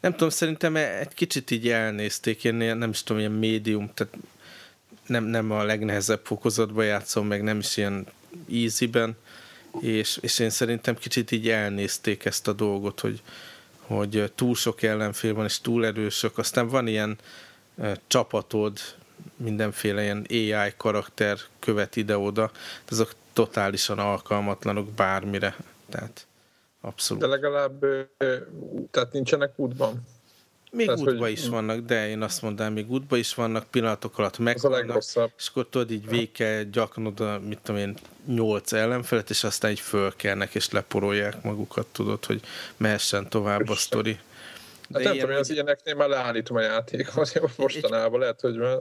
Nem 0.00 0.12
tudom, 0.12 0.28
szerintem 0.28 0.76
egy 0.76 1.14
kicsit 1.14 1.50
így 1.50 1.68
elnézték, 1.68 2.44
én 2.44 2.54
nem 2.54 2.90
is 2.90 3.02
tudom, 3.02 3.20
ilyen 3.20 3.32
médium, 3.32 3.90
tehát 3.94 4.14
nem, 5.06 5.24
nem 5.24 5.50
a 5.50 5.64
legnehezebb 5.64 6.20
fokozatban 6.24 6.84
játszom, 6.84 7.26
meg 7.26 7.42
nem 7.42 7.58
is 7.58 7.76
ilyen 7.76 8.06
easy-ben, 8.52 9.16
és, 9.80 10.18
és 10.20 10.38
én 10.38 10.50
szerintem 10.50 10.96
kicsit 10.96 11.30
így 11.30 11.48
elnézték 11.48 12.24
ezt 12.24 12.48
a 12.48 12.52
dolgot, 12.52 13.00
hogy, 13.00 13.22
hogy 13.80 14.32
túl 14.34 14.54
sok 14.54 14.82
ellenfél 14.82 15.34
van, 15.34 15.44
és 15.44 15.60
túl 15.60 15.86
erősök. 15.86 16.38
Aztán 16.38 16.68
van 16.68 16.86
ilyen 16.86 17.18
csapatod, 18.06 18.78
mindenféle 19.36 20.02
ilyen 20.02 20.26
AI 20.28 20.72
karakter 20.76 21.38
követ 21.58 21.96
ide-oda, 21.96 22.50
azok 22.90 23.14
totálisan 23.32 23.98
alkalmatlanok 23.98 24.88
bármire. 24.88 25.56
Tehát 25.88 26.26
abszolút. 26.80 27.22
De 27.22 27.28
legalább 27.28 27.84
tehát 28.90 29.12
nincsenek 29.12 29.52
útban. 29.56 30.02
Még 30.74 30.86
Tehát, 30.86 31.00
útba 31.00 31.20
hogy... 31.20 31.30
is 31.30 31.48
vannak, 31.48 31.80
de 31.80 32.08
én 32.08 32.22
azt 32.22 32.42
mondanám, 32.42 32.72
még 32.72 32.90
útba 32.90 33.16
is 33.16 33.34
vannak, 33.34 33.66
pillanatok 33.70 34.18
alatt 34.18 34.38
megvannak, 34.38 35.02
és 35.36 35.48
akkor 35.48 35.66
tudod, 35.70 35.90
így 35.90 36.32
kell 36.32 36.62
gyaknod 36.62 37.46
mit 37.46 37.58
tudom 37.62 37.80
én, 37.80 37.96
nyolc 38.26 38.72
ellenfelet, 38.72 39.30
és 39.30 39.44
aztán 39.44 39.70
így 39.70 39.80
fölkelnek, 39.80 40.54
és 40.54 40.70
leporolják 40.70 41.42
magukat, 41.42 41.86
tudod, 41.86 42.24
hogy 42.24 42.40
mehessen 42.76 43.28
tovább 43.28 43.68
a 43.68 43.74
sztori. 43.74 44.18
De 44.88 44.98
hát 44.98 45.04
nem 45.04 45.12
tudom, 45.12 45.30
hogy... 45.30 45.38
az 45.38 45.50
ilyeneknél 45.50 45.94
már 45.94 46.08
leállítom 46.08 46.56
a 46.56 46.60
játékot, 46.60 47.40
mostanában 47.56 48.20
lehet, 48.20 48.40
hogy 48.40 48.56
már 48.56 48.78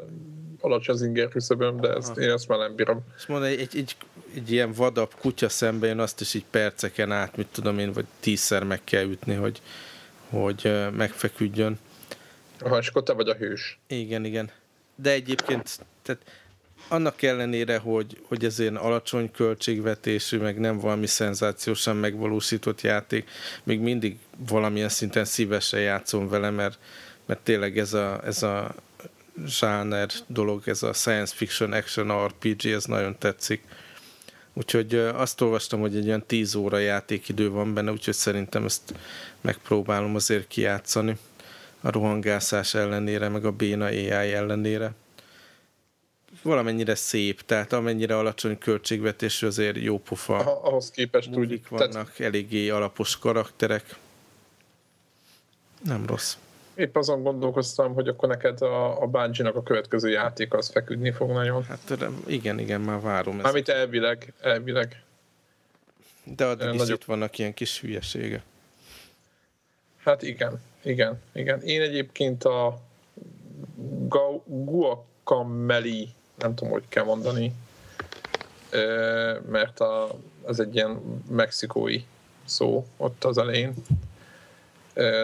alacsony 0.59 0.95
az 0.95 1.01
inger 1.01 1.27
küszöböm, 1.27 1.79
de 1.79 1.93
ezt, 1.93 2.17
én 2.17 2.29
ezt 2.29 2.47
már 2.47 2.59
nem 2.59 2.75
bírom. 2.75 3.01
És 3.17 3.25
mondom, 3.25 3.47
egy, 3.47 3.59
egy, 3.59 3.77
egy, 3.77 3.95
egy 4.35 4.51
ilyen 4.51 4.71
vadabb 4.71 5.13
kutya 5.19 5.49
szemben 5.49 5.89
én 5.89 5.99
azt 5.99 6.21
is 6.21 6.33
így 6.33 6.45
perceken 6.49 7.11
át, 7.11 7.37
mit 7.37 7.47
tudom 7.51 7.79
én, 7.79 7.91
vagy 7.91 8.05
tízszer 8.19 8.63
meg 8.63 8.83
kell 8.83 9.03
ütni, 9.03 9.33
hogy, 9.33 9.61
hogy 10.29 10.89
megfeküdjön. 10.91 11.79
Aha, 12.59 12.77
és 12.77 12.87
akkor 12.87 13.03
te 13.03 13.13
vagy 13.13 13.29
a 13.29 13.35
hős. 13.35 13.79
Igen, 13.87 14.25
igen. 14.25 14.51
De 14.95 15.11
egyébként, 15.11 15.79
tehát 16.01 16.21
annak 16.87 17.21
ellenére, 17.21 17.77
hogy, 17.77 18.21
hogy 18.27 18.45
ez 18.45 18.59
ilyen 18.59 18.75
alacsony 18.75 19.31
költségvetésű, 19.31 20.37
meg 20.37 20.59
nem 20.59 20.79
valami 20.79 21.07
szenzációsan 21.07 21.95
megvalósított 21.95 22.81
játék, 22.81 23.29
még 23.63 23.79
mindig 23.79 24.17
valamilyen 24.47 24.89
szinten 24.89 25.25
szívesen 25.25 25.79
játszom 25.79 26.29
vele, 26.29 26.49
mert, 26.49 26.79
mert 27.25 27.39
tényleg 27.39 27.77
ez 27.77 27.93
a, 27.93 28.21
ez 28.25 28.43
a 28.43 28.75
zsáner 29.45 30.09
dolog, 30.27 30.61
ez 30.65 30.83
a 30.83 30.93
science 30.93 31.35
fiction 31.35 31.73
action 31.73 32.27
RPG, 32.27 32.65
ez 32.65 32.85
nagyon 32.85 33.17
tetszik. 33.17 33.63
Úgyhogy 34.53 34.95
azt 34.95 35.41
olvastam, 35.41 35.79
hogy 35.79 35.95
egy 35.95 36.07
olyan 36.07 36.25
10 36.25 36.55
óra 36.55 36.77
játékidő 36.77 37.49
van 37.49 37.73
benne, 37.73 37.91
úgyhogy 37.91 38.13
szerintem 38.13 38.65
ezt 38.65 38.93
megpróbálom 39.41 40.15
azért 40.15 40.47
kijátszani 40.47 41.17
a 41.81 41.91
rohangászás 41.91 42.73
ellenére, 42.73 43.29
meg 43.29 43.45
a 43.45 43.51
béna 43.51 43.85
AI 43.85 44.33
ellenére. 44.33 44.93
Valamennyire 46.41 46.95
szép, 46.95 47.41
tehát 47.41 47.73
amennyire 47.73 48.17
alacsony 48.17 48.57
költségvetésű, 48.57 49.47
azért 49.47 49.77
jó 49.77 49.99
pofa. 49.99 50.61
ahhoz 50.61 50.91
képest 50.91 51.35
úgy. 51.35 51.61
vannak, 51.69 51.91
tehát... 51.91 52.19
eléggé 52.19 52.69
alapos 52.69 53.19
karakterek. 53.19 53.95
Nem 55.83 56.05
rossz. 56.05 56.35
Épp 56.75 56.95
azon 56.95 57.23
gondolkoztam, 57.23 57.93
hogy 57.93 58.07
akkor 58.07 58.29
neked 58.29 58.61
a, 58.61 59.01
a 59.01 59.07
bungie 59.07 59.49
a 59.49 59.63
következő 59.63 60.09
játék 60.09 60.53
az 60.53 60.69
feküdni 60.69 61.11
fog 61.11 61.31
nagyon. 61.31 61.63
Hát 61.63 62.05
igen, 62.25 62.59
igen, 62.59 62.81
már 62.81 63.01
várom 63.01 63.39
ezt. 63.39 63.47
Amit 63.47 63.69
elvileg, 63.69 64.33
elvileg. 64.41 65.03
De 66.23 66.45
addig 66.45 66.73
is 66.73 66.79
nagyobb... 66.79 66.99
itt 66.99 67.05
vannak 67.05 67.37
ilyen 67.37 67.53
kis 67.53 67.79
hülyesége. 67.79 68.43
Hát 70.03 70.21
igen, 70.21 70.61
igen, 70.83 71.21
igen. 71.33 71.61
Én 71.61 71.81
egyébként 71.81 72.43
a 72.43 72.81
guacameli, 74.45 76.09
nem 76.41 76.55
tudom, 76.55 76.73
hogy 76.73 76.83
kell 76.89 77.03
mondani, 77.03 77.53
mert 79.49 79.79
a, 79.79 80.09
az 80.43 80.59
egy 80.59 80.75
ilyen 80.75 81.21
mexikói 81.29 82.03
szó 82.45 82.85
ott 82.97 83.23
az 83.23 83.37
elején 83.37 83.73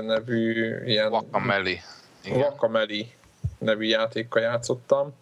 nevű 0.01 0.75
ilyen... 0.85 1.09
Guacameli. 1.09 1.81
Guacameli 2.23 3.11
nevű 3.57 3.85
játékkal 3.85 4.41
játszottam, 4.41 5.13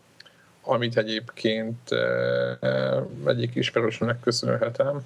amit 0.61 0.97
egyébként 0.97 1.89
egyik 3.25 3.55
ismerősömnek 3.55 4.19
köszönhetem. 4.19 5.05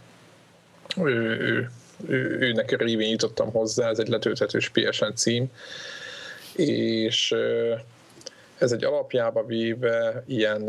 Ő, 0.98 1.40
ő 1.40 1.70
ő, 2.08 2.38
őnek 2.40 2.78
révén 2.78 3.10
jutottam 3.10 3.52
hozzá, 3.52 3.90
ez 3.90 4.00
egy 4.00 4.08
letölthetős 4.08 4.70
PSN 4.70 5.14
cím, 5.16 5.52
és 6.56 7.36
ez 8.60 8.72
egy 8.72 8.84
alapjába 8.84 9.46
véve 9.46 10.24
ilyen 10.28 10.62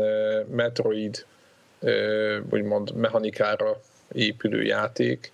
Metroid 0.51 1.25
úgymond 2.49 2.95
mechanikára 2.95 3.81
épülő 4.13 4.63
játék. 4.63 5.31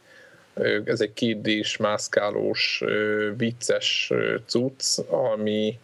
Ez 0.85 1.01
egy 1.01 1.13
kétdés, 1.13 1.77
mászkálós, 1.77 2.83
vicces 3.37 4.11
cucc, 4.45 4.99
ami, 5.09 5.79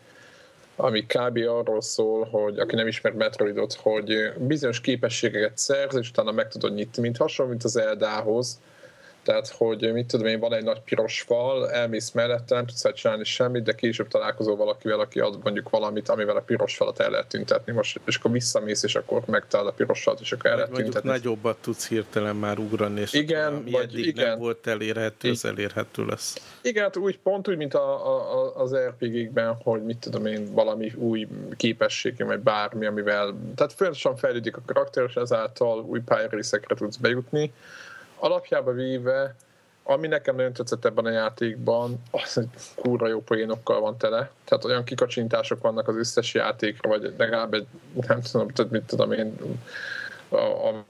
ami 0.76 1.06
kb. 1.06 1.38
arról 1.38 1.82
szól, 1.82 2.24
hogy 2.26 2.60
aki 2.60 2.76
nem 2.76 2.88
ismer 2.88 3.14
Metroidot, 3.14 3.74
hogy 3.74 4.34
bizonyos 4.38 4.82
képességeket 4.82 5.58
szerz, 5.58 5.96
és 5.96 6.10
utána 6.10 6.32
meg 6.32 6.48
tudod 6.48 6.74
nyitni, 6.74 7.02
mint 7.02 7.18
hasonló, 7.18 7.52
mint 7.52 7.64
az 7.64 7.78
Eldához, 7.78 8.60
tehát, 9.24 9.48
hogy 9.48 9.94
mit 9.94 10.08
tudom 10.08 10.26
én, 10.26 10.40
van 10.40 10.54
egy 10.54 10.64
nagy 10.64 10.80
piros 10.80 11.22
fal, 11.22 11.72
elmész 11.72 12.12
mellette, 12.12 12.56
nem 12.56 12.66
tudsz 12.66 12.94
csinálni 12.94 13.24
semmit, 13.24 13.64
de 13.64 13.74
később 13.74 14.08
találkozol 14.08 14.56
valakivel, 14.56 15.00
aki 15.00 15.20
ad 15.20 15.40
mondjuk 15.44 15.70
valamit, 15.70 16.10
amivel 16.10 16.36
a 16.36 16.42
piros 16.42 16.76
falat 16.76 17.00
el 17.00 17.10
lehet 17.10 17.28
tüntetni. 17.28 17.74
Most, 17.74 18.00
és 18.06 18.16
akkor 18.16 18.32
visszamész, 18.32 18.84
és 18.84 18.96
akkor 18.96 19.22
megtalál 19.26 19.68
a 19.68 19.72
piros 19.72 20.04
falat, 20.04 20.20
és 20.20 20.32
akkor 20.32 20.50
el 20.50 20.56
lehet 20.56 20.72
tüntetni. 20.72 21.10
nagyobbat 21.10 21.58
tudsz 21.62 21.88
hirtelen 21.88 22.36
már 22.36 22.58
ugrani, 22.58 23.02
és 23.02 23.14
igen, 23.14 23.54
ami 23.54 23.72
vagy 23.72 23.84
eddig 23.84 24.06
igen. 24.06 24.28
nem 24.28 24.40
volt 24.40 24.68
elérhető, 24.68 25.30
az 25.30 25.46
elérhető 25.46 26.06
lesz. 26.06 26.58
Igen, 26.62 26.84
hát 26.84 26.98
úgy, 26.98 27.20
pont 27.20 27.48
úgy, 27.48 27.58
mint 27.58 27.74
a, 27.74 28.08
a, 28.08 28.56
az 28.56 28.76
RPG-kben, 28.76 29.56
hogy 29.64 29.84
mit 29.84 29.98
tudom 29.98 30.26
én, 30.26 30.54
valami 30.54 30.92
új 30.96 31.28
képesség, 31.58 32.26
vagy 32.26 32.40
bármi, 32.40 32.86
amivel, 32.86 33.36
tehát 33.56 33.74
folyamatosan 33.74 34.16
fejlődik 34.16 34.58
a 34.58 34.62
karakter, 34.66 35.04
és 35.08 35.16
ezáltal 35.16 35.80
új 35.80 36.00
pályarészekre 36.00 36.76
tudsz 36.76 36.96
bejutni 36.96 37.52
alapjába 38.24 38.72
véve, 38.72 39.36
ami 39.84 40.08
nekem 40.08 40.36
nagyon 40.36 40.54
tetszett 40.54 40.86
ebben 40.86 41.06
a 41.06 41.10
játékban, 41.10 42.02
az, 42.12 42.34
hogy 42.34 42.48
kurva 42.76 43.08
jó 43.08 43.22
poénokkal 43.22 43.80
van 43.80 43.98
tele. 43.98 44.32
Tehát 44.44 44.66
olyan 44.66 44.84
kikacsintások 44.84 45.62
vannak 45.62 45.88
az 45.88 45.96
összes 45.96 46.34
játékra, 46.34 46.90
vagy 46.90 47.14
legalább 47.18 47.54
egy, 47.54 47.66
nem 48.08 48.22
tudom, 48.22 48.48
tehát 48.48 48.72
mit 48.72 48.84
tudom 48.84 49.12
én, 49.12 49.38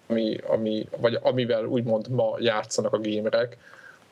ami, 0.08 0.38
ami, 0.48 0.88
vagy 0.98 1.20
amivel 1.22 1.66
úgymond 1.66 2.10
ma 2.10 2.36
játszanak 2.40 2.94
a 2.94 2.98
gémerek, 3.00 3.58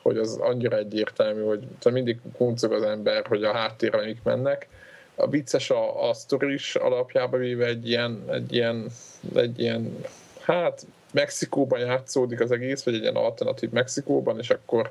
hogy 0.02 0.18
az 0.18 0.36
annyira 0.36 0.76
egyértelmű, 0.76 1.42
hogy 1.42 1.66
mindig 1.92 2.20
kuncog 2.36 2.72
az 2.72 2.82
ember, 2.82 3.26
hogy 3.26 3.44
a 3.44 3.52
háttérre 3.52 4.04
mik 4.04 4.22
mennek. 4.22 4.68
A 5.14 5.28
vicces 5.28 5.70
a, 5.70 6.08
a 6.08 6.14
sztori 6.14 6.52
is 6.52 6.74
alapjába 6.74 7.36
véve 7.36 7.66
egy 7.66 7.88
ilyen, 7.88 8.24
egy 8.30 8.52
ilyen, 8.52 8.86
egy 9.34 9.60
ilyen 9.60 10.04
hát 10.40 10.86
Mexikóban 11.12 11.78
játszódik 11.78 12.40
az 12.40 12.50
egész, 12.50 12.82
vagy 12.82 12.94
egy 12.94 13.00
ilyen 13.00 13.16
alternatív 13.16 13.70
Mexikóban, 13.70 14.38
és 14.38 14.50
akkor 14.50 14.90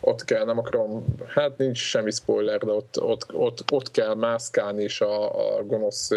ott 0.00 0.24
kell, 0.24 0.44
nem 0.44 0.58
akarom, 0.58 1.04
hát 1.26 1.58
nincs 1.58 1.78
semmi 1.78 2.10
spoiler, 2.10 2.58
de 2.58 2.72
ott, 2.72 3.00
ott, 3.00 3.34
ott, 3.34 3.72
ott 3.72 3.90
kell 3.90 4.14
mászkálni, 4.14 4.82
és 4.82 5.00
a, 5.00 5.56
a 5.56 5.62
gonosz 5.64 6.10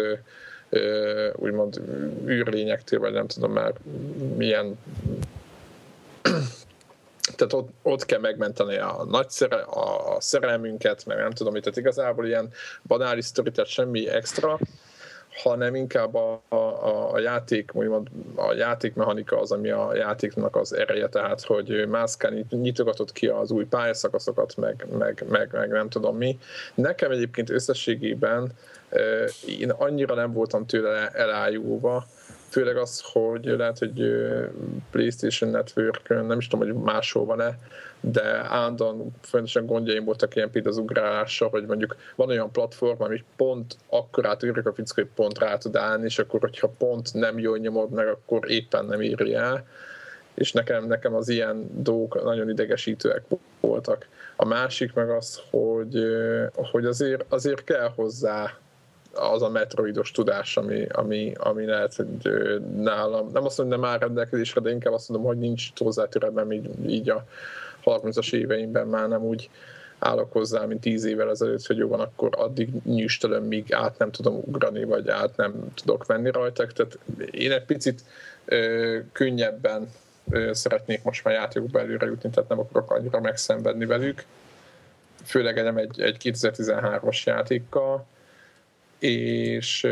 ö, 0.68 1.28
úgymond 1.36 1.80
űrlényektől, 2.26 3.00
vagy 3.00 3.12
nem 3.12 3.26
tudom 3.26 3.52
már 3.52 3.72
milyen. 4.36 4.78
Tehát 7.36 7.52
ott, 7.52 7.68
ott 7.82 8.04
kell 8.04 8.20
megmenteni 8.20 8.76
a 8.76 9.04
nagy 9.10 9.30
szere, 9.30 9.56
a 9.56 10.16
szerelmünket, 10.20 11.06
meg 11.06 11.16
nem 11.16 11.30
tudom 11.30 11.52
tehát 11.52 11.76
igazából 11.76 12.26
ilyen 12.26 12.50
banális 12.86 13.24
sztori, 13.24 13.50
tehát 13.50 13.70
semmi 13.70 14.08
extra, 14.08 14.58
hanem 15.42 15.74
inkább 15.74 16.14
a, 16.14 16.42
a, 16.48 17.12
a 17.12 17.18
játék, 17.18 17.70
úgymond 17.74 18.08
a 18.34 18.52
játékmechanika 18.52 19.40
az, 19.40 19.52
ami 19.52 19.70
a 19.70 19.94
játéknak 19.94 20.56
az 20.56 20.72
ereje, 20.74 21.08
tehát 21.08 21.42
hogy 21.42 21.88
mászkálni 21.88 22.44
nyitogatott 22.50 23.12
ki 23.12 23.26
az 23.26 23.50
új 23.50 23.64
pályaszakaszokat, 23.64 24.56
meg, 24.56 24.86
meg, 24.98 25.24
meg, 25.28 25.48
meg 25.52 25.68
nem 25.70 25.88
tudom 25.88 26.16
mi. 26.16 26.38
Nekem 26.74 27.10
egyébként 27.10 27.50
összességében 27.50 28.52
én 29.58 29.70
annyira 29.70 30.14
nem 30.14 30.32
voltam 30.32 30.66
tőle 30.66 31.08
elájulva, 31.08 32.06
főleg 32.48 32.76
az, 32.76 33.02
hogy 33.12 33.44
lehet, 33.44 33.78
hogy 33.78 34.02
PlayStation 34.90 35.50
Network, 35.50 36.08
nem 36.08 36.38
is 36.38 36.48
tudom, 36.48 36.66
hogy 36.66 36.82
máshol 36.82 37.24
van-e, 37.24 37.58
de 38.00 38.22
állandóan 38.48 39.10
folyamatosan 39.20 39.66
gondjaim 39.66 40.04
voltak 40.04 40.36
ilyen 40.36 40.50
például 40.50 40.74
az 40.74 40.80
ugrálással, 40.80 41.48
hogy 41.48 41.66
mondjuk 41.66 41.96
van 42.16 42.28
olyan 42.28 42.52
platform, 42.52 43.02
ami 43.02 43.24
pont 43.36 43.76
akkorát 43.88 44.42
ugrik 44.42 44.66
a 44.66 44.72
fickó, 44.72 44.92
hogy 44.94 45.08
pont 45.14 45.38
rá 45.38 45.56
tud 45.56 45.76
állni, 45.76 46.04
és 46.04 46.18
akkor, 46.18 46.40
hogyha 46.40 46.74
pont 46.78 47.14
nem 47.14 47.38
jól 47.38 47.58
nyomod 47.58 47.90
meg, 47.90 48.06
akkor 48.06 48.50
éppen 48.50 48.84
nem 48.84 49.00
éri 49.00 49.34
el 49.34 49.66
és 50.38 50.52
nekem, 50.52 50.86
nekem 50.86 51.14
az 51.14 51.28
ilyen 51.28 51.70
dolgok 51.82 52.24
nagyon 52.24 52.50
idegesítőek 52.50 53.22
voltak. 53.60 54.06
A 54.36 54.44
másik 54.44 54.92
meg 54.92 55.10
az, 55.10 55.40
hogy, 55.50 55.98
hogy 56.52 56.84
azért, 56.84 57.24
azért 57.28 57.64
kell 57.64 57.92
hozzá 57.94 58.58
az 59.14 59.42
a 59.42 59.48
metroidos 59.48 60.10
tudás, 60.10 60.56
ami, 60.56 60.86
ami, 60.92 61.32
ami 61.36 61.64
lehet, 61.64 61.94
hogy 61.94 62.08
nálam, 62.76 63.30
nem 63.32 63.44
azt 63.44 63.58
mondom, 63.58 63.80
nem 63.80 63.90
áll 63.90 63.98
rendelkezésre, 63.98 64.60
de 64.60 64.70
inkább 64.70 64.92
azt 64.92 65.08
mondom, 65.08 65.26
hogy 65.26 65.38
nincs 65.38 65.68
hozzá 65.76 66.08
türelmem 66.08 66.52
így, 66.52 66.68
így 66.86 67.10
a 67.10 67.24
30-as 67.84 68.32
éveimben 68.32 68.86
már 68.86 69.08
nem 69.08 69.22
úgy 69.22 69.50
állok 69.98 70.32
hozzá, 70.32 70.64
mint 70.64 70.80
10 70.80 71.04
évvel 71.04 71.30
ezelőtt, 71.30 71.66
hogy 71.66 71.76
jó 71.76 71.88
van, 71.88 72.00
akkor 72.00 72.28
addig 72.36 72.68
nyűstelöm, 72.84 73.44
míg 73.44 73.72
át 73.72 73.98
nem 73.98 74.10
tudom 74.10 74.42
ugrani, 74.44 74.84
vagy 74.84 75.08
át 75.08 75.36
nem 75.36 75.72
tudok 75.74 76.06
venni 76.06 76.30
rajta. 76.30 76.66
Tehát 76.66 76.98
én 77.30 77.52
egy 77.52 77.64
picit 77.64 78.04
ö, 78.44 78.98
könnyebben 79.12 79.90
ö, 80.30 80.50
szeretnék 80.52 81.02
most 81.02 81.24
már 81.24 81.34
játékokba 81.34 81.80
előre 81.80 82.06
jutni, 82.06 82.30
tehát 82.30 82.48
nem 82.48 82.58
akarok 82.58 82.90
annyira 82.90 83.20
megszenvedni 83.20 83.86
velük. 83.86 84.24
Főleg 85.24 85.62
nem 85.62 85.76
egy, 85.76 86.00
egy 86.00 86.16
2013-as 86.24 87.22
játékkal 87.22 88.06
és 88.98 89.86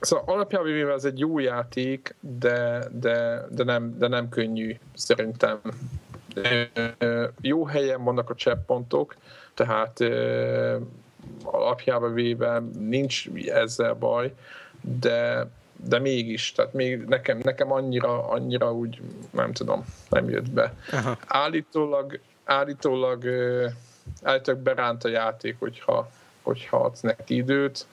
Szóval 0.00 0.34
alapjában 0.34 0.72
véve 0.72 0.92
ez 0.92 1.04
egy 1.04 1.18
jó 1.18 1.38
játék, 1.38 2.14
de, 2.20 2.84
de, 2.90 3.46
de, 3.50 3.64
nem, 3.64 3.98
de 3.98 4.08
nem 4.08 4.28
könnyű 4.28 4.76
szerintem. 4.94 5.60
Jó 7.40 7.66
helyen 7.66 8.04
vannak 8.04 8.30
a 8.30 8.34
csepppontok, 8.34 9.16
tehát 9.54 9.98
alapjában 11.44 12.14
véve 12.14 12.62
nincs 12.78 13.28
ezzel 13.46 13.94
baj, 13.94 14.34
de, 14.80 15.46
de 15.76 15.98
mégis, 15.98 16.52
tehát 16.52 16.72
még 16.72 17.04
nekem, 17.04 17.38
nekem 17.42 17.72
annyira, 17.72 18.28
annyira 18.28 18.72
úgy, 18.72 19.00
nem 19.30 19.52
tudom, 19.52 19.84
nem 20.08 20.28
jött 20.28 20.50
be. 20.50 20.74
Aha. 20.92 21.18
Állítólag, 21.26 22.20
állítólag, 22.44 23.24
állítólag 24.22 24.60
beránt 24.60 25.04
a 25.04 25.08
játék, 25.08 25.56
hogyha 25.58 26.10
hogyha 26.44 26.76
adsz 26.76 27.00
neki 27.00 27.36
időt. 27.36 27.86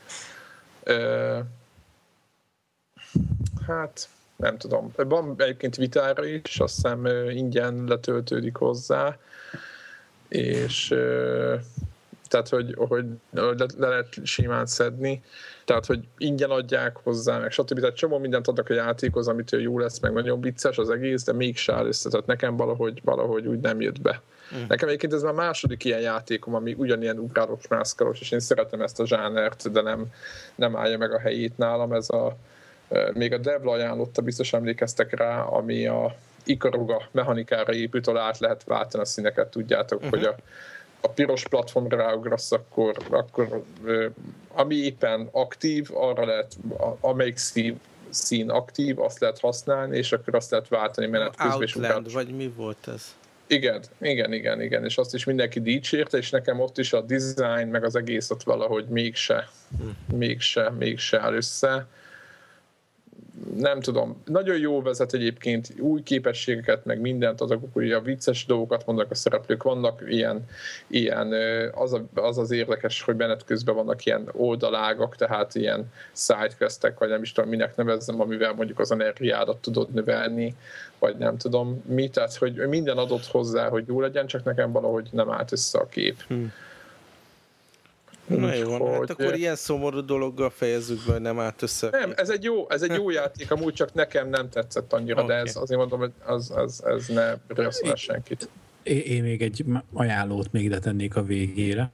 Hát, 3.68 4.10
nem 4.36 4.58
tudom. 4.58 4.92
Van 4.96 5.36
egyébként 5.38 5.76
vitára 5.76 6.26
is, 6.26 6.60
azt 6.60 6.76
hiszem 6.76 7.06
ingyen 7.30 7.84
letöltődik 7.88 8.56
hozzá, 8.56 9.18
és 10.28 10.88
tehát, 12.32 12.50
hogy, 12.50 12.74
hogy 12.78 13.06
le, 13.32 13.54
le 13.78 13.88
lehet 13.88 14.08
simán 14.24 14.66
szedni, 14.66 15.24
tehát, 15.66 15.86
hogy 15.86 16.08
ingyen 16.18 16.50
adják 16.50 16.98
hozzá, 17.04 17.38
meg 17.40 17.52
stb. 17.52 17.80
Tehát 17.80 17.96
csomó 17.96 18.18
mindent 18.18 18.48
adnak 18.48 18.70
a 18.70 18.74
játékhoz, 18.74 19.28
amitől 19.28 19.62
jó 19.62 19.80
lesz, 19.80 20.00
meg 20.00 20.14
nagyon 20.14 20.42
vicces 20.42 20.78
az 20.78 20.90
egész, 20.90 21.24
de 21.24 21.34
mégse 21.34 21.74
áll 21.74 21.86
össze. 21.86 22.10
Tehát 22.10 22.26
nekem 22.26 22.56
valahogy, 22.56 23.02
valahogy 23.04 23.48
úgy 23.48 23.60
nem 23.60 23.82
jött 23.82 24.02
be. 24.02 24.22
Mm. 24.56 24.64
Nekem 24.68 24.88
egyébként 24.88 25.14
ez 25.14 25.22
már 25.22 25.34
második 25.34 25.84
ilyen 25.84 26.00
játékom, 26.00 26.56
ami 26.56 26.74
ugyanilyen 26.78 27.18
ugrálós, 27.20 27.68
mászkálós, 27.68 28.20
és 28.20 28.32
én 28.32 28.40
szeretem 28.40 28.82
ezt 28.82 29.00
a 29.00 29.08
zsánert, 29.08 29.72
de 29.72 29.82
nem, 29.82 30.06
nem 30.56 30.76
állja 30.76 30.98
meg 30.98 31.14
a 31.14 31.20
helyét 31.20 31.58
nálam. 31.58 31.94
Ez 31.94 32.10
a, 32.10 32.36
még 33.14 33.34
a 33.34 33.38
Devla 33.38 33.72
ajánlotta, 33.72 34.22
biztos 34.22 34.54
emlékeztek 34.54 35.18
rá, 35.18 35.42
ami 35.42 35.88
a 35.88 36.16
Ikaruga 36.44 37.08
mechanikára 37.12 37.74
épült, 37.74 38.08
ahol 38.08 38.20
át 38.20 38.40
lehet 38.40 38.64
váltani 38.64 39.04
a 39.04 39.06
színeket, 39.06 39.48
tudjátok, 39.48 40.02
uh-huh. 40.02 40.20
hogy 40.20 40.26
a, 40.26 40.36
a 41.02 41.08
piros 41.08 41.48
platformra 41.48 41.98
ráugrasz, 41.98 42.52
akkor, 42.52 42.96
akkor 43.10 43.64
ami 44.54 44.76
éppen 44.76 45.30
aktív, 45.32 45.90
arra 45.94 46.26
lehet, 46.26 46.58
amelyik 47.00 47.38
szín, 47.38 47.80
szín 48.10 48.50
aktív, 48.50 49.00
azt 49.00 49.20
lehet 49.20 49.40
használni, 49.40 49.98
és 49.98 50.12
akkor 50.12 50.36
azt 50.36 50.52
lehet 50.52 50.68
váltani 50.68 51.08
menet 51.08 51.36
közben. 51.36 51.54
Outland, 51.54 52.12
vagy 52.12 52.36
mi 52.36 52.54
volt 52.56 52.88
ez? 52.88 53.16
Igen, 53.52 53.82
igen, 54.02 54.34
igen, 54.34 54.62
igen, 54.62 54.86
és 54.86 54.98
azt 54.98 55.14
is 55.14 55.24
mindenki 55.24 55.62
dicsérte, 55.62 56.18
és 56.18 56.30
nekem 56.30 56.60
ott 56.60 56.78
is 56.78 56.94
a 56.94 57.02
design, 57.02 57.68
meg 57.68 57.84
az 57.84 57.96
egész 57.96 58.30
ott 58.30 58.44
valahogy 58.44 58.86
mégse, 58.88 59.50
hm. 59.78 60.16
mégse, 60.18 60.70
mégse 60.70 61.20
áll 61.22 61.34
össze 61.34 61.88
nem 63.58 63.80
tudom, 63.80 64.22
nagyon 64.26 64.58
jó 64.58 64.82
vezet 64.82 65.14
egyébként, 65.14 65.74
új 65.80 66.04
képességeket, 66.04 66.86
meg 66.86 67.00
mindent 67.00 67.42
adok, 67.42 67.64
hogy 67.74 67.92
a 67.92 68.02
vicces 68.02 68.46
dolgokat 68.46 68.86
mondanak 68.86 69.12
a 69.12 69.16
szereplők, 69.16 69.64
vannak 69.64 70.02
ilyen, 70.08 70.46
ilyen 70.88 71.34
az, 71.74 71.94
a, 71.94 72.04
az 72.14 72.38
az 72.38 72.52
érdekes, 72.52 73.02
hogy 73.02 73.16
benned 73.16 73.44
közben 73.44 73.76
vannak 73.76 74.06
ilyen 74.06 74.30
oldalágak, 74.32 75.16
tehát 75.16 75.56
ilyen 75.56 75.92
sidequestek, 76.14 77.00
vagy 77.00 77.10
nem 77.10 77.22
is 77.22 77.32
tudom, 77.32 77.50
minek 77.50 77.76
nevezzem, 77.76 78.22
amivel 78.22 78.54
mondjuk 78.54 78.80
az 78.80 78.92
energiádat 78.92 79.58
tudod 79.58 79.94
növelni, 79.94 80.56
vagy 81.00 81.18
nem 81.18 81.38
tudom 81.38 81.84
mi, 81.88 82.10
tehát 82.10 82.36
hogy 82.36 82.68
minden 82.68 82.98
adott 82.98 83.26
hozzá, 83.26 83.70
hogy 83.70 83.84
jó 83.88 84.02
legyen, 84.02 84.28
csak 84.28 84.44
nekem 84.44 84.72
valahogy 84.72 85.08
nem 85.12 85.32
állt 85.32 85.52
össze 85.52 85.80
a 85.80 85.88
kép. 85.88 86.22
Hmm. 86.28 86.54
Na 88.26 88.54
jó, 88.54 88.72
hogy... 88.72 89.00
hát 89.00 89.10
akkor 89.10 89.36
ilyen 89.36 89.56
szomorú 89.56 90.00
dologgal 90.06 90.50
fejezzük 90.50 91.06
be, 91.06 91.12
hogy 91.12 91.22
nem 91.22 91.40
állt 91.40 91.62
össze. 91.62 91.90
Nem, 91.90 92.14
ez 92.16 92.30
egy 92.30 92.44
jó, 92.44 92.70
ez 92.70 92.82
egy 92.82 92.96
jó 92.96 93.10
játék, 93.10 93.52
amúgy 93.52 93.74
csak 93.74 93.94
nekem 93.94 94.30
nem 94.30 94.50
tetszett 94.50 94.94
annyira, 94.94 95.24
okay. 95.24 95.36
de 95.36 95.42
ez 95.42 95.56
azért 95.56 95.80
mondom, 95.80 96.00
hogy 96.00 96.12
az, 96.26 96.52
az, 96.56 96.86
ez 96.86 97.08
ne 97.08 97.34
rösszol 97.48 97.96
senkit. 97.96 98.50
Én, 98.84 99.00
én 99.00 99.24
még 99.24 99.42
egy 99.42 99.66
ajánlót 99.94 100.52
még 100.52 100.64
ide 100.64 100.80
tennék 100.80 101.16
a 101.16 101.24
végére. 101.24 101.92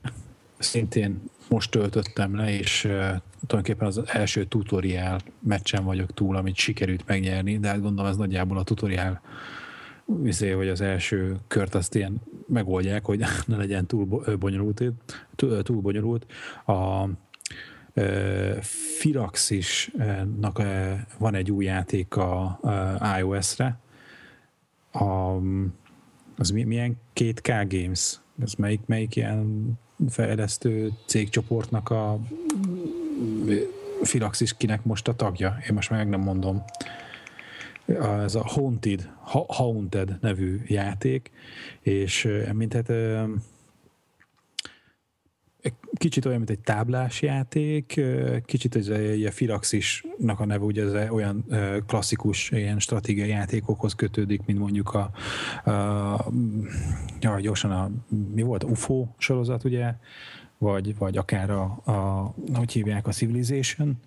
Szintén 0.57 1.21
most 1.49 1.71
töltöttem 1.71 2.35
le, 2.35 2.51
és 2.51 2.83
uh, 2.83 2.91
tulajdonképpen 3.47 3.87
az 3.87 4.01
első 4.05 4.45
tutoriál 4.45 5.19
meccsen 5.39 5.83
vagyok 5.83 6.13
túl, 6.13 6.35
amit 6.35 6.55
sikerült 6.55 7.03
megnyerni, 7.07 7.57
de 7.57 7.67
hát 7.67 7.81
gondolom 7.81 8.11
ez 8.11 8.17
nagyjából 8.17 8.57
a 8.57 8.63
tutoriál 8.63 9.21
viszont, 10.07 10.53
hogy 10.53 10.67
az 10.67 10.81
első 10.81 11.37
kört 11.47 11.75
azt 11.75 11.95
ilyen 11.95 12.21
megoldják, 12.47 13.05
hogy 13.05 13.23
ne 13.45 13.57
legyen 13.57 13.85
túl 13.85 14.05
bonyolult. 14.39 14.83
Túl 15.35 15.81
bonyolult. 15.81 16.25
A 16.65 17.09
Firaxisnak 18.99 20.61
van 21.17 21.35
egy 21.35 21.51
új 21.51 21.65
játék 21.65 22.15
a 22.15 22.59
iOS-re, 23.19 23.79
a, 24.91 25.37
az 26.37 26.49
milyen 26.49 26.97
2K 27.15 27.65
Games? 27.69 28.19
Ez 28.43 28.53
melyik, 28.53 28.81
melyik 28.85 29.15
ilyen 29.15 29.71
fejlesztő 30.09 30.91
cégcsoportnak 31.05 31.89
a 31.89 32.19
Firaxis 34.01 34.57
kinek 34.57 34.83
most 34.83 35.07
a 35.07 35.15
tagja? 35.15 35.57
Én 35.67 35.73
most 35.73 35.89
meg 35.89 36.09
nem 36.09 36.19
mondom 36.19 36.63
ez 37.87 38.35
a 38.35 38.43
Haunted, 38.47 39.09
Haunted 39.47 40.17
nevű 40.21 40.61
játék, 40.65 41.31
és 41.81 42.29
mint 42.53 42.73
hát 42.73 42.91
kicsit 45.93 46.25
olyan, 46.25 46.37
mint 46.37 46.49
egy 46.49 46.59
táblás 46.59 47.21
játék, 47.21 48.01
kicsit 48.45 48.75
ez 48.75 48.87
a 49.25 49.31
Firaxisnak 49.31 50.39
a 50.39 50.45
neve, 50.45 50.63
ugye 50.63 50.83
ez 50.83 51.11
olyan 51.11 51.45
klasszikus 51.87 52.51
ilyen 52.51 52.79
stratégiai 52.79 53.29
játékokhoz 53.29 53.93
kötődik, 53.93 54.45
mint 54.45 54.59
mondjuk 54.59 54.93
a, 54.93 55.11
a, 55.69 56.13
a 57.21 57.39
gyorsan 57.39 57.71
a, 57.71 57.89
mi 58.33 58.41
volt, 58.41 58.63
a 58.63 58.67
UFO 58.67 59.07
sorozat, 59.17 59.63
ugye, 59.63 59.93
vagy, 60.57 60.97
vagy 60.97 61.17
akár 61.17 61.49
a, 61.49 61.63
a, 61.85 62.33
hogy 62.53 62.71
hívják, 62.71 63.07
a 63.07 63.11
Civilization, 63.11 63.97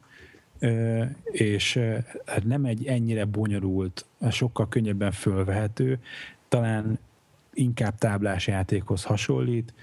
és 1.24 1.78
hát 2.26 2.44
nem 2.44 2.64
egy 2.64 2.86
ennyire 2.86 3.24
bonyolult, 3.24 4.04
sokkal 4.30 4.68
könnyebben 4.68 5.12
fölvehető, 5.12 5.98
talán 6.48 6.98
inkább 7.54 7.94
táblás 7.98 8.46
játékhoz 8.46 9.04
hasonlít. 9.04 9.74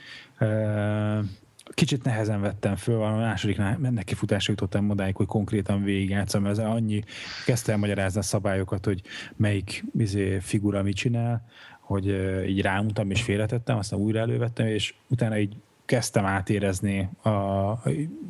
Kicsit 1.69 2.03
nehezen 2.03 2.41
vettem 2.41 2.75
föl, 2.75 3.01
a 3.01 3.15
második 3.15 3.57
neki 3.77 4.13
futásra 4.13 4.51
jutottam 4.51 4.89
odáig, 4.89 5.15
hogy 5.15 5.25
konkrétan 5.25 5.83
végigjátszom, 5.83 6.41
mert 6.41 6.57
ez 6.57 6.65
annyi, 6.65 7.03
kezdte 7.45 7.71
el 7.71 7.77
magyarázni 7.77 8.19
a 8.19 8.23
szabályokat, 8.23 8.85
hogy 8.85 9.01
melyik 9.35 9.83
izé, 9.97 10.39
figura 10.39 10.83
mit 10.83 10.95
csinál, 10.95 11.45
hogy 11.79 12.05
így 12.47 12.61
rámutam 12.61 13.11
és 13.11 13.21
félretettem, 13.21 13.77
aztán 13.77 13.99
újra 13.99 14.19
elővettem, 14.19 14.67
és 14.67 14.93
utána 15.07 15.37
így 15.37 15.55
kezdtem 15.87 16.25
átérezni 16.25 17.09
a 17.23 17.73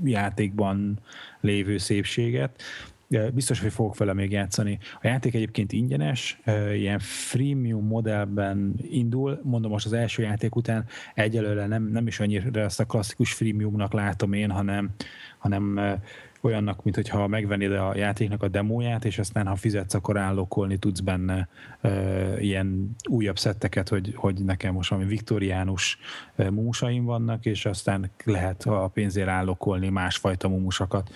játékban 0.03 0.99
lévő 1.41 1.77
szépséget. 1.77 2.61
Biztos, 3.33 3.59
hogy 3.59 3.71
fogok 3.71 3.97
vele 3.97 4.13
még 4.13 4.31
játszani. 4.31 4.79
A 5.01 5.07
játék 5.07 5.33
egyébként 5.33 5.71
ingyenes, 5.71 6.39
ilyen 6.73 6.99
freemium 6.99 7.85
modellben 7.85 8.73
indul, 8.89 9.41
mondom 9.43 9.71
most 9.71 9.85
az 9.85 9.93
első 9.93 10.21
játék 10.23 10.55
után 10.55 10.85
egyelőre 11.13 11.67
nem, 11.67 11.83
nem 11.83 12.07
is 12.07 12.19
annyira 12.19 12.59
ezt 12.59 12.79
a 12.79 12.85
klasszikus 12.85 13.33
freemiumnak 13.33 13.93
látom 13.93 14.33
én, 14.33 14.51
hanem, 14.51 14.89
hanem 15.37 15.79
olyannak, 16.47 16.83
mint 16.83 16.95
hogyha 16.95 17.27
megvennéd 17.27 17.71
a 17.71 17.95
játéknak 17.95 18.43
a 18.43 18.47
demóját, 18.47 19.05
és 19.05 19.19
aztán 19.19 19.47
ha 19.47 19.55
fizetsz, 19.55 19.93
akkor 19.93 20.17
állokolni 20.17 20.77
tudsz 20.77 20.99
benne 20.99 21.47
e, 21.81 22.41
ilyen 22.41 22.95
újabb 23.09 23.37
szetteket, 23.37 23.89
hogy, 23.89 24.13
hogy 24.15 24.43
nekem 24.43 24.73
most 24.73 24.89
valami 24.89 25.07
viktoriánus 25.07 25.97
mumusaim 26.35 27.05
vannak, 27.05 27.45
és 27.45 27.65
aztán 27.65 28.11
lehet 28.23 28.63
a 28.63 28.87
pénzért 28.93 29.27
állokolni 29.27 29.89
másfajta 29.89 30.47
mumusokat. 30.47 31.09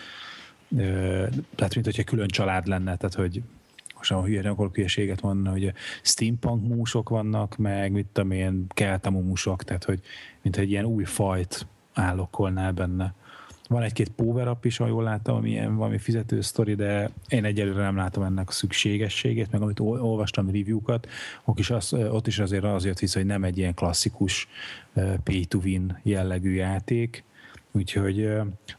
E, 0.77 0.84
tehát, 1.55 1.73
mint 1.73 1.86
hogyha 1.86 2.03
külön 2.03 2.27
család 2.27 2.67
lenne, 2.67 2.95
tehát, 2.95 3.15
hogy 3.15 3.41
most 3.95 4.11
a 4.11 4.23
hülye, 4.23 4.49
akkor 4.49 4.69
hülyeséget 4.73 5.21
mondani, 5.21 5.63
hogy 5.63 5.73
steampunk 6.01 6.67
mumusok 6.67 7.09
vannak, 7.09 7.57
meg 7.57 7.91
mit 7.91 8.07
tudom 8.11 8.32
én, 8.32 8.65
keltamumusok, 8.67 9.63
tehát, 9.63 9.84
hogy 9.84 9.99
mint 10.41 10.57
egy 10.57 10.69
ilyen 10.69 10.86
új 10.86 11.03
fajt 11.03 11.67
állokolnál 11.93 12.71
benne. 12.71 13.13
Van 13.72 13.84
egy-két 13.84 14.09
power 14.09 14.47
up 14.47 14.65
is, 14.65 14.78
ha 14.78 14.88
jól 14.88 15.03
láttam, 15.03 15.36
ami 15.36 15.49
ilyen 15.49 15.76
valami 15.76 15.97
fizető 15.97 16.41
sztori, 16.41 16.76
de 16.76 17.09
én 17.28 17.45
egyelőre 17.45 17.82
nem 17.82 17.95
látom 17.95 18.24
ennek 18.24 18.49
a 18.49 18.51
szükségességét, 18.51 19.51
meg 19.51 19.61
amit 19.61 19.80
olvastam 19.80 20.45
review-kat, 20.45 21.07
ott 21.45 21.59
is, 21.59 21.69
az, 21.69 21.93
azért 22.39 22.63
az 22.63 22.86
jött 22.86 22.99
vissza, 22.99 23.17
hogy 23.17 23.28
nem 23.28 23.43
egy 23.43 23.57
ilyen 23.57 23.74
klasszikus 23.74 24.47
pay-to-win 25.24 25.99
jellegű 26.03 26.53
játék, 26.53 27.24
úgyhogy 27.72 28.30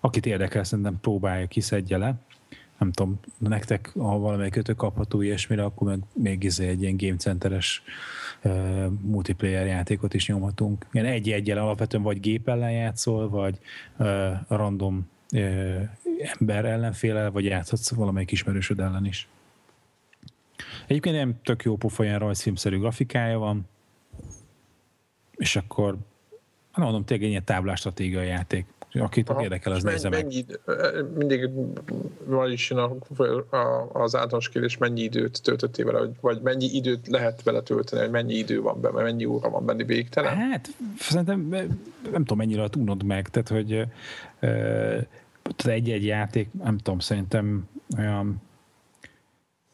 akit 0.01 0.26
érdekel, 0.26 0.64
szerintem 0.64 0.99
próbálja, 1.01 1.47
kiszedje 1.47 1.97
le 1.97 2.14
nem 2.83 2.93
tudom, 2.93 3.20
nektek, 3.39 3.93
ha 3.99 4.18
valamelyik 4.18 4.53
kötő 4.53 4.72
kapható 4.72 5.20
ilyesmire, 5.20 5.64
akkor 5.64 5.89
meg 5.89 6.01
még 6.12 6.43
izé 6.43 6.66
egy 6.66 6.83
ilyen 6.83 6.97
game 6.97 7.16
centeres 7.16 7.83
uh, 8.43 8.87
multiplayer 9.01 9.66
játékot 9.66 10.14
is 10.14 10.26
nyomhatunk. 10.28 10.87
Ilyen 10.93 11.07
egy-egyel 11.07 11.59
alapvetően 11.59 12.03
vagy 12.03 12.20
gép 12.20 12.49
ellen 12.49 12.72
játszol, 12.72 13.28
vagy 13.28 13.59
uh, 13.99 14.33
random 14.49 15.09
uh, 15.33 15.89
ember 16.39 16.64
ellenféle, 16.64 17.28
vagy 17.28 17.45
játszhatsz 17.45 17.95
valamelyik 17.95 18.30
ismerősöd 18.30 18.80
ellen 18.80 19.07
is. 19.07 19.28
Egyébként 20.87 21.16
nem 21.16 21.35
tök 21.43 21.62
jó 21.62 21.76
pofa, 21.76 22.05
ilyen 22.05 22.18
rajzfilmszerű 22.18 22.78
grafikája 22.78 23.39
van, 23.39 23.68
és 25.37 25.57
akkor, 25.57 25.97
nem 26.75 26.85
mondom, 26.85 27.05
tényleg 27.05 27.25
egy 27.25 27.31
ilyen 27.31 27.45
táblástratégiai 27.45 28.27
játék 28.27 28.66
akit 29.01 29.29
Aha, 29.29 29.43
érdekel, 29.43 29.73
az 29.73 29.83
nézze 29.83 30.09
meg. 30.09 30.23
Mennyi, 30.23 30.45
mindig 31.18 31.51
van 32.25 32.51
is 32.51 32.70
a, 32.70 32.97
a, 33.51 33.91
az 33.93 34.14
általános 34.14 34.49
kérdés, 34.49 34.77
mennyi 34.77 35.03
időt 35.03 35.43
töltöttél 35.43 35.85
vele, 35.85 36.09
vagy 36.20 36.41
mennyi 36.41 36.64
időt 36.64 37.07
lehet 37.07 37.43
vele 37.43 37.61
tölteni, 37.61 38.03
hogy 38.03 38.11
mennyi 38.11 38.35
idő 38.35 38.61
van 38.61 38.81
benne, 38.81 39.03
mennyi 39.03 39.25
óra 39.25 39.51
van 39.51 39.64
benne 39.66 39.85
végtelen? 39.85 40.37
Hát, 40.37 40.68
szerintem 40.99 41.49
nem 42.11 42.25
tudom, 42.25 42.39
mennyire 42.39 42.68
unod 42.79 43.03
meg, 43.03 43.29
tehát, 43.29 43.49
hogy 43.49 43.87
egy-egy 45.64 46.05
játék, 46.05 46.49
nem 46.62 46.79
tudom, 46.79 46.99
szerintem 46.99 47.68
olyan 47.99 48.43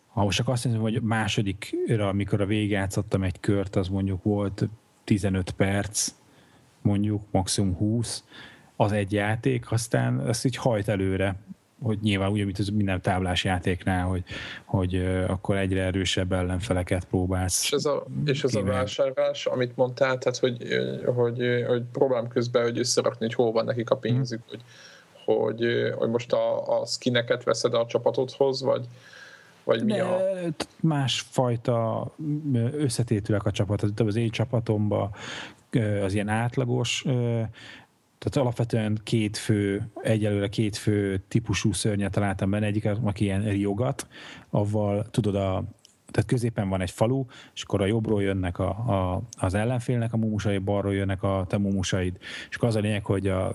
ha 0.09 0.25
most 0.25 0.37
csak 0.37 0.49
azt 0.49 0.65
mondom, 0.65 0.83
hogy 0.83 1.03
másodikra, 1.03 2.09
amikor 2.09 2.41
a 2.41 2.47
végigjátszottam 2.47 3.23
egy 3.23 3.41
kört, 3.41 3.77
az 3.77 3.89
mondjuk 3.89 4.23
volt 4.23 4.69
15 5.05 5.51
perc, 5.51 6.13
mondjuk 6.83 7.23
maximum 7.31 7.77
20, 7.77 8.25
az 8.77 8.93
egy 8.93 9.13
játék, 9.13 9.71
aztán 9.71 10.29
ezt 10.29 10.45
így 10.45 10.57
hajt 10.57 10.89
előre, 10.89 11.37
hogy 11.83 11.99
nyilván 12.03 12.31
úgy, 12.31 12.45
mint 12.45 12.59
az 12.59 12.69
minden 12.69 13.01
táblás 13.01 13.45
játéknál, 13.45 14.07
hogy, 14.07 14.25
hogy 14.65 14.95
akkor 15.29 15.57
egyre 15.57 15.83
erősebb 15.83 16.33
ellenfeleket 16.33 17.05
próbálsz. 17.05 17.63
És 17.63 17.73
ez 17.73 17.85
a, 17.85 18.07
és 18.25 18.45
ez 18.45 18.55
a 18.55 18.63
vásárlás, 18.63 19.47
amit 19.47 19.77
mondtál, 19.77 20.19
tehát 20.19 20.39
hogy, 20.39 20.67
hogy, 21.05 21.65
hogy 21.67 21.83
próbálom 21.93 22.29
közben, 22.29 22.63
hogy 22.63 22.79
összerakni, 22.79 23.27
hogy 23.27 23.35
hol 23.35 23.53
van 23.53 23.65
nekik 23.65 23.91
a 23.91 23.97
pénzük, 23.97 24.41
hmm. 24.49 24.59
hogy, 24.59 24.63
hogy, 25.25 25.93
hogy 25.97 26.11
most 26.11 26.33
a, 26.33 26.81
a 26.81 26.87
skineket 26.87 27.45
veszed 27.45 27.75
a 27.75 27.87
csapatodhoz, 27.87 28.63
vagy, 28.63 28.87
vagy 29.65 29.85
mi 29.85 29.93
De, 29.93 30.03
a... 30.03 30.21
Másfajta 30.81 32.07
összetétülek 32.73 33.45
a 33.45 33.51
csapat. 33.51 33.83
Az 33.97 34.17
én 34.17 34.31
csapatomban 34.31 35.11
az 36.03 36.15
ilyen 36.15 36.29
átlagos 36.29 37.05
tehát 38.19 38.37
alapvetően 38.37 39.01
két 39.03 39.37
fő, 39.37 39.89
egyelőre 40.03 40.49
két 40.49 40.77
fő 40.77 41.23
típusú 41.29 41.73
szörnyet 41.73 42.13
találtam 42.13 42.51
benne, 42.51 42.67
egyik, 42.67 42.89
aki 43.03 43.25
ilyen 43.25 43.43
riogat, 43.43 44.07
avval 44.51 45.07
tudod 45.11 45.35
a 45.35 45.65
tehát 46.11 46.29
középen 46.29 46.69
van 46.69 46.81
egy 46.81 46.91
falu, 46.91 47.25
és 47.55 47.63
akkor 47.63 47.81
a 47.83 47.87
jobbról 47.87 48.23
jönnek 48.23 48.59
a, 48.59 48.69
a, 48.69 49.23
az 49.39 49.55
ellenfélnek 49.55 50.13
a 50.13 50.17
mumusai, 50.17 50.59
balról 50.59 50.95
jönnek 50.95 51.23
a 51.23 51.45
te 51.49 51.59
mumusaid. 51.59 52.17
És 52.51 52.57
akkor 52.57 52.69
az 52.69 52.77
a 52.77 52.81
lényeg, 52.81 53.05
hogy 53.05 53.27
a, 53.27 53.53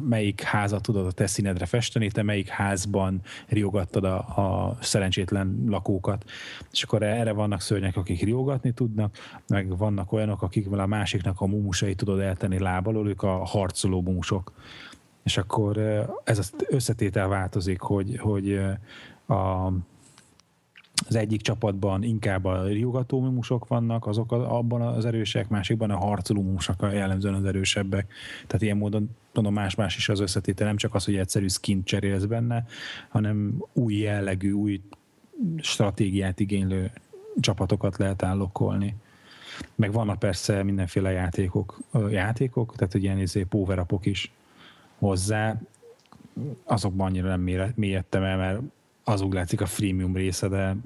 melyik 0.00 0.40
házat 0.40 0.82
tudod 0.82 1.06
a 1.06 1.12
te 1.12 1.26
színedre 1.26 1.66
festeni, 1.66 2.10
te 2.10 2.22
melyik 2.22 2.48
házban 2.48 3.20
riogattad 3.48 4.04
a, 4.04 4.16
a 4.18 4.76
szerencsétlen 4.80 5.64
lakókat. 5.68 6.24
És 6.72 6.82
akkor 6.82 7.02
erre 7.02 7.32
vannak 7.32 7.60
szörnyek, 7.60 7.96
akik 7.96 8.22
riogatni 8.22 8.72
tudnak, 8.72 9.16
meg 9.48 9.76
vannak 9.76 10.12
olyanok, 10.12 10.42
akik 10.42 10.70
a 10.70 10.86
másiknak 10.86 11.40
a 11.40 11.46
mumusai 11.46 11.94
tudod 11.94 12.20
eltenni 12.20 12.58
lábalól, 12.58 13.08
ők 13.08 13.22
a 13.22 13.44
harcoló 13.44 14.02
mumusok. 14.02 14.52
És 15.22 15.36
akkor 15.36 15.78
ez 16.24 16.38
az 16.38 16.52
összetétel 16.68 17.28
változik, 17.28 17.80
hogy, 17.80 18.16
hogy 18.18 18.60
a 19.26 19.72
az 21.08 21.14
egyik 21.14 21.40
csapatban 21.40 22.02
inkább 22.02 22.44
a 22.44 22.66
riogató 22.66 23.20
mumusok 23.20 23.68
vannak, 23.68 24.06
azok 24.06 24.32
abban 24.32 24.80
az 24.82 25.04
erősek, 25.04 25.48
másikban 25.48 25.90
a 25.90 25.96
harcoló 25.96 26.42
mumusok 26.42 26.82
a 26.82 26.90
jellemzően 26.90 27.34
az 27.34 27.44
erősebbek. 27.44 28.12
Tehát 28.46 28.62
ilyen 28.62 28.76
módon 28.76 29.10
mondom, 29.34 29.54
más-más 29.54 29.96
is 29.96 30.08
az 30.08 30.20
összetétel, 30.20 30.66
nem 30.66 30.76
csak 30.76 30.94
az, 30.94 31.04
hogy 31.04 31.16
egyszerű 31.16 31.48
skin 31.48 31.84
cserélsz 31.84 32.24
benne, 32.24 32.66
hanem 33.08 33.64
új 33.72 33.94
jellegű, 33.94 34.52
új 34.52 34.80
stratégiát 35.58 36.40
igénylő 36.40 36.90
csapatokat 37.40 37.96
lehet 37.96 38.22
állokkolni. 38.22 38.94
Meg 39.74 39.92
vannak 39.92 40.18
persze 40.18 40.62
mindenféle 40.62 41.10
játékok, 41.10 41.78
játékok 42.10 42.74
tehát 42.76 42.94
ilyen 42.94 43.18
izé, 43.18 43.42
power 43.42 43.86
is 44.02 44.32
hozzá. 44.98 45.60
Azokban 46.64 47.06
annyira 47.06 47.28
nem 47.28 47.72
mélyedtem 47.74 48.22
el, 48.22 48.36
mert 48.36 48.60
az 49.04 49.20
úgy 49.20 49.32
látszik 49.32 49.60
a 49.60 49.66
freemium 49.66 50.16
része, 50.16 50.48
de 50.48 50.76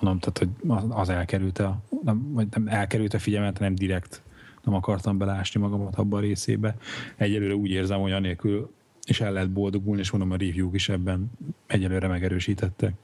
mondom, 0.00 0.18
tehát, 0.18 0.38
hogy 0.38 0.70
az 0.88 1.08
elkerült 1.08 1.58
a, 1.58 1.78
nem, 2.04 2.32
vagy 2.32 2.46
nem 2.50 2.68
elkerült 2.68 3.14
a 3.14 3.18
figyelmet, 3.18 3.58
nem 3.58 3.74
direkt 3.74 4.22
nem 4.64 4.74
akartam 4.74 5.18
belásni 5.18 5.60
magamat 5.60 5.96
abban 5.96 6.18
a 6.18 6.22
részébe. 6.22 6.76
Egyelőre 7.16 7.54
úgy 7.54 7.70
érzem, 7.70 8.00
hogy 8.00 8.12
anélkül 8.12 8.70
és 9.06 9.20
el 9.20 9.32
lehet 9.32 9.50
boldogulni, 9.50 10.00
és 10.00 10.10
mondom, 10.10 10.30
a 10.30 10.36
review 10.36 10.74
is 10.74 10.88
ebben 10.88 11.30
egyelőre 11.66 12.08
megerősítettek. 12.08 12.94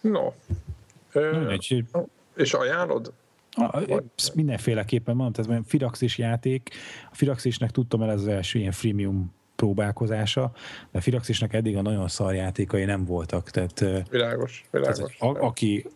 No. 0.00 0.32
Ö, 1.12 1.50
egy, 1.50 1.84
és 2.36 2.52
ajánlod? 2.52 3.12
A, 3.50 4.02
mindenféleképpen 4.34 5.16
mondom, 5.16 5.44
tehát 5.44 5.62
Firaxis 5.66 6.18
játék, 6.18 6.70
a 7.10 7.14
Firaxisnek 7.14 7.70
tudtam 7.70 8.02
el 8.02 8.10
ez 8.10 8.20
az 8.20 8.26
első 8.26 8.58
ilyen 8.58 8.72
freemium 8.72 9.32
próbálkozása, 9.60 10.52
de 10.90 10.98
a 10.98 11.00
Firaxisnek 11.00 11.52
eddig 11.52 11.76
a 11.76 11.82
nagyon 11.82 12.08
szar 12.08 12.34
játékai 12.34 12.84
nem 12.84 13.04
voltak. 13.04 13.50
Tehát, 13.50 13.84
világos, 14.10 14.64
világos. 14.70 14.96
Tehát, 14.96 15.36
a, 15.36 15.44
aki 15.44 15.86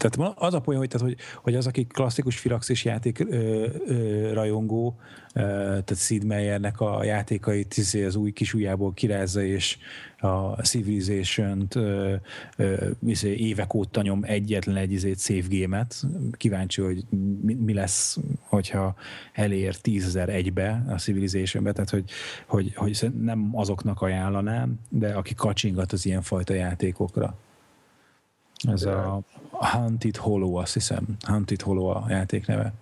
tehát 0.00 0.34
az 0.38 0.54
a 0.54 0.60
poén, 0.60 0.78
hogy, 0.78 0.88
tehát, 0.88 1.06
hogy, 1.06 1.16
hogy 1.42 1.54
az, 1.54 1.66
aki 1.66 1.84
klasszikus 1.84 2.38
Firaxis 2.38 2.84
játék 2.84 3.18
ö, 3.18 3.66
ö, 3.86 4.32
rajongó, 4.32 4.96
ö, 5.34 5.40
tehát 5.40 5.96
Sid 5.96 6.24
Meiernek 6.24 6.80
a 6.80 7.04
játékait 7.04 7.76
izé, 7.76 8.04
az 8.04 8.14
új 8.14 8.32
kis 8.32 8.54
ujjából 8.54 8.92
kirázza, 8.94 9.42
és 9.42 9.78
a 10.18 10.62
Civilization-t 10.62 11.74
ö, 11.74 12.14
ö, 12.56 12.90
izé, 13.06 13.34
évek 13.34 13.74
óta 13.74 14.02
nyom 14.02 14.20
egyetlen 14.22 14.76
egy 14.76 14.92
izé, 14.92 15.14
save 15.16 15.46
game-et. 15.48 16.02
Kíváncsi, 16.32 16.80
hogy 16.80 17.04
mi, 17.40 17.54
mi 17.54 17.72
lesz, 17.72 18.18
hogyha 18.40 18.94
elér 19.32 19.74
10.001-be 19.82 20.84
a 20.88 20.94
Civilization-be, 20.94 21.72
tehát 21.72 21.90
hogy, 21.90 22.10
hogy, 22.46 22.74
hogy 22.74 23.10
nem 23.20 23.50
azoknak 23.52 24.02
ajánlanám, 24.02 24.80
de 24.88 25.12
aki 25.12 25.34
kacsingat 25.34 25.92
az 25.92 26.06
ilyenfajta 26.06 26.54
játékokra. 26.54 27.38
Ez 28.68 28.82
a 28.82 29.22
Hunted 29.60 30.16
Hollow, 30.16 30.54
azt 30.54 30.72
hiszem. 30.72 31.06
Hunted 31.26 31.60
Hollow 31.60 31.86
a 31.86 32.06
játék 32.08 32.46
neve. 32.46 32.72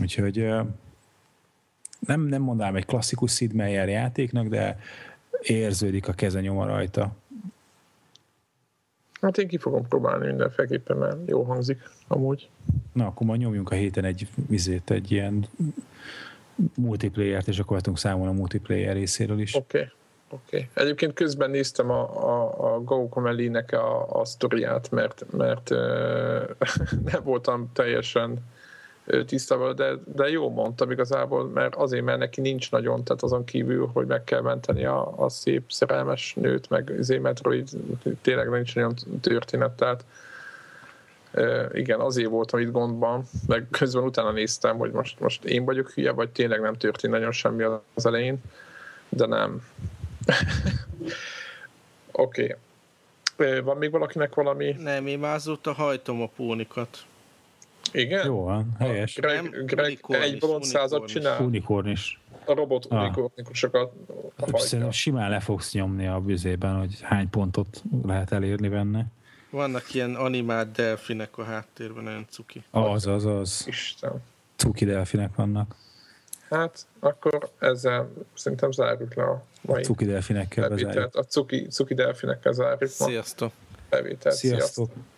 Úgyhogy 0.00 0.36
nem, 1.98 2.20
nem 2.20 2.42
mondanám 2.42 2.76
egy 2.76 2.86
klasszikus 2.86 3.32
Sid 3.32 3.52
Meier 3.52 3.88
játéknak, 3.88 4.46
de 4.46 4.78
érződik 5.42 6.08
a 6.08 6.12
kezenyoma 6.12 6.66
rajta. 6.66 7.16
Hát 9.20 9.38
én 9.38 9.48
ki 9.48 9.58
fogom 9.58 9.88
próbálni 9.88 10.26
mindenféleképpen, 10.26 10.96
mert 10.96 11.16
jó 11.26 11.42
hangzik 11.42 11.90
amúgy. 12.06 12.48
Na, 12.92 13.06
akkor 13.06 13.26
majd 13.26 13.40
nyomjunk 13.40 13.70
a 13.70 13.74
héten 13.74 14.04
egy 14.04 14.28
vizét, 14.48 14.90
egy 14.90 15.12
ilyen 15.12 15.46
multiplayer-t, 16.74 17.48
és 17.48 17.58
akkor 17.58 17.76
vettünk 17.76 17.98
számon 17.98 18.28
a 18.28 18.32
multiplayer 18.32 18.94
részéről 18.94 19.40
is. 19.40 19.54
Oké. 19.54 19.78
Okay. 19.78 19.90
Oké. 20.30 20.56
Okay. 20.56 20.68
Egyébként 20.74 21.14
közben 21.14 21.50
néztem 21.50 21.90
a, 21.90 22.02
a, 22.28 22.74
a 22.74 22.80
Go 22.80 23.08
Comely-nek 23.08 23.72
a, 23.72 24.20
a 24.20 24.24
sztoriát, 24.24 24.90
mert, 24.90 25.24
mert 25.30 25.68
nem 27.12 27.22
voltam 27.22 27.70
teljesen 27.72 28.38
tisztában, 29.26 29.76
de, 29.76 29.92
de 30.14 30.28
jó 30.28 30.50
mondtam 30.50 30.90
igazából, 30.90 31.48
mert 31.48 31.74
azért, 31.74 32.04
mert 32.04 32.18
neki 32.18 32.40
nincs 32.40 32.70
nagyon, 32.70 33.04
tehát 33.04 33.22
azon 33.22 33.44
kívül, 33.44 33.90
hogy 33.92 34.06
meg 34.06 34.24
kell 34.24 34.40
menteni 34.40 34.84
a, 34.84 35.12
a 35.16 35.28
szép 35.28 35.62
szerelmes 35.72 36.34
nőt, 36.34 36.70
meg 36.70 36.94
azért 36.98 37.22
Metroid 37.22 37.68
tényleg 38.22 38.50
nincs 38.50 38.74
nagyon 38.74 38.94
történet, 39.20 39.70
tehát 39.70 40.04
igen, 41.72 42.00
azért 42.00 42.30
voltam 42.30 42.60
itt 42.60 42.70
gondban, 42.70 43.24
meg 43.46 43.66
közben 43.70 44.02
utána 44.02 44.30
néztem, 44.30 44.76
hogy 44.76 44.90
most, 44.90 45.20
most 45.20 45.44
én 45.44 45.64
vagyok 45.64 45.90
hülye, 45.90 46.12
vagy 46.12 46.30
tényleg 46.30 46.60
nem 46.60 46.74
történt 46.74 47.12
nagyon 47.12 47.32
semmi 47.32 47.62
az 47.94 48.06
elején, 48.06 48.38
de 49.08 49.26
nem, 49.26 49.62
Oké. 52.12 52.56
Okay. 53.36 53.60
Van 53.60 53.76
még 53.76 53.90
valakinek 53.90 54.34
valami? 54.34 54.76
Nem, 54.78 55.06
én 55.06 55.18
már 55.18 55.34
azóta 55.34 55.72
hajtom 55.72 56.22
a 56.22 56.26
pónikat. 56.36 57.04
Igen? 57.92 58.26
Jó 58.26 58.44
van, 58.44 58.76
helyes. 58.78 59.16
A 59.16 59.20
Greg, 59.20 59.42
nem, 59.42 59.66
Greg 59.66 60.00
egy 60.08 60.38
bronzszázat 60.38 61.06
csinál. 61.06 61.40
Unikorn 61.40 61.88
is. 61.88 62.20
A 62.44 62.54
robot 62.54 62.86
ah. 62.88 63.02
unikornikusokat 63.02 63.92
Szerintem 64.54 64.90
simán 64.90 65.30
le 65.30 65.40
fogsz 65.40 65.72
nyomni 65.72 66.06
a 66.06 66.20
vizében, 66.24 66.78
hogy 66.78 67.00
hány 67.00 67.30
pontot 67.30 67.82
lehet 68.04 68.32
elérni 68.32 68.68
benne. 68.68 69.06
Vannak 69.50 69.94
ilyen 69.94 70.14
animált 70.14 70.72
delfinek 70.72 71.38
a 71.38 71.44
háttérben, 71.44 72.04
nagyon 72.04 72.26
cuki. 72.28 72.64
Az, 72.70 73.06
az, 73.06 73.24
az. 73.24 73.64
Isten. 73.66 74.22
Cuki 74.56 74.84
delfinek 74.84 75.34
vannak. 75.34 75.74
Hát, 76.50 76.86
akkor 76.98 77.50
ezzel 77.58 78.12
szerintem 78.34 78.70
zárjuk 78.70 79.14
le 79.14 79.22
a 79.22 79.44
mai 79.60 79.80
a 79.80 79.84
cuki 79.84 80.04
delfinekkel 80.04 81.08
A 81.12 81.22
cuki, 81.22 81.66
cuki 81.66 81.94
delfinekkel 81.94 82.52
zárjuk 82.52 82.90
Sziasztok! 82.90 83.52
Bevételt. 83.90 84.34
Sziasztok! 84.34 84.86
Sziasztok. 84.86 85.17